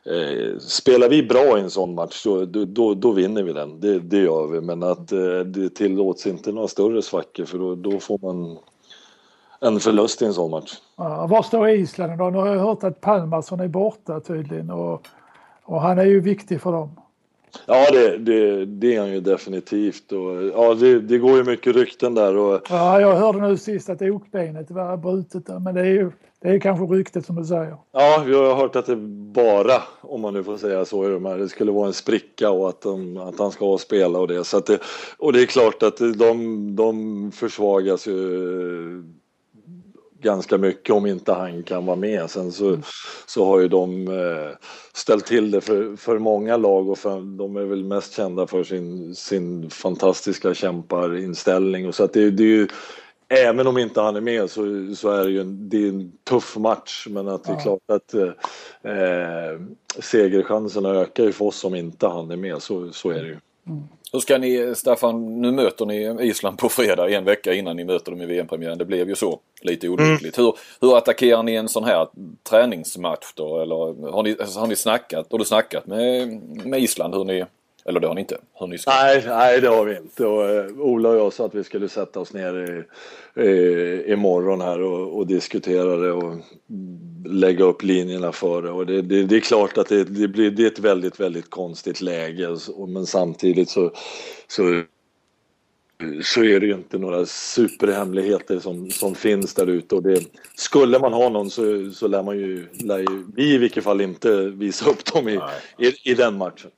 Eh, 0.07 0.59
spelar 0.59 1.09
vi 1.09 1.23
bra 1.23 1.59
i 1.59 1.61
en 1.61 1.71
sån 1.71 1.95
match 1.95 2.25
då, 2.25 2.45
då, 2.45 2.65
då, 2.65 2.95
då 2.95 3.13
vinner 3.13 3.43
vi 3.43 3.53
den. 3.53 3.81
Det, 3.81 3.99
det 3.99 4.19
gör 4.19 4.47
vi. 4.47 4.61
Men 4.61 4.83
att 4.83 5.13
eh, 5.13 5.39
det 5.39 5.75
tillåts 5.75 6.27
inte 6.27 6.53
några 6.53 6.69
större 6.69 7.03
svackor 7.03 7.45
för 7.45 7.59
då, 7.59 7.75
då 7.75 8.01
får 8.01 8.19
man 8.23 8.59
en 9.61 9.81
förlust 9.81 10.23
i 10.23 10.25
en 10.25 10.35
sån 10.35 10.51
match. 10.51 10.73
Ja, 10.97 11.27
var 11.27 11.43
står 11.43 11.69
Island 11.69 12.13
idag? 12.13 12.33
Nu 12.33 12.39
har 12.39 12.47
jag 12.47 12.59
hört 12.59 12.85
att 12.85 13.01
Palmarsson 13.01 13.61
är 13.61 13.69
borta 13.69 14.21
tydligen 14.21 14.71
och, 14.71 15.07
och 15.65 15.81
han 15.81 15.99
är 15.99 16.05
ju 16.05 16.21
viktig 16.21 16.61
för 16.61 16.73
dem. 16.73 17.01
Ja, 17.67 17.91
det, 17.93 18.19
det, 18.19 18.65
det 18.65 18.97
är 18.97 19.01
han 19.01 19.13
ju 19.13 19.21
definitivt. 19.21 20.13
Och, 20.13 20.45
ja, 20.55 20.75
det, 20.75 21.01
det 21.01 21.19
går 21.19 21.37
ju 21.37 21.45
mycket 21.45 21.77
rykten 21.77 22.15
där. 22.15 22.37
Och, 22.37 22.61
Ja, 22.71 23.01
jag 23.01 23.17
hörde 23.17 23.41
nu 23.41 23.57
sist 23.57 23.91
att 23.91 24.03
okbenet 24.03 24.71
var 24.71 24.97
brutet 24.97 25.47
där, 25.47 25.59
men 25.59 25.75
det 25.75 25.81
är 25.81 25.85
ju 25.85 26.13
det 26.41 26.51
är 26.51 26.59
kanske 26.59 26.85
ryktet 26.85 27.27
som 27.27 27.37
du 27.37 27.45
säger. 27.45 27.77
ja, 27.93 28.23
vi 28.27 28.35
har 28.35 28.55
hört 28.55 28.77
att 28.77 28.87
det 28.87 28.97
bara, 29.35 29.83
om 30.01 30.21
man 30.21 30.35
nu 30.35 30.45
får 30.45 30.57
säga 30.57 30.85
så, 30.85 31.09
i 31.09 31.13
de 31.13 31.25
här, 31.25 31.39
det 31.39 31.49
skulle 31.49 31.73
vara 31.73 31.87
en 31.87 31.93
spricka 31.93 32.51
och 32.51 32.69
att, 32.69 32.81
de, 32.81 33.17
att 33.17 33.39
han 33.39 33.51
ska 33.51 33.79
spela 33.79 34.19
och 34.19 34.29
det. 34.29 34.45
Så 34.45 34.61
det. 34.61 34.79
Och 35.19 35.33
det 35.33 35.43
är 35.43 35.47
klart 35.47 35.83
att 35.83 35.97
de, 35.97 36.77
de 36.77 37.33
försvagas 37.33 38.07
ju 38.07 39.05
ganska 40.25 40.59
mycket 40.59 40.95
om 40.95 41.07
inte 41.07 41.33
han 41.33 41.63
kan 41.63 41.87
vara 41.87 41.97
med. 41.97 42.31
Sen 42.31 42.53
så, 42.53 42.79
så 43.27 43.45
har 43.45 43.61
ju 43.61 43.69
de 43.69 44.09
eh, 44.09 44.57
ställt 44.93 45.27
till 45.27 45.51
det 45.51 45.61
för, 45.61 45.97
för 45.97 46.19
många 46.19 46.57
lag 46.57 46.89
och 46.89 46.99
för, 46.99 47.37
de 47.39 47.57
är 47.57 47.65
väl 47.65 47.85
mest 47.85 48.17
kända 48.17 48.47
för 48.47 48.65
sin, 48.65 49.15
sin 49.15 49.71
fantastiska 49.71 50.55
kämparinställning. 50.55 51.89
Och 51.89 51.95
så 51.95 52.05
att 52.05 52.13
det, 52.13 52.31
det 52.31 52.43
är 52.43 52.47
ju, 52.47 52.69
även 53.29 53.67
om 53.67 53.79
inte 53.79 54.01
han 54.01 54.17
är 54.17 54.21
med 54.21 54.51
så, 54.51 54.63
så 54.97 55.11
är 55.11 55.25
det 55.25 55.31
ju 55.31 55.41
en, 55.41 55.69
det 55.69 55.89
en 55.89 56.13
tuff 56.25 56.57
match. 56.57 57.07
Men 57.11 57.29
att 57.29 57.45
det 57.45 57.53
är 57.53 57.63
klart 57.63 57.91
att 57.93 58.15
eh, 58.15 59.61
segerchanserna 59.99 60.89
ökar 60.89 61.25
ju 61.25 61.33
för 61.33 61.45
oss 61.45 61.65
om 61.65 61.75
inte 61.75 62.07
han 62.07 62.31
är 62.31 62.37
med. 62.37 62.63
Så, 62.63 62.93
så 62.93 63.11
är 63.11 63.23
det 63.23 63.29
ju. 63.29 63.39
Hur 64.15 64.21
ska 64.21 64.39
ni, 64.39 64.75
Staffan, 64.75 65.41
nu 65.41 65.53
möter 65.53 65.87
ni 65.87 66.29
Island 66.29 66.59
på 66.59 66.69
fredag 66.69 67.11
en 67.11 67.25
vecka 67.25 67.55
innan 67.55 67.77
ni 67.77 67.85
möter 67.85 68.13
dem 68.13 68.23
i 68.23 68.27
VM-premiären. 68.27 68.79
Det 68.79 68.85
blev 68.85 69.09
ju 69.09 69.15
så 69.15 69.41
lite 69.63 69.89
olyckligt. 69.89 70.39
Hur, 70.39 70.55
hur 70.81 70.97
attackerar 70.97 71.43
ni 71.43 71.55
en 71.55 71.69
sån 71.69 71.85
här 71.85 72.09
träningsmatch 72.43 73.33
då? 73.35 73.61
Eller 73.61 74.11
har 74.11 74.23
ni, 74.23 74.37
har 74.57 74.67
ni 74.67 74.77
snackat, 74.77 75.27
har 75.31 75.39
du 75.39 75.45
snackat 75.45 75.87
med, 75.87 76.29
med 76.67 76.81
Island 76.81 77.15
hur 77.15 77.25
ni, 77.25 77.45
eller 77.89 78.01
det 78.01 78.07
har 78.07 78.15
ni 78.15 78.21
inte? 78.21 78.39
Hur 78.61 78.67
ni 78.67 78.79
ska? 78.79 78.91
Nej, 78.91 79.25
nej, 79.27 79.61
det 79.61 79.69
har 79.69 79.85
vi 79.85 79.97
inte. 79.97 80.27
Och, 80.27 80.51
eh, 80.51 80.67
Ola 80.79 81.09
och 81.09 81.17
jag 81.17 81.33
sa 81.33 81.47
att 81.47 81.55
vi 81.55 81.65
skulle 81.65 81.89
sätta 81.89 82.21
oss 82.21 82.33
ner 82.33 82.85
i, 83.37 83.43
i, 83.43 84.13
imorgon 84.13 84.61
här 84.61 84.81
och, 84.83 85.17
och 85.19 85.27
diskutera 85.27 85.97
det 85.97 86.13
och 86.13 86.35
lägga 87.27 87.65
upp 87.65 87.83
linjerna 87.83 88.33
för 88.33 88.63
det. 88.63 88.71
Och 88.71 88.87
det, 88.87 89.03
det, 89.03 89.23
det 89.25 89.37
är 89.37 89.41
klart 89.41 89.79
att 89.79 89.89
det, 89.89 90.05
det, 90.05 90.29
blir, 90.29 90.51
det 90.51 90.63
är 90.63 90.67
ett 90.67 90.79
väldigt, 90.79 91.21
väldigt 91.21 91.51
konstigt 91.51 92.01
läge. 92.01 92.49
Och- 92.49 92.89
Men 92.89 93.07
samtidigt 93.07 93.71
så, 93.71 93.93
så, 94.49 94.83
så 96.23 96.45
är 96.45 96.61
det 96.61 96.67
ju 96.67 96.75
inte 96.75 96.99
några 96.99 97.27
superhemligheter 97.27 98.59
som, 98.59 98.91
som 98.91 99.15
finns 99.15 99.55
där 99.55 99.67
ute. 99.67 99.95
Och 99.95 100.03
det, 100.03 100.21
skulle 100.57 100.99
man 100.99 101.13
ha 101.13 101.29
någon 101.29 101.51
så, 101.51 101.91
så 101.91 102.09
lär 102.09 102.23
man 102.23 102.39
ju, 102.39 102.67
lär 102.73 102.99
ju 102.99 103.25
vi 103.37 103.55
i 103.55 103.59
vilket 103.59 103.85
fall 103.85 104.01
inte 104.01 104.41
visa 104.49 104.91
upp 104.91 105.05
dem 105.13 105.29
i, 105.29 105.41
i, 105.79 106.11
i 106.11 106.15
den 106.15 106.39
matchen. 106.39 106.71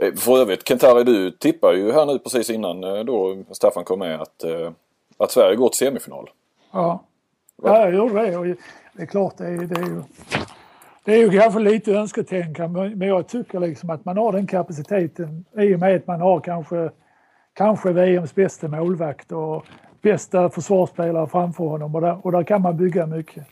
Eh, 0.00 0.14
För 0.14 0.38
övrigt, 0.38 0.68
Kentari, 0.68 1.04
du 1.04 1.30
tippar 1.30 1.72
ju 1.72 1.92
här 1.92 2.06
nu 2.06 2.18
precis 2.18 2.50
innan 2.50 2.84
eh, 2.84 3.04
då 3.04 3.36
Staffan 3.50 3.84
kom 3.84 3.98
med 3.98 4.20
att 4.20 4.44
eh, 4.44 4.70
att 5.18 5.30
Sverige 5.30 5.56
går 5.56 5.68
till 5.68 5.78
semifinal. 5.78 6.30
Ja, 6.72 7.04
ja 7.62 7.78
jag 7.78 7.94
gjorde 7.94 8.30
det. 8.30 8.36
Och 8.36 8.46
det 8.46 9.02
är 9.02 9.06
klart, 9.06 9.36
det 9.36 9.46
är, 9.46 9.56
det 9.58 9.80
är 9.80 9.86
ju... 9.86 10.02
Det 11.04 11.14
är 11.14 11.18
ju 11.18 11.40
kanske 11.40 11.60
lite 11.60 11.92
önsketänkande 11.92 12.92
men 12.96 13.08
jag 13.08 13.28
tycker 13.28 13.60
liksom 13.60 13.90
att 13.90 14.04
man 14.04 14.16
har 14.16 14.32
den 14.32 14.46
kapaciteten 14.46 15.44
i 15.58 15.74
och 15.74 15.80
med 15.80 15.96
att 15.96 16.06
man 16.06 16.20
har 16.20 16.40
kanske, 16.40 16.90
kanske 17.54 17.92
VMs 17.92 18.34
bästa 18.34 18.68
målvakt 18.68 19.32
och 19.32 19.66
bästa 20.02 20.50
försvarsspelare 20.50 21.26
framför 21.26 21.64
honom 21.64 21.94
och 21.94 22.00
där, 22.00 22.26
och 22.26 22.32
där 22.32 22.42
kan 22.42 22.62
man 22.62 22.76
bygga 22.76 23.06
mycket. 23.06 23.46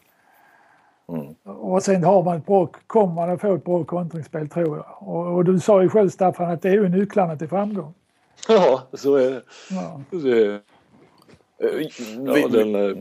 Mm. 1.08 1.34
Och 1.44 1.82
sen 1.82 2.04
har 2.04 2.22
man 2.22 2.36
ett 2.36 2.46
bra, 2.46 2.70
kommer 2.86 3.14
man 3.14 3.30
att 3.30 3.40
få 3.40 3.54
ett 3.54 3.64
bra 3.64 3.84
kontringsspel 3.84 4.48
tror 4.48 4.76
jag. 4.76 4.86
Och, 5.08 5.34
och, 5.34 5.44
du 5.44 5.60
sa 5.60 5.82
ju 5.82 5.88
själv 5.88 6.08
Staffan 6.08 6.50
att 6.50 6.62
det 6.62 6.68
är 6.68 6.72
ju 6.72 6.88
nycklarna 6.88 7.36
till 7.36 7.48
framgång. 7.48 7.94
Ja, 8.48 8.82
så 8.92 9.14
är 9.14 9.30
det. 9.30 9.42
Ja. 9.70 10.00
det 10.10 10.60
ja, 12.26 12.48
den, 12.48 12.74
eh, 12.74 12.96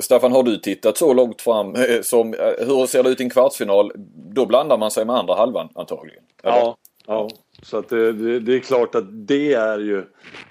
Staffan, 0.00 0.32
har 0.32 0.42
du 0.42 0.56
tittat 0.56 0.96
så 0.96 1.12
långt 1.12 1.40
fram 1.40 1.74
eh, 1.74 2.00
som, 2.02 2.34
eh, 2.34 2.66
hur 2.66 2.86
ser 2.86 3.02
det 3.02 3.10
ut 3.10 3.20
i 3.20 3.24
en 3.24 3.30
kvartsfinal? 3.30 3.92
Då 4.14 4.46
blandar 4.46 4.78
man 4.78 4.90
sig 4.90 5.04
med 5.04 5.16
andra 5.16 5.34
halvan 5.34 5.68
antagligen? 5.74 6.22
Eller? 6.42 6.56
Ja, 6.56 6.76
ja. 7.06 7.28
Så 7.62 7.78
att 7.78 7.88
det, 7.88 8.12
det, 8.12 8.40
det, 8.40 8.54
är 8.54 8.60
klart 8.60 8.94
att 8.94 9.26
det 9.26 9.54
är 9.54 9.78
ju 9.78 10.04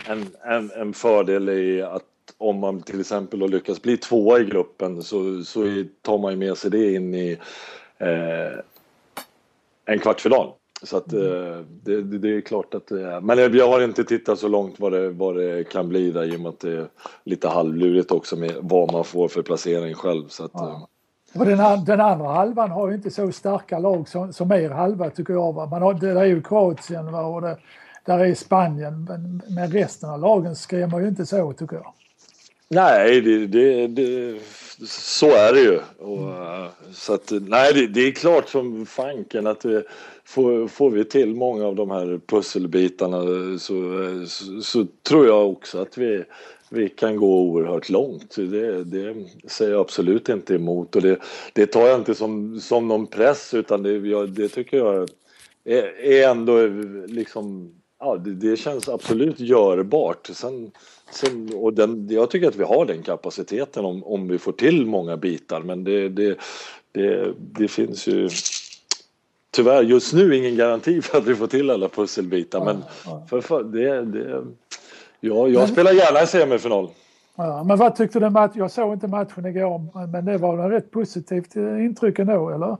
en, 0.07 0.27
en, 0.43 0.71
en 0.71 0.93
fördel 0.93 1.49
i 1.49 1.81
att 1.81 2.03
om 2.43 2.59
man 2.59 2.81
till 2.81 2.99
exempel 2.99 3.39
då 3.39 3.47
lyckas 3.47 3.81
bli 3.81 3.97
tvåa 3.97 4.39
i 4.39 4.45
gruppen 4.45 5.03
så, 5.03 5.43
så 5.43 5.83
tar 6.01 6.17
man 6.17 6.31
ju 6.31 6.37
med 6.37 6.57
sig 6.57 6.71
det 6.71 6.93
in 6.93 7.15
i 7.15 7.37
eh, 7.97 8.59
en 9.85 9.99
kvartsfinal. 9.99 10.51
Så 10.83 10.97
att 10.97 11.13
mm. 11.13 11.25
eh, 11.25 11.57
det, 11.83 12.01
det, 12.01 12.37
är 12.37 12.41
klart 12.41 12.73
att 12.73 12.87
det 12.87 13.01
är. 13.01 13.21
Men 13.21 13.53
jag 13.53 13.67
har 13.67 13.83
inte 13.83 14.03
tittat 14.03 14.39
så 14.39 14.47
långt 14.47 14.79
vad 14.79 14.91
det, 14.91 15.09
vad 15.09 15.35
det 15.35 15.69
kan 15.69 15.89
bli 15.89 16.11
där 16.11 16.23
i 16.23 16.35
och 16.35 16.39
med 16.39 16.49
att 16.49 16.59
det 16.59 16.71
är 16.71 16.87
lite 17.23 17.47
halvlurigt 17.47 18.11
också 18.11 18.35
med 18.35 18.55
vad 18.61 18.91
man 18.91 19.03
får 19.03 19.27
för 19.27 19.41
placering 19.41 19.93
själv. 19.93 20.27
Så 20.27 20.45
att, 20.45 20.51
ja. 20.53 20.69
Eh. 20.69 21.39
Och 21.39 21.45
den, 21.45 21.85
den, 21.85 22.01
andra 22.01 22.27
halvan 22.27 22.71
har 22.71 22.89
ju 22.89 22.95
inte 22.95 23.11
så 23.11 23.31
starka 23.31 23.79
lag 23.79 24.09
som, 24.09 24.33
som 24.33 24.51
er 24.51 24.69
halva 24.69 25.09
tycker 25.09 25.33
jag. 25.33 25.53
Va? 25.53 25.65
Man 25.65 25.81
har, 25.81 25.93
det 25.93 26.09
är 26.09 26.25
ju 26.25 26.41
Kroatien 26.41 27.11
va? 27.11 27.21
och 27.21 27.41
det, 27.41 27.57
där 28.05 28.19
är 28.19 28.35
Spanien 28.35 29.03
men, 29.09 29.41
men 29.49 29.71
resten 29.71 30.09
av 30.09 30.19
lagen 30.19 30.55
skrämmer 30.55 30.99
ju 30.99 31.07
inte 31.07 31.25
så 31.25 31.53
tycker 31.53 31.75
jag. 31.75 31.93
Nej, 32.73 33.21
det, 33.21 33.47
det, 33.47 33.87
det, 33.87 34.39
så 34.87 35.29
är 35.29 35.53
det 35.53 35.61
ju. 35.61 35.79
Och, 35.97 36.19
mm. 36.19 36.67
så 36.93 37.13
att, 37.13 37.31
nej, 37.47 37.73
det, 37.73 37.87
det, 37.87 38.07
är 38.07 38.11
klart 38.11 38.49
som 38.49 38.85
fanken 38.85 39.47
att 39.47 39.65
får, 40.25 40.67
får 40.67 40.89
vi 40.89 41.05
till 41.05 41.35
många 41.35 41.65
av 41.65 41.75
de 41.75 41.91
här 41.91 42.19
pusselbitarna 42.27 43.21
så, 43.59 43.75
så, 44.27 44.61
så, 44.61 44.87
tror 45.03 45.27
jag 45.27 45.49
också 45.49 45.81
att 45.81 45.97
vi, 45.97 46.23
vi 46.69 46.89
kan 46.89 47.15
gå 47.15 47.41
oerhört 47.41 47.89
långt. 47.89 48.35
Det, 48.35 48.83
det 48.83 49.15
säger 49.47 49.71
jag 49.71 49.81
absolut 49.81 50.29
inte 50.29 50.55
emot 50.55 50.95
och 50.95 51.01
det, 51.01 51.19
det 51.53 51.65
tar 51.65 51.87
jag 51.87 51.99
inte 51.99 52.15
som, 52.15 52.59
som 52.59 52.87
någon 52.87 53.07
press 53.07 53.53
utan 53.53 53.83
det, 53.83 53.91
jag, 53.91 54.29
det 54.29 54.49
tycker 54.49 54.77
jag 54.77 55.09
är, 55.65 56.01
är 56.01 56.29
ändå 56.29 56.67
liksom, 57.07 57.73
ja 57.99 58.15
det, 58.15 58.33
det 58.33 58.57
känns 58.57 58.89
absolut 58.89 59.39
görbart. 59.39 60.29
Sen, 60.33 60.71
sen, 61.13 61.49
och 61.55 61.73
den, 61.73 62.07
jag 62.09 62.29
tycker 62.29 62.47
att 62.47 62.55
vi 62.55 62.63
har 62.63 62.85
den 62.85 63.03
kapaciteten 63.03 63.85
om, 63.85 64.03
om 64.03 64.27
vi 64.27 64.37
får 64.37 64.51
till 64.51 64.85
många 64.85 65.17
bitar 65.17 65.61
men 65.61 65.83
det, 65.83 66.09
det, 66.09 66.37
det, 66.91 67.33
det 67.37 67.67
finns 67.67 68.07
ju 68.07 68.29
tyvärr 69.51 69.83
just 69.83 70.13
nu 70.13 70.35
ingen 70.35 70.55
garanti 70.55 71.01
för 71.01 71.17
att 71.17 71.25
vi 71.27 71.35
får 71.35 71.47
till 71.47 71.69
alla 71.69 71.89
pusselbitar 71.89 72.59
ja, 72.59 72.65
men 72.65 72.83
ja. 73.05 73.25
För, 73.29 73.41
för, 73.41 73.63
det, 73.63 74.05
det, 74.05 74.45
ja, 75.19 75.47
jag 75.47 75.53
men, 75.53 75.67
spelar 75.67 75.91
gärna 75.91 76.21
i 76.21 76.27
semifinal. 76.27 76.89
Ja, 77.35 77.63
men 77.63 77.77
vad 77.77 77.95
tyckte 77.95 78.19
du 78.19 78.29
match? 78.29 78.51
Jag 78.55 78.71
såg 78.71 78.93
inte 78.93 79.07
matchen 79.07 79.45
igår 79.45 80.07
men 80.07 80.25
det 80.25 80.37
var 80.37 80.55
väl 80.55 80.71
rätt 80.71 80.91
positivt 80.91 81.55
intryck 81.55 82.19
ändå 82.19 82.49
eller? 82.49 82.77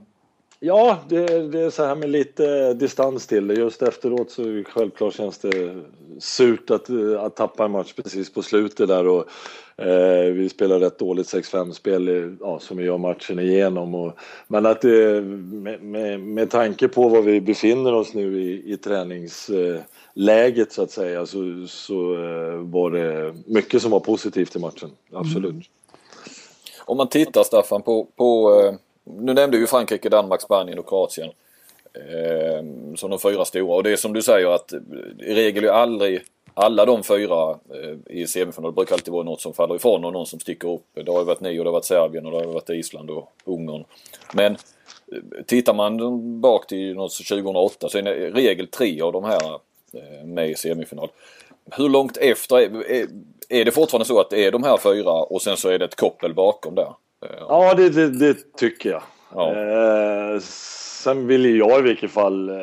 Ja, 0.66 0.98
det, 1.08 1.48
det, 1.48 1.60
är 1.60 1.70
så 1.70 1.84
här 1.84 1.94
med 1.94 2.10
lite 2.10 2.74
distans 2.74 3.26
till 3.26 3.46
det. 3.46 3.54
Just 3.54 3.82
efteråt 3.82 4.30
så 4.30 4.62
självklart 4.66 5.14
känns 5.14 5.38
det 5.38 5.82
surt 6.18 6.70
att, 6.70 6.88
eh, 6.88 7.22
att 7.22 7.36
tappa 7.36 7.64
en 7.64 7.70
match 7.70 7.92
precis 7.92 8.32
på 8.32 8.42
slutet 8.42 8.88
där 8.88 9.06
och 9.06 9.24
eh, 9.76 10.32
vi 10.32 10.48
spelar 10.48 10.78
rätt 10.78 10.98
dåligt 10.98 11.26
6-5 11.26 11.72
spel 11.72 12.36
ja, 12.40 12.58
som 12.58 12.76
vi 12.76 12.84
gör 12.84 12.98
matchen 12.98 13.38
igenom. 13.38 13.94
Och, 13.94 14.12
men 14.48 14.66
att 14.66 14.80
det, 14.80 15.20
med, 15.22 15.82
med, 15.82 16.20
med 16.20 16.50
tanke 16.50 16.88
på 16.88 17.08
var 17.08 17.22
vi 17.22 17.40
befinner 17.40 17.94
oss 17.94 18.14
nu 18.14 18.42
i, 18.42 18.72
i 18.72 18.76
träningsläget 18.76 20.72
så 20.72 20.82
att 20.82 20.90
säga 20.90 21.26
så, 21.26 21.66
så 21.68 22.14
eh, 22.14 22.56
var 22.56 22.90
det 22.90 23.34
mycket 23.46 23.82
som 23.82 23.90
var 23.90 24.00
positivt 24.00 24.56
i 24.56 24.58
matchen. 24.58 24.90
Absolut. 25.12 25.50
Mm. 25.50 25.62
Om 26.84 26.96
man 26.96 27.08
tittar 27.08 27.42
Staffan 27.42 27.82
på, 27.82 28.04
på 28.16 28.60
eh 28.62 28.74
nu 29.04 29.34
nämnde 29.34 29.56
ju 29.56 29.66
Frankrike, 29.66 30.08
Danmark, 30.08 30.40
Spanien 30.40 30.78
och 30.78 30.88
Kroatien. 30.88 31.30
Eh, 31.94 32.64
som 32.96 33.10
de 33.10 33.18
fyra 33.18 33.44
stora 33.44 33.74
och 33.74 33.82
det 33.82 33.92
är 33.92 33.96
som 33.96 34.12
du 34.12 34.22
säger 34.22 34.48
att 34.48 34.72
i 35.18 35.34
regel 35.34 35.64
är 35.64 35.68
aldrig 35.68 36.22
alla 36.54 36.84
de 36.84 37.02
fyra 37.02 37.50
eh, 37.50 38.16
i 38.16 38.26
semifinal. 38.26 38.70
Det 38.70 38.74
brukar 38.74 38.94
alltid 38.94 39.12
vara 39.12 39.22
något 39.22 39.40
som 39.40 39.54
faller 39.54 39.74
ifrån 39.74 40.04
och 40.04 40.12
någon 40.12 40.26
som 40.26 40.40
sticker 40.40 40.68
upp. 40.68 40.84
Det 40.94 41.10
har 41.10 41.18
ju 41.18 41.24
varit 41.24 41.40
ni 41.40 41.58
och 41.58 41.64
det 41.64 41.70
har 41.70 41.72
varit 41.72 41.84
Serbien 41.84 42.26
och 42.26 42.32
det 42.32 42.38
har 42.38 42.52
varit 42.52 42.70
Island 42.70 43.10
och 43.10 43.32
Ungern. 43.44 43.84
Men 44.32 44.52
eh, 44.52 45.42
tittar 45.46 45.74
man 45.74 46.40
bak 46.40 46.66
till 46.66 46.94
2008 46.94 47.88
så 47.88 47.98
är 47.98 48.02
det 48.02 48.16
i 48.16 48.30
regel 48.30 48.68
tre 48.68 49.00
av 49.00 49.12
de 49.12 49.24
här 49.24 49.54
eh, 49.92 50.24
med 50.24 50.50
i 50.50 50.54
semifinal. 50.54 51.08
Hur 51.70 51.88
långt 51.88 52.16
efter 52.16 52.56
är, 52.90 53.06
är 53.48 53.64
det 53.64 53.70
fortfarande 53.70 54.04
så 54.04 54.20
att 54.20 54.30
det 54.30 54.44
är 54.44 54.52
de 54.52 54.62
här 54.62 54.76
fyra 54.76 55.12
och 55.12 55.42
sen 55.42 55.56
så 55.56 55.68
är 55.68 55.78
det 55.78 55.84
ett 55.84 55.96
koppel 55.96 56.34
bakom 56.34 56.74
där? 56.74 56.94
Ja, 57.38 57.74
det, 57.74 57.90
det, 57.90 58.08
det 58.08 58.56
tycker 58.56 58.90
jag. 58.90 59.02
Ja. 59.34 59.54
Eh, 59.54 60.40
sen 60.40 61.26
vill 61.26 61.56
jag 61.56 61.78
i 61.78 61.82
vilket 61.82 62.10
fall 62.10 62.48
eh, 62.48 62.56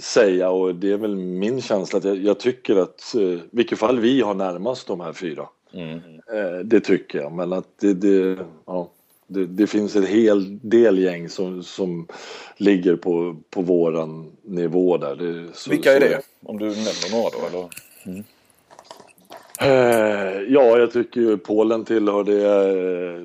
säga 0.00 0.50
och 0.50 0.74
det 0.74 0.92
är 0.92 0.96
väl 0.96 1.16
min 1.16 1.60
känsla 1.60 1.98
att 1.98 2.04
jag, 2.04 2.16
jag 2.16 2.40
tycker 2.40 2.76
att 2.76 3.14
eh, 3.14 3.22
i 3.22 3.42
vilket 3.50 3.78
fall 3.78 4.00
vi 4.00 4.20
har 4.20 4.34
närmast 4.34 4.86
de 4.86 5.00
här 5.00 5.12
fyra. 5.12 5.48
Mm. 5.72 5.94
Eh, 6.34 6.58
det 6.64 6.80
tycker 6.80 7.18
jag, 7.18 7.32
men 7.32 7.52
att 7.52 7.78
det, 7.80 7.94
det 7.94 8.38
ja, 8.66 8.90
det, 9.26 9.46
det, 9.46 9.66
finns 9.66 9.96
en 9.96 10.06
hel 10.06 10.58
del 10.62 10.98
gäng 10.98 11.28
som, 11.28 11.62
som 11.62 12.06
ligger 12.56 12.96
på, 12.96 13.36
på 13.50 13.62
våran 13.62 14.32
nivå 14.42 14.96
där. 14.96 15.16
Det, 15.16 15.48
så, 15.54 15.70
Vilka 15.70 15.92
är 15.92 16.00
det? 16.00 16.20
Om 16.42 16.58
du 16.58 16.66
nämner 16.66 17.12
några 17.12 17.30
då? 17.30 17.58
Eller? 17.58 17.68
Mm. 18.06 18.24
Eh, 19.64 20.42
ja, 20.48 20.78
jag 20.78 20.92
tycker 20.92 21.20
ju 21.20 21.36
Polen 21.38 21.84
tillhör 21.84 22.24
det. 22.24 22.46
Eh, 22.46 23.22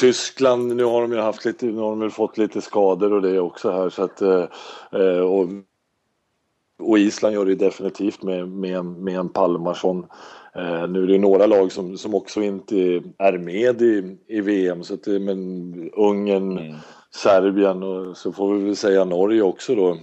Tyskland, 0.00 0.76
nu 0.76 0.84
har 0.84 1.02
de 1.02 1.12
ju 1.12 1.18
haft 1.18 1.44
lite, 1.44 1.66
nu 1.66 1.80
har 1.80 1.96
de 1.96 2.10
fått 2.10 2.38
lite 2.38 2.60
skador 2.60 3.12
och 3.12 3.22
det 3.22 3.40
också 3.40 3.70
här 3.70 3.90
så 3.90 4.02
att 4.02 4.22
eh, 4.22 5.20
och, 5.20 5.48
och 6.82 6.98
Island 6.98 7.34
gör 7.34 7.44
det 7.44 7.54
definitivt 7.54 8.22
med, 8.22 8.48
med, 8.48 8.84
med 8.84 9.18
en 9.18 9.28
Palmarsson. 9.28 10.06
nu 10.88 11.02
är 11.02 11.06
det 11.06 11.18
några 11.18 11.46
lag 11.46 11.72
som, 11.72 11.98
som 11.98 12.14
också 12.14 12.42
inte 12.42 12.76
är 13.18 13.38
med 13.38 13.82
i, 13.82 14.16
i 14.26 14.40
VM 14.40 14.82
så 14.82 14.94
att 14.94 15.06
men 15.06 15.90
Ungern, 15.92 16.58
mm. 16.58 16.74
Serbien 17.10 17.82
och 17.82 18.16
så 18.16 18.32
får 18.32 18.54
vi 18.54 18.64
väl 18.64 18.76
säga 18.76 19.04
Norge 19.04 19.42
också 19.42 19.74
då. 19.74 19.96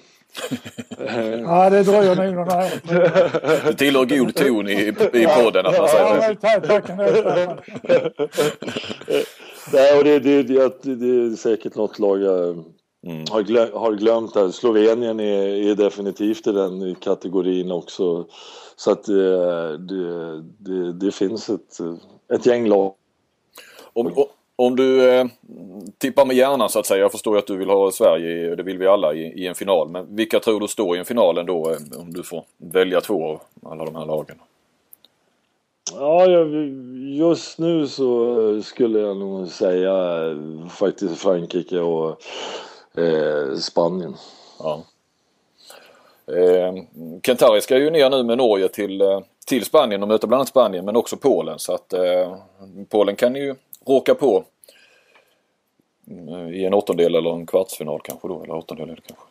Ja, 1.44 1.70
det 1.70 1.84
dröjer 1.84 2.16
nog 2.16 2.36
några 2.36 2.58
år. 2.58 3.68
Det 3.68 3.74
tillhör 3.74 4.06
god 4.06 4.36
ton 4.36 4.70
i, 4.70 4.88
i 5.14 5.28
podden 5.44 5.66
att 5.66 5.78
man 5.78 5.88
säger 5.88 6.38
ja, 6.42 6.60
tack, 6.62 6.90
Nej, 9.74 9.98
och 9.98 10.04
det, 10.04 10.20
det, 10.20 10.44
det, 10.44 10.96
det 10.96 11.08
är 11.08 11.36
säkert 11.36 11.76
något 11.76 12.00
lag 12.00 12.22
jag 12.22 12.50
mm. 13.08 13.26
har, 13.32 13.42
glöm, 13.42 13.70
har 13.74 13.94
glömt. 13.94 14.34
Där. 14.34 14.50
Slovenien 14.50 15.20
är, 15.20 15.70
är 15.70 15.76
definitivt 15.76 16.48
i 16.48 16.52
den 16.52 16.96
kategorin 16.96 17.72
också. 17.72 18.28
Så 18.76 18.92
att 18.92 19.04
det, 19.04 19.78
det, 19.78 20.42
det, 20.60 20.94
det 20.94 21.12
finns 21.12 21.50
ett, 21.50 21.80
ett 22.34 22.46
gäng 22.46 22.68
lag. 22.68 22.94
Om, 23.94 24.14
om 24.56 24.76
du 24.76 25.10
eh, 25.10 25.26
tippar 25.98 26.26
med 26.26 26.36
hjärnan 26.36 26.70
så 26.70 26.80
att 26.80 26.86
säga. 26.86 27.02
Jag 27.02 27.12
förstår 27.12 27.38
att 27.38 27.48
du 27.48 27.58
vill 27.58 27.70
ha 27.70 27.92
Sverige, 27.92 28.52
och 28.52 28.58
det 28.58 28.64
vill 28.64 28.78
vi 28.78 28.88
alla, 28.88 29.14
i, 29.14 29.44
i, 29.44 29.48
en 29.48 29.56
final. 29.56 29.90
Men 29.90 30.16
vilka 30.16 30.40
tror 30.40 30.60
du 30.60 30.68
står 30.68 30.96
i 30.96 31.00
en 31.00 31.06
final 31.06 31.38
ändå 31.38 31.70
eh, 31.70 32.00
om 32.00 32.14
du 32.14 32.24
får 32.24 32.44
välja 32.58 33.02
två 33.02 33.26
av 33.26 33.42
alla 33.64 33.86
de 33.86 33.96
här 33.96 34.06
lagen? 34.06 34.36
Ja, 35.94 36.28
just 37.18 37.60
nu 37.60 37.88
så 37.88 38.62
skulle 38.62 39.00
jag 39.00 39.18
nog 39.18 39.48
säga 39.48 40.26
eh, 40.32 40.68
faktiskt 40.70 41.18
Frankrike 41.18 41.80
och 41.80 42.22
eh, 42.98 43.56
Spanien. 43.56 44.16
Ja. 44.60 44.84
Eh, 46.28 46.74
Kentari 47.24 47.62
ska 47.62 47.78
ju 47.78 47.90
ner 47.90 48.10
nu 48.10 48.24
med 48.24 48.38
Norge 48.38 48.68
till, 48.68 49.02
eh, 49.02 49.20
till 49.48 49.66
Spanien 49.66 50.02
och 50.02 50.08
möter 50.08 50.28
bland 50.28 50.40
annat 50.40 50.50
Spanien 50.50 50.86
men 50.86 50.96
också 50.96 51.18
Polen. 51.18 51.60
Så 51.60 51.74
att 51.74 51.94
eh, 51.94 52.36
Polen 52.90 53.16
kan 53.16 53.36
ju 53.36 53.56
råka 53.88 54.16
på 54.16 54.44
i 56.54 56.66
en 56.66 56.74
åttondel 56.74 57.16
eller 57.16 57.34
en 57.34 57.46
kvartsfinal 57.46 58.02
kanske 58.04 58.28
då. 58.28 58.44
Eller 58.44 58.56
åttondel 58.56 58.90
är 58.90 58.96
det 58.96 59.02
kanske. 59.02 59.26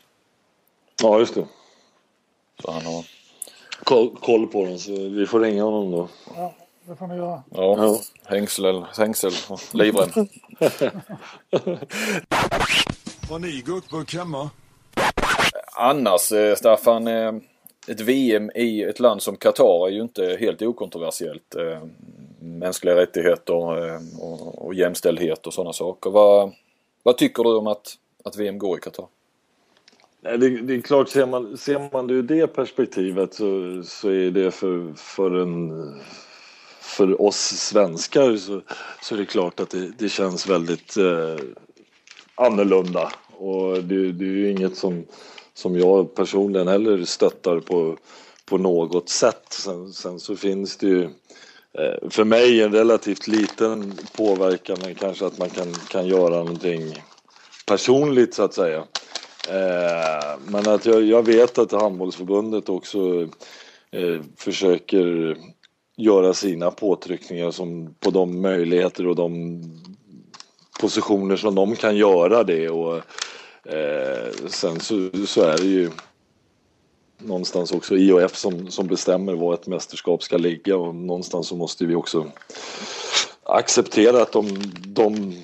Ja, 1.03 1.19
just 1.19 1.35
det. 1.35 1.47
Så 2.63 2.71
han 2.71 2.83
har 2.83 3.05
koll, 3.85 4.17
koll 4.21 4.47
på 4.47 4.65
dem 4.65 4.79
så 4.79 4.93
vi 4.93 5.27
får 5.27 5.41
ringa 5.41 5.63
honom 5.65 5.91
då. 5.91 6.09
Ja, 6.37 6.55
det 6.85 6.97
får 6.97 7.07
ni 7.07 7.17
göra. 7.17 7.43
Ja, 7.51 7.77
Ja. 7.87 7.99
hängsel, 8.25 8.85
hängsel 8.99 9.33
och 9.51 9.61
livrem. 9.75 10.09
Har 13.31 13.39
ni 13.39 13.63
gurkburk 13.67 14.15
hemma? 14.15 14.51
Annars 15.77 16.33
eh, 16.33 16.55
Staffan, 16.57 17.07
eh, 17.07 17.33
ett 17.89 18.01
VM 18.01 18.51
i 18.55 18.83
ett 18.83 19.01
land 19.01 19.23
som 19.23 19.37
Qatar 19.37 19.87
är 19.87 19.91
ju 19.91 20.01
inte 20.03 20.37
helt 20.41 20.63
okontroversiellt. 20.63 21.55
Eh, 21.55 21.83
Mänskliga 22.45 22.97
rättigheter 22.97 23.89
eh, 23.89 24.01
och, 24.21 24.67
och 24.67 24.75
jämställdhet 24.75 25.47
och 25.47 25.55
sådana 25.55 25.73
saker. 25.73 26.11
Vad, 26.11 26.53
vad 27.03 27.19
tycker 27.19 27.43
du 27.43 27.57
om 27.57 27.67
att, 27.67 27.95
att 28.25 28.37
VM 28.37 28.59
går 28.59 28.79
i 28.79 28.81
Qatar? 28.81 29.07
Det, 30.21 30.49
det 30.49 30.75
är 30.75 30.81
klart, 30.81 31.09
ser 31.09 31.27
man, 31.27 31.57
ser 31.57 31.89
man 31.93 32.07
det 32.07 32.15
ur 32.15 32.23
det 32.23 32.47
perspektivet 32.47 33.35
så, 33.35 33.83
så 33.85 34.09
är 34.09 34.31
det 34.31 34.51
för, 34.51 34.93
för, 34.97 35.31
en, 35.31 36.01
för 36.81 37.23
oss 37.23 37.37
svenskar 37.41 38.37
så, 38.37 38.61
så 39.03 39.15
är 39.15 39.19
det 39.19 39.27
klart 39.27 39.61
att 39.61 39.71
det, 39.71 39.93
det 39.99 40.09
känns 40.09 40.49
väldigt 40.49 40.97
eh, 40.97 41.45
annorlunda. 42.35 43.13
Och 43.37 43.85
det, 43.85 44.13
det 44.13 44.25
är 44.25 44.29
ju 44.29 44.51
inget 44.51 44.77
som, 44.77 45.05
som 45.55 45.79
jag 45.79 46.15
personligen 46.15 46.69
heller 46.69 47.05
stöttar 47.05 47.61
på, 47.61 47.97
på 48.45 48.59
något 48.59 49.09
sätt. 49.09 49.47
Sen, 49.51 49.93
sen 49.93 50.21
så 50.21 50.37
finns 50.37 50.77
det 50.77 50.87
ju 50.87 51.03
eh, 51.03 51.11
Eh, 51.79 52.11
för 52.11 52.25
mig 52.25 52.63
en 52.63 52.73
relativt 52.73 53.27
liten 53.29 53.95
påverkan 54.17 54.77
men 54.83 54.95
kanske 54.95 55.27
att 55.27 55.39
man 55.39 55.51
kan, 55.51 55.75
kan 55.75 56.07
göra 56.07 56.37
någonting 56.37 56.95
personligt 57.67 58.35
så 58.35 58.43
att 58.43 58.55
säga. 58.55 58.85
Eh, 59.49 60.39
men 60.47 60.69
att 60.69 60.87
jag, 60.87 61.03
jag 61.03 61.27
vet 61.27 61.59
att 61.59 61.73
handbollsförbundet 61.73 62.69
också 62.69 63.29
eh, 63.91 64.21
försöker 64.37 65.37
göra 65.97 66.35
sina 66.35 66.71
påtryckningar 66.71 67.51
som, 67.51 67.95
på 68.01 68.11
de 68.11 68.43
möjligheter 68.43 69.07
och 69.07 69.17
de 69.17 69.63
positioner 70.81 71.37
som 71.37 71.55
de 71.55 71.77
kan 71.77 71.97
göra 71.97 72.45
det 72.45 72.69
och 72.69 72.97
eh, 73.73 74.31
sen 74.47 74.81
så, 74.81 75.11
så 75.27 75.43
är 75.43 75.57
det 75.57 75.67
ju 75.67 75.91
någonstans 77.19 77.73
också 77.73 77.97
IOF 77.97 78.37
som, 78.37 78.71
som 78.71 78.87
bestämmer 78.87 79.35
var 79.35 79.55
ett 79.55 79.67
mästerskap 79.67 80.23
ska 80.23 80.37
ligga 80.37 80.77
och 80.77 80.95
någonstans 80.95 81.49
så 81.49 81.57
måste 81.57 81.87
vi 81.87 81.95
också 81.95 82.27
acceptera 83.43 84.23
att 84.23 84.33
de, 84.33 84.49
de 84.87 85.35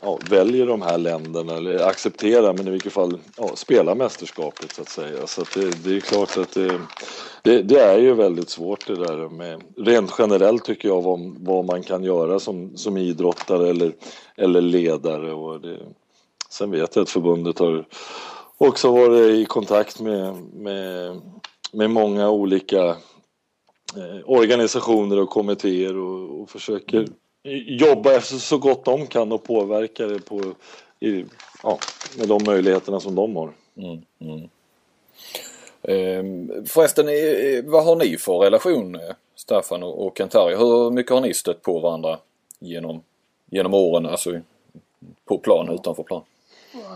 ja, 0.00 0.18
väljer 0.30 0.66
de 0.66 0.82
här 0.82 0.98
länderna, 0.98 1.56
eller 1.56 1.86
acceptera 1.88 2.52
men 2.52 2.68
i 2.68 2.70
vilket 2.70 2.92
fall 2.92 3.18
ja, 3.36 3.50
spela 3.54 3.94
mästerskapet 3.94 4.72
så 4.72 4.82
att 4.82 4.88
säga. 4.88 5.26
Så 5.26 5.42
att 5.42 5.54
det, 5.54 5.84
det 5.84 5.96
är 5.96 6.00
klart 6.00 6.36
att 6.36 6.54
det, 6.54 6.80
det, 7.42 7.62
det, 7.62 7.80
är 7.80 7.98
ju 7.98 8.14
väldigt 8.14 8.50
svårt 8.50 8.86
det 8.86 8.96
där 8.96 9.28
med, 9.28 9.62
rent 9.76 10.14
generellt 10.18 10.64
tycker 10.64 10.88
jag, 10.88 11.02
vad, 11.02 11.36
vad 11.38 11.64
man 11.64 11.82
kan 11.82 12.04
göra 12.04 12.40
som, 12.40 12.76
som 12.76 12.96
idrottare 12.96 13.70
eller, 13.70 13.92
eller 14.36 14.60
ledare. 14.60 15.32
Och 15.32 15.60
det, 15.60 15.78
sen 16.50 16.70
vet 16.70 16.96
jag 16.96 17.02
att 17.02 17.10
förbundet 17.10 17.58
har 17.58 17.86
också 18.58 18.92
varit 18.92 19.34
i 19.34 19.44
kontakt 19.44 20.00
med, 20.00 20.34
med, 20.52 21.20
med 21.72 21.90
många 21.90 22.30
olika 22.30 22.84
eh, 23.96 24.20
organisationer 24.24 25.20
och 25.20 25.30
kommittéer 25.30 25.96
och, 25.96 26.40
och 26.40 26.50
försöker 26.50 27.06
jobba 27.66 28.12
efter 28.12 28.36
så 28.36 28.58
gott 28.58 28.84
de 28.84 29.06
kan 29.06 29.32
och 29.32 29.44
påverka 29.44 30.06
det 30.06 30.20
på, 30.20 30.42
i, 31.00 31.24
ja, 31.62 31.78
med 32.18 32.28
de 32.28 32.44
möjligheterna 32.46 33.00
som 33.00 33.14
de 33.14 33.36
har. 33.36 33.52
Mm, 33.76 34.02
mm. 34.20 34.48
Ehm, 35.82 36.66
förresten, 36.66 37.08
eh, 37.08 37.14
eh, 37.14 37.64
vad 37.64 37.84
har 37.84 37.96
ni 37.96 38.16
för 38.16 38.38
relation 38.38 38.94
eh, 38.94 39.00
Staffan 39.34 39.82
och, 39.82 40.06
och 40.06 40.18
Kentari? 40.18 40.56
Hur 40.56 40.90
mycket 40.90 41.12
har 41.12 41.20
ni 41.20 41.34
stött 41.34 41.62
på 41.62 41.78
varandra 41.78 42.18
genom, 42.58 43.02
genom 43.50 43.74
åren, 43.74 44.06
alltså 44.06 44.40
på 45.24 45.38
plan, 45.38 45.68
utanför 45.68 46.02
plan? 46.02 46.22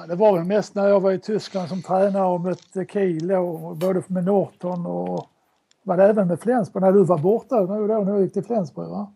Det 0.09 0.15
var 0.15 0.33
väl 0.33 0.45
mest 0.45 0.75
när 0.75 0.89
jag 0.89 1.01
var 1.01 1.13
i 1.13 1.19
Tyskland 1.19 1.69
som 1.69 1.83
tränare 1.83 2.27
och 2.27 2.41
mötte 2.41 2.87
Kiel 2.93 3.33
och 3.33 3.77
både 3.77 4.03
med 4.07 4.25
Norton 4.25 4.87
och 4.87 5.27
var 5.83 5.97
det 5.97 6.05
även 6.05 6.29
med 6.29 6.41
Flensburg 6.41 6.83
när 6.83 6.93
du 6.93 7.05
var 7.05 7.19
borta 7.19 7.61
nu 7.61 7.89
då 7.89 7.99
när 7.99 8.17
du 8.17 8.23
gick 8.23 8.33
till 8.33 8.45
Flensburg 8.45 8.89
va? 8.89 9.13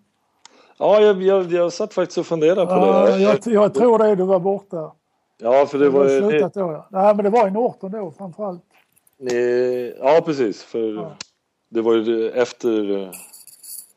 Ja, 0.78 1.00
jag, 1.00 1.22
jag, 1.22 1.52
jag 1.52 1.72
satt 1.72 1.94
faktiskt 1.94 2.18
och 2.18 2.26
funderade 2.26 2.66
på 2.66 2.72
ja, 2.72 3.06
det. 3.06 3.18
Jag, 3.18 3.38
jag 3.44 3.74
tror 3.74 3.98
det, 3.98 4.14
du 4.14 4.24
var 4.24 4.40
borta. 4.40 4.92
Ja, 5.38 5.66
för 5.66 5.78
det 5.78 5.90
var 5.90 6.08
ju... 6.08 6.18
Slutat 6.20 6.54
då, 6.54 6.60
ja. 6.60 6.86
Nej, 6.90 7.14
men 7.14 7.24
det 7.24 7.30
var 7.30 7.48
i 7.48 7.50
Norton 7.50 7.92
då 7.92 8.10
framförallt. 8.18 8.62
Ja, 9.98 10.22
precis. 10.24 10.62
För 10.62 10.94
Ja. 10.94 11.16
det 11.68 11.82
var 11.82 11.94
ju 11.94 12.30
efter 12.30 13.10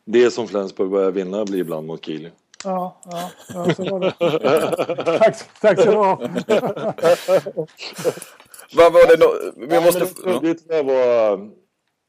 det 0.05 0.31
som 0.31 0.47
Flensburg 0.47 0.89
började 0.89 1.11
vinna 1.11 1.45
blir 1.45 1.59
ibland 1.59 1.87
mot 1.87 2.05
Kiel. 2.05 2.29
Ja, 2.63 3.01
ja, 3.11 3.29
ja 3.53 3.73
så 3.73 3.83
var 3.83 3.99
det. 3.99 4.11
tack, 5.19 5.37
tack 5.61 5.79
ska 5.79 5.91
du 5.91 5.97
ha. 5.97 6.15
Vad 8.75 8.93
var 8.93 9.07
det 9.07 9.15
då? 9.17 9.33
Vi 9.67 9.75
Ja, 9.75 9.81
måste... 9.81 10.05
men 10.25 10.43
det, 10.43 10.67
det 10.67 10.83
var... 10.83 11.49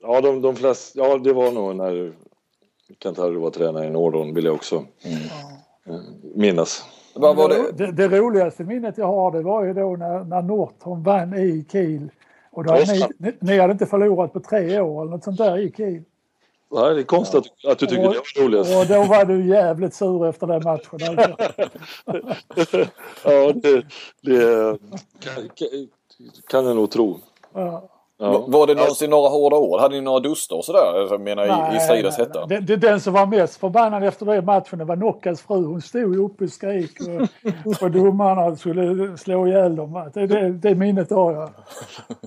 Ja, 0.02 0.20
de, 0.20 0.42
de 0.42 0.56
flesta... 0.56 0.98
Ja, 0.98 1.18
det 1.18 1.32
var 1.32 1.50
nog 1.52 1.76
när 1.76 2.12
Kantari 2.98 3.36
var 3.36 3.50
tränare 3.50 3.86
i 3.86 3.90
Nordon, 3.90 4.34
vill 4.34 4.44
jag 4.44 4.54
också 4.54 4.84
eh, 5.04 6.00
minnas. 6.34 6.84
Vad 7.14 7.36
var 7.36 7.48
det? 7.48 7.72
Det, 7.72 7.92
det 7.92 8.18
roligaste 8.18 8.64
minnet 8.64 8.98
jag 8.98 9.06
har 9.06 9.32
det 9.32 9.42
var 9.42 9.64
ju 9.64 9.74
då 9.74 9.96
när, 9.96 10.24
när 10.24 10.42
Norton 10.42 11.02
vann 11.02 11.34
i 11.34 11.66
Kiel. 11.72 12.10
Och 12.50 12.64
då 12.64 12.72
hade 12.72 12.92
ni, 12.92 13.06
ni, 13.18 13.32
ni 13.40 13.58
hade 13.58 13.72
inte 13.72 13.86
förlorat 13.86 14.32
på 14.32 14.40
tre 14.40 14.80
år 14.80 15.02
eller 15.02 15.10
något 15.10 15.24
sånt 15.24 15.38
där 15.38 15.58
i 15.58 15.72
Kiel. 15.76 16.02
Nej, 16.72 16.94
det 16.94 17.00
är 17.00 17.04
konstigt 17.04 17.38
att, 17.38 17.70
att 17.72 17.78
du 17.78 17.86
tycker 17.86 18.06
Och- 18.08 18.12
det 18.14 18.40
var 18.40 18.44
roligast. 18.44 18.76
Och 18.76 18.86
då 18.86 19.04
var 19.04 19.24
du 19.24 19.48
jävligt 19.48 19.94
sur 19.94 20.26
efter 20.28 20.46
den 20.46 20.62
matchen. 20.62 21.36
Ja, 23.24 23.52
det, 23.52 23.84
det 24.22 24.78
kan, 25.20 25.34
kan- 25.54 25.88
kan 26.48 26.66
jag 26.66 26.76
nog 26.76 26.90
tro. 26.90 27.18
Ja. 27.54 27.88
Ja. 28.22 28.44
Var 28.48 28.66
det 28.66 28.74
någonsin 28.74 29.10
några 29.10 29.28
hårda 29.28 29.56
ord? 29.56 29.80
Hade 29.80 29.94
ni 29.94 30.00
några 30.00 30.20
duster 30.20 30.56
och 30.56 30.64
sådär? 30.64 31.06
Jag 31.10 31.20
menar 31.20 31.72
i, 31.72 31.76
i 31.76 31.80
stridens 31.80 32.18
nej, 32.18 32.26
hetta? 32.26 32.46
nej. 32.46 32.60
Det, 32.60 32.66
det, 32.66 32.76
den 32.76 33.00
som 33.00 33.12
var 33.12 33.26
mest 33.26 33.56
förbannad 33.56 34.04
efter 34.04 34.26
den 34.26 34.44
matchen 34.44 34.78
det 34.78 34.84
var 34.84 34.96
Nockas 34.96 35.42
fru. 35.42 35.64
Hon 35.64 35.82
stod 35.82 36.14
ju 36.14 36.24
uppe 36.24 36.44
och 36.44 36.50
skrek 36.50 36.90
och, 37.64 37.82
och 37.82 37.90
domarna 37.90 38.56
skulle 38.56 39.18
slå 39.18 39.46
ihjäl 39.46 39.76
dem. 39.76 40.10
Det, 40.14 40.26
det, 40.26 40.50
det 40.50 40.74
minnet 40.74 41.10
har 41.10 41.32
jag. 41.32 41.50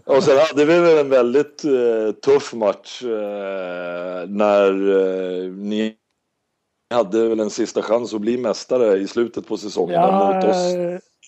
Och 0.06 0.24
sen 0.24 0.38
hade 0.38 0.66
vi 0.66 0.80
väl 0.80 0.98
en 0.98 1.10
väldigt 1.10 1.64
eh, 1.66 2.12
tuff 2.26 2.54
match 2.54 3.04
eh, 3.04 4.28
när 4.28 4.70
eh, 4.70 5.52
ni 5.52 5.94
hade 6.94 7.30
väl 7.30 7.39
en 7.39 7.50
sista 7.50 7.82
chans 7.82 8.14
att 8.14 8.22
bli 8.22 8.38
mästare 8.38 8.98
i 8.98 9.08
slutet 9.08 9.48
på 9.48 9.58
säsongen 9.58 9.96
Ja, 9.96 10.34
mot 10.36 10.44
oss. 10.50 10.74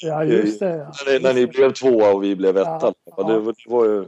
ja 0.04 0.24
just 0.24 0.60
det. 0.60 0.76
Ja. 0.76 0.92
När 1.06 1.14
ni, 1.14 1.20
när 1.20 1.34
ni 1.34 1.48
blev 1.48 1.74
tvåa 1.74 2.14
och 2.14 2.24
vi 2.24 2.36
blev 2.36 2.58
etta. 2.58 2.80
Ja, 2.82 2.94
Ja, 3.18 3.24
det, 3.24 3.40
det 3.40 3.54
var 3.68 3.86
ju 3.86 4.06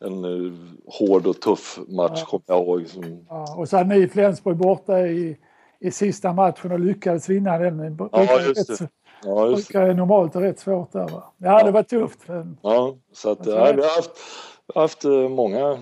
en 0.00 0.24
eh, 0.24 0.52
hård 0.86 1.26
och 1.26 1.40
tuff 1.40 1.78
match 1.88 2.20
Ja. 2.20 2.26
kommer 2.26 2.42
jag 2.46 2.62
ihåg. 2.62 2.88
Som, 2.88 3.26
Ja, 3.28 3.54
och 3.58 3.68
så 3.68 3.76
hade 3.76 3.94
ni 3.94 4.08
Flensburg 4.08 4.56
borta 4.56 5.00
i, 5.00 5.36
i 5.80 5.90
sista 5.90 6.32
matchen 6.32 6.72
och 6.72 6.80
lyckades 6.80 7.28
vinna 7.28 7.58
den. 7.58 7.96
Det 7.96 8.08
Ja, 8.12 8.40
ju 8.40 8.46
just 8.48 8.70
rätt- 8.70 8.78
det. 8.78 8.88
ja, 9.24 9.46
just 9.46 9.68
det. 9.68 9.72
brukar 9.78 9.94
normalt 9.94 10.34
vara 10.34 10.44
rätt 10.44 10.58
svårt 10.58 10.92
där 10.92 11.08
va? 11.08 11.24
Ja, 11.38 11.64
det 11.64 11.70
var 11.70 11.82
tufft. 11.82 12.18
Men, 12.28 12.58
Ja, 12.62 12.94
så 13.12 13.30
att, 13.30 13.46
ja, 13.46 13.52
vi 13.72 13.82
har 13.82 13.96
haft, 13.96 14.10
haft 14.74 15.04
eh, 15.04 15.28
många 15.28 15.78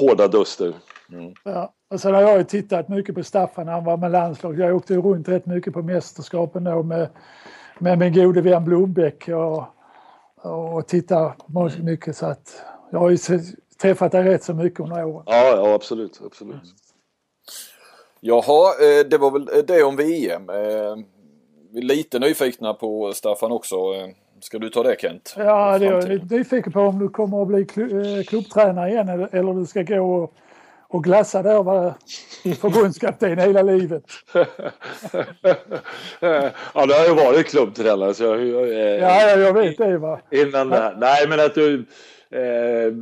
hårda 0.00 0.28
duster. 0.28 0.72
ja. 1.44 1.72
Och 1.90 2.00
sen 2.00 2.14
har 2.14 2.20
jag 2.22 2.38
ju 2.38 2.44
tittat 2.44 2.88
mycket 2.88 3.14
på 3.14 3.22
Staffan 3.22 3.66
när 3.66 3.72
han 3.72 3.84
var 3.84 3.96
med 3.96 4.10
landslaget. 4.10 4.60
Jag 4.60 4.76
åkte 4.76 4.94
runt 4.96 5.28
rätt 5.28 5.46
mycket 5.46 5.72
på 5.72 5.82
mästerskapen 5.82 6.64
då 6.64 6.82
med, 6.82 7.08
med 7.78 7.98
min 7.98 8.12
gode 8.12 8.40
vän 8.40 8.64
Blombeck 8.64 9.28
och, 9.28 9.64
och 10.74 10.86
tittar 10.86 11.32
mycket 11.82 12.16
så 12.16 12.26
att 12.26 12.62
jag 12.94 13.00
har 13.00 13.10
ju 13.10 13.18
träffat 13.82 14.12
dig 14.12 14.22
rätt 14.24 14.44
så 14.44 14.54
mycket 14.54 14.80
under 14.80 15.04
åren. 15.04 15.22
Ja, 15.26 15.56
ja 15.56 15.74
absolut. 15.74 16.20
absolut. 16.26 16.56
Jaha, 18.20 18.68
eh, 18.80 19.06
det 19.06 19.18
var 19.18 19.30
väl 19.30 19.66
det 19.66 19.82
om 19.82 19.96
VM. 19.96 20.48
Eh, 20.50 20.56
Vi 21.72 21.78
är 21.78 21.82
lite 21.82 22.18
nyfikna 22.18 22.74
på 22.74 23.12
Staffan 23.14 23.52
också. 23.52 23.74
Eh, 23.76 24.08
Ska 24.40 24.58
du 24.58 24.68
ta 24.70 24.82
det 24.82 24.96
Kent? 25.00 25.34
Ja, 25.38 25.78
det 25.78 25.86
är 25.86 25.92
jag 26.10 26.30
nyfiken 26.30 26.72
på 26.72 26.80
om 26.80 26.98
du 26.98 27.08
kommer 27.08 27.42
att 27.42 27.48
bli 27.48 27.64
klu- 27.64 28.18
eh, 28.18 28.24
klubbtränare 28.24 28.90
igen 28.90 29.08
eller, 29.08 29.34
eller 29.34 29.52
du 29.54 29.66
ska 29.66 29.82
gå 29.82 30.14
och, 30.14 30.34
och 30.88 31.04
glassa 31.04 31.42
där 31.42 31.58
och 31.58 31.64
vara 31.64 31.94
förbundskapten 32.60 33.38
hela 33.38 33.62
livet. 33.62 34.02
ja, 36.20 36.86
det 36.86 36.94
har 36.94 37.06
ju 37.08 37.14
varit 37.14 37.46
klubbtränare 37.46 38.14
så 38.14 38.24
jag, 38.24 38.46
jag, 38.46 38.68
Ja, 38.68 39.20
ja 39.22 39.36
jag 39.36 39.52
vet 39.54 39.78
det 39.78 39.98
va. 39.98 40.20
innan 40.30 40.68
det 40.68 40.76
här. 40.76 40.96
Nej, 40.98 41.28
men 41.28 41.40
att 41.40 41.54
du, 41.54 41.84
Eh, 42.30 42.92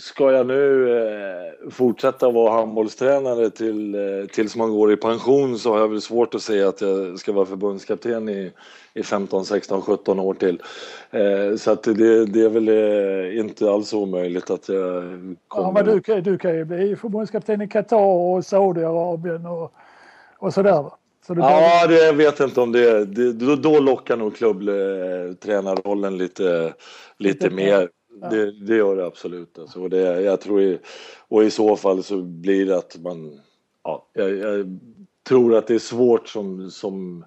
ska 0.00 0.32
jag 0.32 0.46
nu 0.46 0.90
eh, 0.98 1.70
fortsätta 1.70 2.30
vara 2.30 2.52
handbollstränare 2.52 3.50
till, 3.50 3.94
eh, 3.94 4.00
tills 4.32 4.56
man 4.56 4.70
går 4.70 4.92
i 4.92 4.96
pension 4.96 5.58
så 5.58 5.72
har 5.72 5.78
jag 5.80 5.88
väl 5.88 6.00
svårt 6.00 6.34
att 6.34 6.42
säga 6.42 6.68
att 6.68 6.80
jag 6.80 7.18
ska 7.18 7.32
vara 7.32 7.46
förbundskapten 7.46 8.28
i, 8.28 8.52
i 8.94 9.02
15, 9.02 9.44
16, 9.44 9.82
17 9.82 10.20
år 10.20 10.34
till. 10.34 10.62
Eh, 11.10 11.56
så 11.56 11.70
att 11.70 11.82
det, 11.82 12.26
det 12.26 12.40
är 12.40 12.48
väl 12.48 12.68
eh, 12.68 13.38
inte 13.40 13.70
alls 13.70 13.92
omöjligt 13.92 14.50
att 14.50 14.68
jag 14.68 15.02
kommer... 15.48 15.66
Ja, 15.68 15.72
men 15.72 15.84
du, 15.86 16.00
kan- 16.00 16.22
du 16.22 16.38
kan 16.38 16.54
ju 16.56 16.64
bli 16.64 16.96
förbundskapten 16.96 17.62
i 17.62 17.68
Qatar 17.68 17.96
och 18.06 18.44
Saudiarabien 18.44 19.46
och, 19.46 19.72
och 20.38 20.54
sådär. 20.54 20.84
Så 21.26 21.34
Ja, 21.38 21.86
det, 21.86 22.06
jag 22.06 22.12
vet 22.14 22.40
inte 22.40 22.60
om 22.60 22.72
det, 22.72 23.04
det 23.04 23.32
då, 23.32 23.56
då 23.56 23.80
lockar 23.80 24.16
nog 24.16 24.36
klubbtränarrollen 24.36 26.18
lite, 26.18 26.74
lite 27.18 27.44
Lite 27.44 27.50
mer. 27.56 27.88
Det, 28.14 28.50
det 28.50 28.76
gör 28.76 28.96
det 28.96 29.06
absolut. 29.06 29.58
Alltså, 29.58 29.82
och, 29.82 29.90
det, 29.90 30.20
jag 30.20 30.40
tror 30.40 30.62
i, 30.62 30.78
och 31.28 31.44
i 31.44 31.50
så 31.50 31.76
fall 31.76 32.02
så 32.02 32.22
blir 32.22 32.66
det 32.66 32.76
att 32.76 32.96
man... 33.02 33.40
Ja, 33.82 34.06
jag, 34.12 34.36
jag 34.36 34.78
tror 35.28 35.54
att 35.54 35.66
det 35.66 35.74
är 35.74 35.78
svårt 35.78 36.28
som, 36.28 36.70
som 36.70 37.24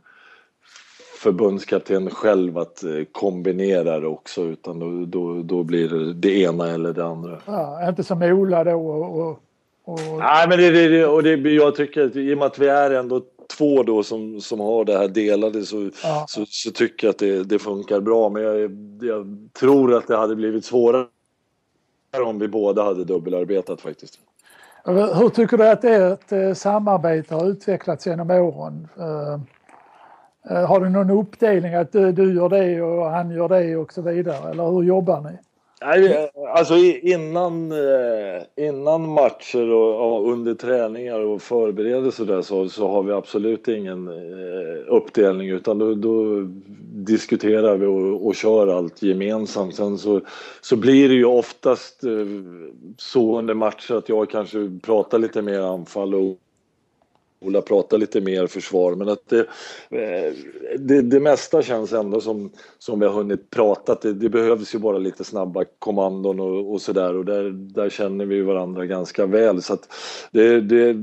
förbundskapten 1.18 2.10
själv 2.10 2.58
att 2.58 2.84
eh, 2.84 3.04
kombinera 3.12 4.00
det 4.00 4.08
också 4.08 4.42
utan 4.42 4.80
då, 4.80 5.06
då, 5.06 5.44
då 5.44 5.64
blir 5.64 5.90
det 5.90 6.14
det 6.14 6.42
ena 6.42 6.70
eller 6.70 6.94
det 6.94 7.06
andra. 7.06 7.42
ja, 7.46 7.90
inte 7.90 8.04
som 8.04 8.22
Ola 8.22 8.64
då 8.64 8.90
och, 8.90 9.20
och, 9.20 9.40
och 9.84 10.00
Nej, 10.20 10.48
men 10.50 10.58
det, 10.58 10.88
det, 10.88 11.06
och 11.06 11.24
det, 11.24 11.36
jag 11.36 11.76
tycker 11.76 12.06
att 12.06 12.16
i 12.16 12.34
och 12.34 12.38
med 12.38 12.48
att 12.48 12.60
vi 12.60 12.68
är 12.68 12.92
ändå 12.92 13.22
två 13.50 13.84
då 13.84 14.04
som, 14.04 14.42
som 14.42 14.60
har 14.60 14.86
det 14.86 14.98
här 14.98 15.08
delade 15.08 15.66
så, 15.66 15.90
Ja. 16.04 16.26
så, 16.28 16.46
så 16.48 16.72
tycker 16.72 17.08
jag 17.08 17.12
att 17.12 17.20
det, 17.20 17.44
det 17.44 17.60
funkar 17.60 18.00
bra. 18.00 18.30
Men 18.30 18.44
jag, 18.44 18.72
jag 19.02 19.50
tror 19.60 19.94
att 19.98 20.08
det 20.08 20.18
hade 20.18 20.36
blivit 20.36 20.66
svårare 20.66 21.08
om 22.26 22.40
vi 22.40 22.48
båda 22.48 22.84
hade 22.84 23.04
dubbelarbetat 23.04 23.82
faktiskt. 23.82 24.20
Hur 24.86 25.30
tycker 25.30 25.58
du 25.58 25.70
att 25.70 25.84
ert 25.84 26.32
eh, 26.32 26.54
samarbete 26.54 27.36
har 27.36 27.48
utvecklats 27.48 28.08
genom 28.08 28.32
åren? 28.32 28.88
Eh, 28.98 29.40
eh, 30.58 30.68
Har 30.68 30.80
du 30.80 30.90
någon 30.90 31.10
uppdelning 31.10 31.74
att 31.74 31.92
du, 31.92 32.12
du 32.12 32.36
gör 32.36 32.50
det 32.50 32.82
och 32.82 33.06
han 33.10 33.32
gör 33.32 33.50
det 33.50 33.76
och 33.76 33.94
så 33.94 34.02
vidare? 34.02 34.52
Eller 34.52 34.72
hur 34.72 34.84
jobbar 34.84 35.22
ni? 35.22 35.38
Nej, 35.82 36.30
alltså 36.56 36.76
innan, 37.02 37.72
eh, 37.72 38.68
innan 38.68 39.10
matcher 39.10 39.72
och 39.72 40.32
under 40.32 40.54
träningar 40.54 41.20
och 41.20 41.42
förberedelser 41.42 42.26
där 42.26 42.42
så, 42.42 42.70
så 42.70 42.88
har 42.88 43.04
vi 43.04 43.12
absolut 43.12 43.68
ingen 43.68 44.08
eh, 44.08 44.94
uppdelning 44.94 45.50
utan 45.50 45.78
då, 45.78 45.94
då 45.94 46.42
diskuterar 46.94 47.78
vi 47.78 47.86
och, 47.86 48.28
och 48.28 48.36
kör 48.36 48.68
allt 48.68 49.02
gemensamt. 49.02 49.76
Sen 49.76 49.98
så, 49.98 50.22
så 50.62 50.76
blir 50.76 51.10
det 51.10 51.16
ju 51.16 51.26
oftast 51.26 52.04
eh, 52.04 52.12
så 52.98 53.40
under 53.40 53.54
matcher 53.54 53.94
att 53.94 54.10
jag 54.10 54.30
kanske 54.30 54.80
pratar 54.84 55.20
lite 55.20 55.42
mer 55.42 55.60
anfall 55.60 56.16
och 56.16 56.38
Ola 57.40 57.62
pratar 57.62 57.98
lite 57.98 58.22
mer 58.22 58.48
försvar 58.48 58.96
men 58.96 59.10
att 59.10 59.30
det, 59.30 59.40
eh, 59.90 60.34
det, 60.80 61.02
det 61.02 61.20
mesta 61.20 61.62
känns 61.62 61.94
ändå 61.94 62.22
som, 62.22 62.52
som 62.80 63.00
vi 63.00 63.06
har 63.06 63.14
hunnit 63.14 63.50
prata. 63.50 63.98
Det, 64.02 64.14
det 64.14 64.30
behövs 64.30 64.76
ju 64.76 64.80
bara 64.80 64.98
lite 64.98 65.24
snabba 65.24 65.66
kommandon 65.80 66.40
och, 66.40 66.74
och 66.74 66.82
sådär 66.82 67.14
och 67.16 67.26
där, 67.26 67.50
där 67.50 67.90
känner 67.90 68.26
vi 68.26 68.42
varandra 68.42 68.86
ganska 68.86 69.26
väl 69.26 69.62
så 69.62 69.74
att 69.74 69.94
det, 70.32 70.62
det, 70.62 70.94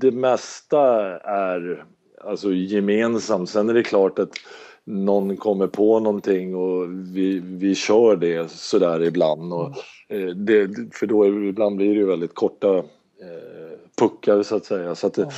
det 0.00 0.10
mesta 0.10 0.80
är 1.20 1.84
alltså 2.20 2.52
gemensamt. 2.52 3.50
Sen 3.50 3.70
är 3.70 3.74
det 3.74 3.82
klart 3.82 4.18
att 4.18 4.32
någon 4.84 5.36
kommer 5.36 5.66
på 5.66 6.00
någonting 6.00 6.54
och 6.54 6.90
vi, 7.16 7.40
vi 7.44 7.74
kör 7.74 8.16
det 8.16 8.50
sådär 8.50 9.02
ibland. 9.02 9.52
Och, 9.52 9.70
eh, 10.08 10.26
det, 10.26 10.70
för 10.92 11.06
då 11.06 11.24
är, 11.24 11.44
ibland 11.44 11.76
blir 11.76 11.88
det 11.88 12.00
ju 12.00 12.06
väldigt 12.06 12.34
korta 12.34 12.78
eh, 12.78 13.71
puckar 13.98 14.42
så 14.42 14.56
att 14.56 14.64
säga. 14.64 14.94
Så 14.94 15.06
att, 15.06 15.14
det- 15.14 15.28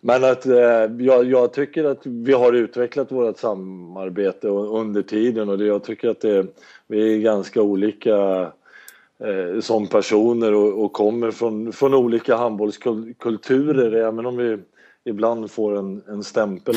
Men 0.00 0.24
att 0.24 0.46
eh, 0.46 0.56
jag, 0.98 1.24
jag 1.24 1.52
tycker 1.52 1.84
att 1.84 2.06
vi 2.06 2.32
har 2.32 2.52
utvecklat 2.52 3.12
vårt 3.12 3.38
samarbete 3.38 4.48
under 4.48 5.02
tiden. 5.02 5.48
Och 5.48 5.58
det, 5.58 5.64
jag 5.66 5.84
tycker 5.84 6.08
att 6.08 6.20
det, 6.20 6.46
vi 6.86 7.14
är 7.14 7.18
ganska 7.18 7.62
olika 7.62 8.40
eh, 9.18 9.60
som 9.60 9.86
personer 9.86 10.54
och, 10.54 10.84
och 10.84 10.92
kommer 10.92 11.30
från, 11.30 11.72
från 11.72 11.94
olika 11.94 12.36
handbollskulturer. 12.36 13.92
Även 13.92 14.26
om 14.26 14.36
vi 14.36 14.58
ibland 15.04 15.50
får 15.50 15.76
en, 15.76 16.02
en 16.08 16.24
stämpel 16.24 16.74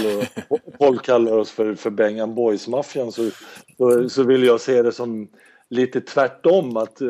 och 0.49 0.59
folk 0.79 1.05
kallar 1.05 1.37
oss 1.37 1.51
för, 1.51 1.75
för 1.75 1.89
Bengan 1.89 2.35
Boys-maffian 2.35 3.11
så, 3.11 3.29
så, 3.77 4.09
så 4.09 4.23
vill 4.23 4.43
jag 4.43 4.61
se 4.61 4.81
det 4.81 4.91
som 4.91 5.27
lite 5.69 6.01
tvärtom. 6.01 6.77
Att 6.77 7.01
eh, 7.01 7.09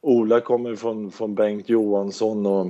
Ola 0.00 0.40
kommer 0.40 0.76
från, 0.76 1.10
från 1.10 1.34
Bengt 1.34 1.68
Johansson 1.68 2.46
och, 2.46 2.66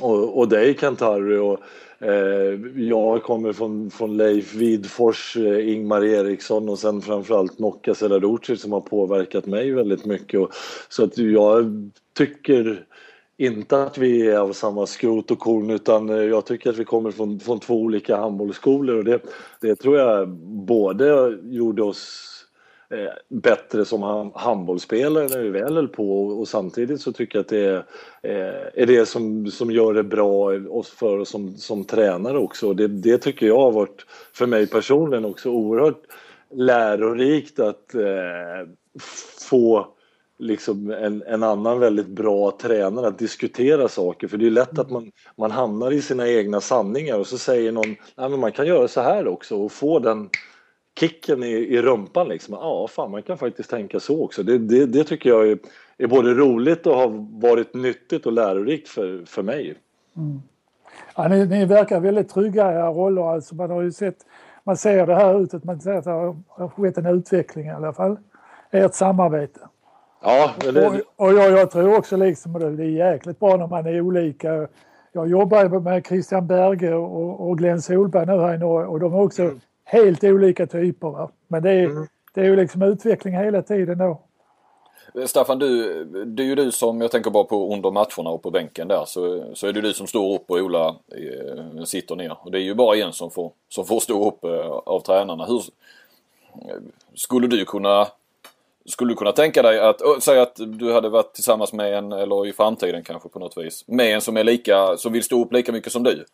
och, 0.00 0.38
och 0.38 0.48
dig 0.48 0.74
Kent-Harry 0.74 1.38
och 1.38 1.60
eh, 2.06 2.82
jag 2.82 3.22
kommer 3.22 3.52
från, 3.52 3.90
från 3.90 4.16
Leif 4.16 4.54
Widfors, 4.54 5.36
eh, 5.36 5.74
Ingmar 5.74 6.04
Eriksson 6.04 6.68
och 6.68 6.78
sen 6.78 7.02
framförallt 7.02 7.58
Nokka 7.58 7.94
Seladuci 7.94 8.56
som 8.56 8.72
har 8.72 8.80
påverkat 8.80 9.46
mig 9.46 9.70
väldigt 9.70 10.04
mycket. 10.04 10.40
Och, 10.40 10.52
så 10.88 11.04
att 11.04 11.18
jag 11.18 11.90
tycker 12.16 12.86
inte 13.36 13.82
att 13.82 13.98
vi 13.98 14.30
är 14.30 14.38
av 14.38 14.52
samma 14.52 14.86
skrot 14.86 15.30
och 15.30 15.38
korn 15.38 15.70
utan 15.70 16.08
eh, 16.10 16.16
jag 16.16 16.46
tycker 16.46 16.70
att 16.70 16.78
vi 16.78 16.84
kommer 16.84 17.10
från, 17.10 17.40
från 17.40 17.60
två 17.60 17.74
olika 17.74 18.16
handbollsskolor 18.16 18.96
och 18.96 19.04
det, 19.04 19.20
det 19.60 19.76
tror 19.76 19.98
jag 19.98 20.28
både 20.66 21.38
gjorde 21.42 21.82
oss 21.82 22.33
Eh, 22.94 23.12
bättre 23.28 23.84
som 23.84 24.32
handbollsspelare 24.34 25.28
när 25.28 25.38
vi 25.38 25.48
väl 25.48 25.74
höll 25.74 25.88
på 25.88 26.26
och, 26.26 26.48
samtidigt 26.48 27.00
så 27.00 27.12
tycker 27.12 27.38
jag 27.38 27.42
att 27.42 27.48
det 27.48 27.64
är, 27.64 27.76
eh, 28.22 28.82
är 28.82 28.86
det 28.86 29.06
som, 29.06 29.50
som 29.50 29.70
gör 29.70 29.94
det 29.94 30.02
bra 30.02 30.50
för 30.98 31.18
oss 31.18 31.28
som, 31.28 31.56
som 31.56 31.84
tränare 31.84 32.38
också. 32.38 32.74
Det, 32.74 32.88
det 32.88 33.18
tycker 33.18 33.46
jag 33.46 33.60
har 33.60 33.72
varit 33.72 34.06
för 34.32 34.46
mig 34.46 34.66
personligen 34.66 35.24
också 35.24 35.50
oerhört 35.50 36.02
lärorikt 36.50 37.60
att 37.60 37.94
eh, 37.94 38.68
få 39.48 39.88
liksom 40.38 40.90
en, 40.90 41.22
en 41.22 41.42
annan 41.42 41.78
väldigt 41.78 42.08
bra 42.08 42.50
tränare 42.50 43.06
att 43.06 43.18
diskutera 43.18 43.88
saker 43.88 44.28
för 44.28 44.36
det 44.36 44.46
är 44.46 44.50
lätt 44.50 44.78
att 44.78 44.90
man, 44.90 45.10
man 45.36 45.50
hamnar 45.50 45.92
i 45.92 46.02
sina 46.02 46.28
egna 46.28 46.60
sanningar 46.60 47.18
och 47.18 47.26
så 47.26 47.38
säger 47.38 47.72
någon 47.72 47.96
att 48.14 48.38
man 48.38 48.52
kan 48.52 48.66
göra 48.66 48.88
så 48.88 49.00
här 49.00 49.28
också 49.28 49.56
och 49.56 49.72
få 49.72 49.98
den 49.98 50.30
kicken 51.00 51.42
i, 51.42 51.52
i 51.52 51.82
rumpan 51.82 52.28
liksom. 52.28 52.54
Ja, 52.54 52.88
fan 52.88 53.10
man 53.10 53.22
kan 53.22 53.38
faktiskt 53.38 53.70
tänka 53.70 54.00
så 54.00 54.24
också. 54.24 54.42
Det, 54.42 54.58
det, 54.58 54.86
det 54.86 55.04
tycker 55.04 55.30
jag 55.30 55.48
är, 55.48 55.58
är 55.98 56.06
både 56.06 56.34
roligt 56.34 56.86
och 56.86 56.96
har 56.96 57.40
varit 57.40 57.74
nyttigt 57.74 58.26
och 58.26 58.32
lärorikt 58.32 58.88
för, 58.88 59.24
för 59.26 59.42
mig. 59.42 59.74
Ja, 61.16 61.28
ni, 61.28 61.46
ni 61.46 61.64
verkar 61.64 62.00
väldigt 62.00 62.28
trygga 62.28 62.72
i 62.72 62.74
era 62.74 62.88
roller. 62.88 63.32
Alltså 63.32 63.54
man 63.54 63.70
har 63.70 63.82
ju 63.82 63.92
sett, 63.92 64.16
man 64.64 64.76
ser 64.76 65.06
det 65.06 65.14
här 65.14 65.40
utåt, 65.42 65.64
man 65.64 65.80
ser 65.80 65.92
att 65.92 66.04
det 66.04 66.10
har 66.10 66.36
har 66.48 66.68
skett 66.68 66.98
en 66.98 67.06
utveckling 67.06 67.66
i 67.66 67.70
alla 67.70 67.92
fall. 67.92 68.16
Ert 68.70 68.94
samarbete. 68.94 69.60
Ja, 70.22 70.50
det, 70.58 70.86
Och, 70.86 70.94
och 71.16 71.32
jag, 71.32 71.50
jag 71.50 71.70
tror 71.70 71.98
också 71.98 72.16
liksom 72.16 72.52
det, 72.52 72.76
det 72.76 72.84
är 72.84 73.12
jäkligt 73.12 73.40
bra 73.40 73.56
när 73.56 73.66
man 73.66 73.86
är 73.86 74.00
olika. 74.00 74.68
Jag 75.12 75.28
jobbar 75.28 75.80
med 75.80 76.06
Christian 76.06 76.46
Berge 76.46 76.94
och, 76.94 77.48
och 77.48 77.58
Glenn 77.58 77.82
Solberg 77.82 78.26
nu 78.26 78.32
här 78.32 78.54
i 78.54 78.58
Norge 78.58 78.86
och 78.86 79.00
de 79.00 79.14
är 79.14 79.20
också 79.20 79.50
helt 79.84 80.24
olika 80.24 80.66
typer. 80.66 81.08
Va? 81.08 81.30
Men 81.48 81.62
det 81.62 81.70
är, 81.70 82.08
det 82.34 82.40
är 82.40 82.44
ju 82.44 82.56
liksom 82.56 82.82
utveckling 82.82 83.34
hela 83.34 83.62
tiden 83.62 83.98
då. 83.98 84.20
Staffan, 85.26 85.58
du, 85.58 86.04
det 86.24 86.42
är 86.42 86.46
ju 86.46 86.54
du 86.54 86.72
som, 86.72 87.00
jag 87.00 87.10
tänker 87.10 87.30
bara 87.30 87.44
på 87.44 87.74
under 87.74 87.90
matcherna 87.90 88.30
och 88.30 88.42
på 88.42 88.50
bänken 88.50 88.88
där, 88.88 89.04
så, 89.06 89.44
så 89.54 89.66
är 89.66 89.72
det 89.72 89.80
du 89.80 89.92
som 89.92 90.06
står 90.06 90.34
upp 90.34 90.50
och 90.50 90.56
Ola 90.56 90.88
eh, 90.88 91.84
sitter 91.84 92.16
ner. 92.16 92.36
Och 92.40 92.50
det 92.50 92.58
är 92.58 92.62
ju 92.62 92.74
bara 92.74 92.96
en 92.96 93.12
som 93.12 93.30
får, 93.30 93.52
som 93.68 93.86
får 93.86 94.00
stå 94.00 94.28
upp 94.28 94.44
eh, 94.44 94.70
av 94.70 95.00
tränarna. 95.00 95.46
Hur, 95.46 95.62
skulle 97.14 97.46
du 97.46 97.64
kunna 97.64 98.06
skulle 98.86 99.12
du 99.12 99.16
kunna 99.16 99.32
tänka 99.32 99.62
dig 99.62 99.80
att, 99.80 100.00
ö, 100.00 100.20
säg 100.20 100.40
att 100.40 100.56
du 100.56 100.92
hade 100.92 101.08
varit 101.08 101.34
tillsammans 101.34 101.72
med 101.72 101.94
en, 101.94 102.12
eller 102.12 102.46
i 102.46 102.52
framtiden 102.52 103.02
kanske 103.04 103.28
på 103.28 103.38
något 103.38 103.56
vis, 103.56 103.84
med 103.86 104.14
en 104.14 104.20
som 104.20 104.36
är 104.36 104.44
lika, 104.44 104.96
som 104.96 105.12
vill 105.12 105.24
stå 105.24 105.44
upp 105.44 105.52
lika 105.52 105.72
mycket 105.72 105.92
som 105.92 106.02
du. 106.02 106.24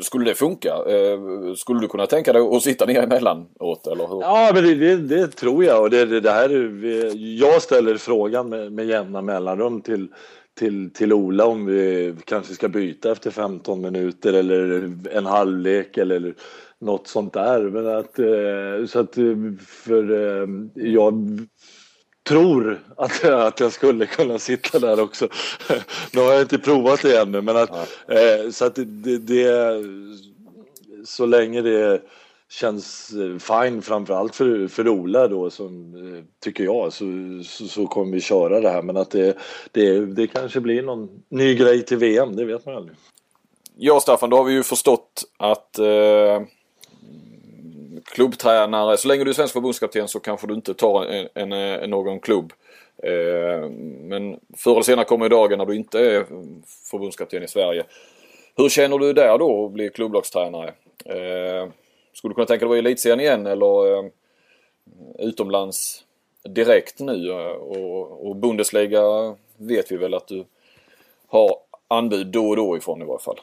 Skulle 0.00 0.24
det 0.24 0.34
funka? 0.34 0.68
Eh, 0.68 1.54
skulle 1.56 1.80
du 1.80 1.88
kunna 1.88 2.06
tänka 2.06 2.32
dig 2.32 2.42
att 2.42 2.62
sitta 2.62 2.86
ner 2.86 3.02
emellanåt 3.02 3.86
eller 3.86 4.06
hur? 4.06 4.20
Ja, 4.20 4.50
men 4.54 4.64
det, 4.64 4.74
det, 4.74 4.96
det 4.96 5.26
tror 5.26 5.64
jag. 5.64 5.82
Och 5.82 5.90
det, 5.90 6.04
det, 6.04 6.20
det 6.20 6.30
här 6.30 6.50
jag 7.40 7.62
ställer 7.62 7.96
frågan 7.96 8.48
med, 8.48 8.72
med 8.72 8.86
jämna 8.86 9.22
mellanrum 9.22 9.80
till, 9.80 10.08
till, 10.58 10.90
till 10.92 11.12
Ola 11.12 11.46
om 11.46 11.66
vi 11.66 12.14
kanske 12.24 12.54
ska 12.54 12.68
byta 12.68 13.12
efter 13.12 13.30
15 13.30 13.80
minuter 13.80 14.32
eller 14.32 14.92
en 15.12 15.26
halvlek 15.26 15.96
eller 15.96 16.34
något 16.78 17.06
sånt 17.08 17.32
där. 17.32 17.60
Men 17.60 17.86
att, 17.86 18.18
eh, 18.18 18.86
så 18.86 18.98
att, 18.98 19.18
eh, 19.18 19.36
för 19.66 20.02
jag 20.74 21.46
tror 22.26 22.80
att, 22.96 23.24
att 23.24 23.60
jag 23.60 23.72
skulle 23.72 24.06
kunna 24.06 24.38
sitta 24.38 24.78
där 24.78 25.00
också. 25.00 25.28
Nu 26.12 26.20
har 26.20 26.32
jag 26.32 26.42
inte 26.42 26.58
provat 26.58 27.02
det 27.02 27.20
ännu 27.20 27.42
men 27.42 27.56
att, 27.56 27.70
eh, 28.08 28.50
så 28.50 28.64
att 28.64 28.74
det, 28.74 29.18
det, 29.18 29.84
så 31.04 31.26
länge 31.26 31.62
det 31.62 32.02
känns 32.48 33.12
fine 33.40 33.82
framförallt 33.82 34.36
för, 34.36 34.68
för 34.68 34.88
Ola 34.88 35.28
då 35.28 35.50
som 35.50 35.94
tycker 36.40 36.64
jag 36.64 36.92
så, 36.92 37.04
så, 37.44 37.66
så, 37.68 37.86
kommer 37.86 38.12
vi 38.12 38.20
köra 38.20 38.60
det 38.60 38.70
här 38.70 38.82
men 38.82 38.96
att 38.96 39.10
det, 39.10 39.36
det, 39.72 40.06
det 40.06 40.26
kanske 40.26 40.60
blir 40.60 40.82
någon 40.82 41.08
ny 41.28 41.54
grej 41.54 41.82
till 41.82 41.96
VM, 41.96 42.36
det 42.36 42.44
vet 42.44 42.66
man 42.66 42.76
aldrig. 42.76 42.96
Ja 43.76 44.00
Staffan, 44.00 44.30
då 44.30 44.36
har 44.36 44.44
vi 44.44 44.52
ju 44.52 44.62
förstått 44.62 45.24
att 45.36 45.78
eh, 45.78 46.42
klubbtränare, 48.14 48.96
så 48.96 49.08
länge 49.08 49.24
du 49.24 49.30
är 49.30 49.34
svensk 49.34 49.52
förbundskapten 49.52 50.08
så 50.08 50.20
kanske 50.20 50.46
du 50.46 50.54
inte 50.54 50.74
tar 50.74 51.04
en, 51.04 51.28
en, 51.34 51.52
en 51.52 51.90
någon 51.90 52.20
klubb. 52.20 52.52
Eh, 53.02 53.70
men 54.00 54.40
förr 54.56 54.72
eller 54.72 54.82
senare 54.82 55.04
kommer 55.04 55.28
dagen 55.28 55.58
när 55.58 55.66
du 55.66 55.76
inte 55.76 56.00
är 56.00 56.24
förbundskapten 56.90 57.42
i 57.42 57.48
Sverige. 57.48 57.84
Hur 58.56 58.68
känner 58.68 58.98
du 58.98 59.12
där 59.12 59.38
då 59.38 59.66
att 59.66 59.72
bli 59.72 59.88
klubblagstränare? 59.88 60.68
Eh, 61.04 61.68
skulle 62.12 62.30
du 62.30 62.34
kunna 62.34 62.46
tänka 62.46 62.64
dig 62.64 62.66
att 62.66 62.68
vara 62.68 62.76
i 62.76 62.78
elitserien 62.78 63.20
igen 63.20 63.46
eller 63.46 63.98
eh, 63.98 64.10
utomlands 65.18 66.04
direkt 66.48 67.00
nu? 67.00 67.30
Eh, 67.30 67.52
och, 67.52 68.26
och 68.26 68.36
Bundesliga 68.36 69.36
vet 69.56 69.92
vi 69.92 69.96
väl 69.96 70.14
att 70.14 70.28
du 70.28 70.44
har 71.26 71.56
anbud 71.88 72.26
då 72.26 72.48
och 72.48 72.56
då 72.56 72.76
ifrån 72.76 73.02
i 73.02 73.04
varje 73.04 73.18
fall. 73.18 73.40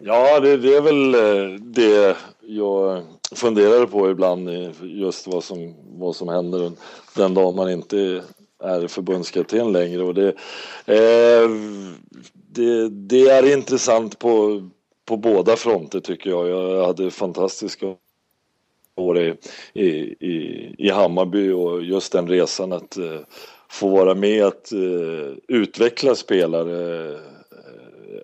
Ja, 0.00 0.40
det, 0.40 0.56
det, 0.56 0.74
är 0.74 0.80
väl 0.80 1.14
eh, 1.14 1.60
det 1.60 2.16
jag 2.40 3.02
funderar 3.34 3.86
på 3.86 4.10
ibland, 4.10 4.50
just 4.82 5.26
vad 5.26 5.44
som, 5.44 5.74
vad 5.98 6.16
som 6.16 6.28
händer 6.28 6.72
den 7.16 7.34
dag 7.34 7.54
man 7.54 7.70
inte 7.70 8.22
är 8.62 8.86
förbundskapten 8.86 9.72
längre. 9.72 10.02
Och 10.02 10.14
det, 10.14 10.28
eh, 10.86 11.48
det, 12.32 12.88
det, 12.88 13.28
är 13.28 13.52
intressant 13.52 14.18
på, 14.18 14.62
på 15.04 15.16
båda 15.16 15.56
fronter 15.56 16.00
tycker 16.00 16.30
jag. 16.30 16.48
Jag 16.48 16.86
hade 16.86 17.10
fantastiska 17.10 17.94
år 18.96 19.18
i, 19.18 19.34
i, 19.72 20.16
i, 20.78 20.90
Hammarby 20.90 21.50
och 21.50 21.84
just 21.84 22.12
den 22.12 22.28
resan 22.28 22.72
att 22.72 22.96
eh, 22.96 23.20
få 23.68 23.88
vara 23.88 24.14
med 24.14 24.44
att 24.44 24.72
eh, 24.72 25.36
utveckla 25.48 26.14
spelare 26.14 27.18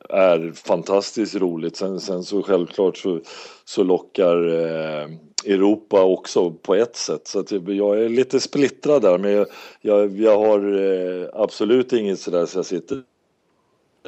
är 0.09 0.53
fantastiskt 0.53 1.34
roligt. 1.34 1.76
Sen, 1.76 2.01
sen 2.01 2.24
så 2.24 2.43
självklart 2.43 2.97
så, 2.97 3.20
så 3.64 3.82
lockar 3.82 4.49
eh, 4.49 5.09
Europa 5.45 6.03
också 6.03 6.51
på 6.51 6.74
ett 6.74 6.97
sätt. 6.97 7.26
Så 7.26 7.41
att 7.41 7.51
jag 7.53 8.01
är 8.05 8.09
lite 8.09 8.41
splittrad 8.41 9.03
där 9.03 9.18
men 9.18 9.30
jag, 9.30 9.47
jag, 9.80 10.20
jag 10.20 10.39
har 10.39 10.80
eh, 10.80 11.28
absolut 11.32 11.93
inget 11.93 12.20
sådär 12.20 12.47
så 12.47 12.59
jag 12.59 12.66
sitter 12.66 13.03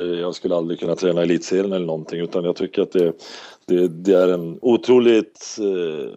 eh, 0.00 0.06
jag 0.06 0.34
skulle 0.34 0.56
aldrig 0.56 0.80
kunna 0.80 0.96
träna 0.96 1.22
elitserien 1.22 1.72
eller 1.72 1.86
någonting 1.86 2.20
utan 2.20 2.44
jag 2.44 2.56
tycker 2.56 2.82
att 2.82 2.92
det, 2.92 3.12
det, 3.66 3.88
det 3.88 4.12
är 4.12 4.28
en 4.28 4.58
otroligt 4.62 5.58
eh, 5.60 6.12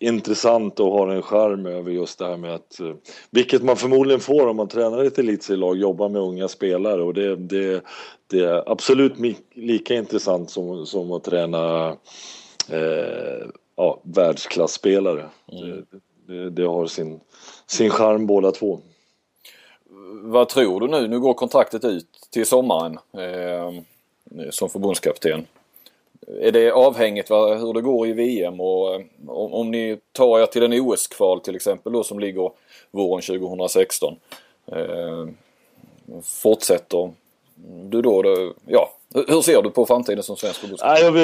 intressant 0.00 0.80
och 0.80 0.92
har 0.92 1.08
en 1.08 1.22
charm 1.22 1.66
över 1.66 1.90
just 1.90 2.18
det 2.18 2.26
här 2.26 2.36
med 2.36 2.54
att, 2.54 2.80
eh, 2.80 2.94
vilket 3.30 3.62
man 3.62 3.76
förmodligen 3.76 4.20
får 4.20 4.46
om 4.46 4.56
man 4.56 4.68
tränar 4.68 5.04
ett 5.04 5.18
elitserielag, 5.18 5.76
jobbar 5.76 6.08
med 6.08 6.22
unga 6.22 6.48
spelare 6.48 7.02
och 7.02 7.14
det, 7.14 7.36
det, 7.36 7.84
det 8.26 8.40
är 8.40 8.72
absolut 8.72 9.14
lika 9.54 9.94
intressant 9.94 10.50
som, 10.50 10.86
som 10.86 11.12
att 11.12 11.24
träna 11.24 11.88
eh, 12.68 13.46
ja, 13.76 14.00
världsklasspelare. 14.02 15.26
Mm. 15.52 15.84
Det, 16.26 16.50
det, 16.50 16.64
har 16.64 16.86
sin, 16.86 17.20
sin 17.66 17.90
charm 17.90 18.26
båda 18.26 18.52
två. 18.52 18.80
Vad 20.22 20.48
tror 20.48 20.80
du 20.80 20.88
nu? 20.88 21.08
Nu 21.08 21.20
går 21.20 21.34
kontraktet 21.34 21.84
ut 21.84 22.06
till 22.30 22.46
sommaren 22.46 22.98
eh, 23.12 23.82
som 24.50 24.68
förbundskapten. 24.68 25.46
Är 26.40 26.52
det 26.52 26.72
avhängigt 26.72 27.30
va, 27.30 27.54
hur 27.54 27.72
det 27.72 27.80
går 27.80 28.08
i 28.08 28.12
VM 28.12 28.60
och 28.60 28.94
om, 29.26 29.54
om 29.54 29.70
ni 29.70 29.98
tar 30.12 30.40
er 30.40 30.46
till 30.46 30.62
en 30.62 30.72
OS-kval 30.72 31.40
till 31.40 31.56
exempel 31.56 31.92
då 31.92 32.04
som 32.04 32.18
ligger 32.18 32.50
våren 32.90 33.22
2016. 33.22 34.16
Eh, 34.66 35.28
fortsätter 36.22 37.12
du 37.64 38.02
då, 38.02 38.22
då, 38.22 38.54
ja, 38.66 38.90
hur 39.14 39.42
ser 39.42 39.62
du 39.62 39.70
på 39.70 39.86
framtiden 39.86 40.22
som 40.22 40.36
svensk 40.36 40.60
förbundskapten? 40.60 41.14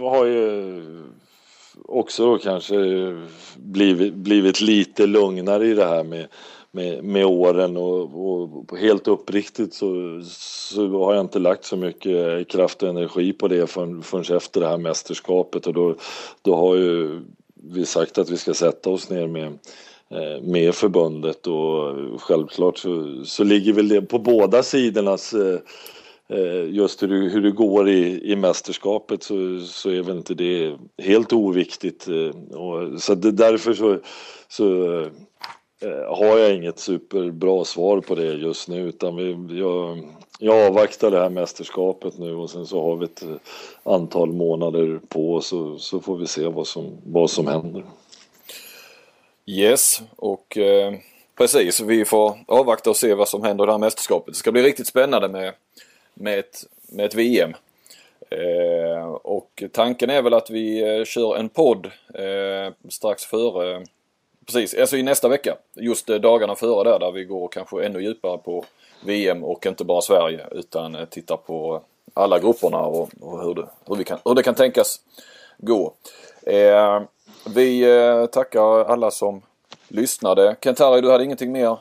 Jag 0.00 0.10
har 0.10 0.24
ju 0.24 0.82
också 1.84 2.38
kanske 2.38 2.76
blivit, 3.56 4.14
blivit 4.14 4.60
lite 4.60 5.06
lugnare 5.06 5.66
i 5.66 5.74
det 5.74 5.84
här 5.84 6.04
med 6.04 6.26
med, 6.76 7.04
med 7.04 7.26
åren 7.26 7.76
och, 7.76 8.30
och, 8.30 8.78
helt 8.78 9.08
uppriktigt 9.08 9.74
så, 9.74 10.20
så 10.24 11.04
har 11.04 11.14
jag 11.14 11.24
inte 11.24 11.38
lagt 11.38 11.64
så 11.64 11.76
mycket 11.76 12.48
kraft 12.48 12.82
och 12.82 12.88
energi 12.88 13.32
på 13.32 13.48
det 13.48 13.66
förrän, 13.66 14.02
förrän 14.02 14.36
efter 14.36 14.60
det 14.60 14.68
här 14.68 14.78
mästerskapet 14.78 15.66
och 15.66 15.72
då, 15.72 15.94
då 16.42 16.56
har 16.56 16.74
ju 16.74 17.20
vi 17.54 17.86
sagt 17.86 18.18
att 18.18 18.30
vi 18.30 18.36
ska 18.36 18.54
sätta 18.54 18.90
oss 18.90 19.10
ner 19.10 19.26
med 19.26 19.46
eh, 20.10 20.42
med 20.42 20.74
förbundet 20.74 21.46
och 21.46 22.22
självklart 22.22 22.78
så, 22.78 23.24
så 23.24 23.44
ligger 23.44 23.72
väl 23.72 23.88
det 23.88 24.02
på 24.02 24.18
båda 24.18 24.62
sidornas 24.62 25.34
eh, 25.34 25.58
eh, 26.28 26.64
just 26.70 27.02
hur, 27.02 27.08
det, 27.08 27.28
hur 27.28 27.42
det 27.42 27.50
går 27.50 27.88
i, 27.88 28.32
i 28.32 28.36
mästerskapet 28.36 29.22
så, 29.22 29.60
så 29.60 29.90
är 29.90 30.02
väl 30.02 30.16
inte 30.16 30.34
det 30.34 30.76
helt 31.02 31.32
oviktigt. 31.32 32.08
Och, 32.50 33.00
så 33.00 33.14
det, 33.14 33.32
därför 33.32 33.74
så, 33.74 33.98
så 34.48 34.66
Eh, 35.80 36.16
har 36.16 36.38
jag 36.38 36.54
inget 36.54 36.78
superbra 36.78 37.64
svar 37.64 38.00
på 38.00 38.14
det 38.14 38.32
just 38.32 38.68
nu 38.68 38.88
utan 38.88 39.16
vi, 39.16 39.58
jag, 39.58 40.08
jag 40.38 40.66
avvaktar 40.66 41.10
det 41.10 41.20
här 41.20 41.30
mästerskapet 41.30 42.18
nu 42.18 42.34
och 42.34 42.50
sen 42.50 42.66
så 42.66 42.82
har 42.82 42.96
vi 42.96 43.04
ett 43.04 43.22
antal 43.82 44.32
månader 44.32 45.00
på 45.08 45.34
oss 45.34 45.46
så, 45.46 45.78
så 45.78 46.00
får 46.00 46.16
vi 46.16 46.26
se 46.26 46.46
vad 46.46 46.66
som, 46.66 46.98
vad 47.06 47.30
som 47.30 47.46
händer. 47.46 47.84
Yes, 49.46 50.02
och 50.16 50.56
eh, 50.56 50.94
precis 51.38 51.80
vi 51.80 52.04
får 52.04 52.38
avvakta 52.46 52.90
och 52.90 52.96
se 52.96 53.14
vad 53.14 53.28
som 53.28 53.42
händer 53.42 53.64
i 53.64 53.66
det 53.66 53.72
här 53.72 53.78
mästerskapet. 53.78 54.34
Det 54.34 54.38
ska 54.38 54.52
bli 54.52 54.62
riktigt 54.62 54.86
spännande 54.86 55.28
med, 55.28 55.54
med, 56.14 56.38
ett, 56.38 56.64
med 56.88 57.06
ett 57.06 57.14
VM. 57.14 57.54
Eh, 58.30 59.06
och 59.08 59.62
tanken 59.72 60.10
är 60.10 60.22
väl 60.22 60.34
att 60.34 60.50
vi 60.50 60.96
eh, 60.98 61.04
kör 61.04 61.36
en 61.36 61.48
podd 61.48 61.86
eh, 62.14 62.72
strax 62.88 63.24
före 63.24 63.84
Precis, 64.46 64.74
alltså 64.74 64.96
i 64.96 65.02
nästa 65.02 65.28
vecka. 65.28 65.56
Just 65.74 66.10
eh, 66.10 66.16
dagarna 66.16 66.54
före 66.54 66.90
där, 66.90 66.98
där 66.98 67.12
vi 67.12 67.24
går 67.24 67.48
kanske 67.48 67.84
ännu 67.84 68.00
djupare 68.00 68.38
på 68.38 68.64
VM 69.04 69.44
och 69.44 69.66
inte 69.66 69.84
bara 69.84 70.00
Sverige 70.00 70.46
utan 70.50 70.94
eh, 70.94 71.04
tittar 71.04 71.36
på 71.36 71.82
alla 72.14 72.38
grupperna 72.38 72.78
och, 72.78 73.10
och 73.20 73.42
hur, 73.42 73.54
det, 73.54 73.68
hur, 73.86 73.96
vi 73.96 74.04
kan, 74.04 74.18
hur 74.24 74.34
det 74.34 74.42
kan 74.42 74.54
tänkas 74.54 75.00
gå. 75.58 75.92
Eh, 76.42 77.02
vi 77.54 77.96
eh, 77.98 78.26
tackar 78.26 78.84
alla 78.84 79.10
som 79.10 79.42
lyssnade. 79.88 80.56
Kent-Harry, 80.60 81.00
du 81.00 81.10
hade 81.10 81.24
ingenting 81.24 81.52
mer? 81.52 81.78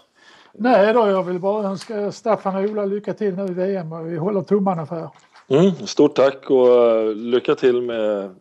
Nej 0.53 0.93
då, 0.93 1.07
jag 1.07 1.23
vill 1.23 1.39
bara 1.39 1.67
önska 1.67 2.11
Staffan 2.11 2.55
och 2.55 2.71
Ola 2.71 2.85
lycka 2.85 3.13
till 3.13 3.35
nu 3.35 3.45
i 3.45 3.53
VM 3.53 3.93
och 3.93 4.11
vi 4.11 4.17
håller 4.17 4.41
tummarna 4.41 4.85
för 4.85 4.99
er. 4.99 5.09
Mm, 5.47 5.87
stort 5.87 6.15
tack 6.15 6.49
och 6.49 7.15
lycka 7.15 7.55
till 7.55 7.81
med 7.81 8.35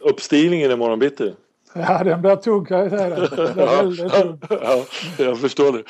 uppstigningen 0.00 0.70
imorgon 0.70 0.98
bitti. 0.98 1.34
Ja, 1.74 2.04
den 2.04 2.22
blir 2.22 2.36
tung 2.36 2.64
kan 2.64 2.78
jag 2.78 2.90
säga. 2.90 3.08
Väldigt 3.54 4.12
tung. 4.12 4.38
Ja, 4.48 4.84
jag 5.18 5.40
förstår 5.40 5.72
det. 5.72 5.82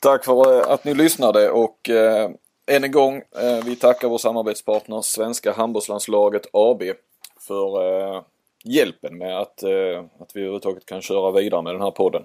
Tack 0.00 0.24
för 0.24 0.60
eh, 0.60 0.72
att 0.72 0.84
ni 0.84 0.94
lyssnade 0.94 1.50
och 1.50 1.90
eh, 1.90 2.30
än 2.66 2.84
en 2.84 2.92
gång, 2.92 3.16
eh, 3.16 3.64
vi 3.64 3.76
tackar 3.76 4.08
vår 4.08 4.18
samarbetspartner 4.18 5.00
Svenska 5.00 5.52
handbollslandslaget 5.52 6.42
AB 6.52 6.82
för 7.40 7.82
eh, 8.16 8.22
hjälpen 8.64 9.18
med 9.18 9.40
att, 9.40 9.62
eh, 9.62 10.04
att 10.18 10.30
vi 10.34 10.40
överhuvudtaget 10.40 10.86
kan 10.86 11.02
köra 11.02 11.30
vidare 11.30 11.62
med 11.62 11.74
den 11.74 11.82
här 11.82 11.90
podden. 11.90 12.22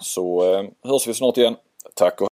Så 0.00 0.54
eh, 0.54 0.64
hörs 0.90 1.06
vi 1.06 1.14
snart 1.14 1.36
igen. 1.36 1.56
Tack 1.94 2.20
och 2.20 2.28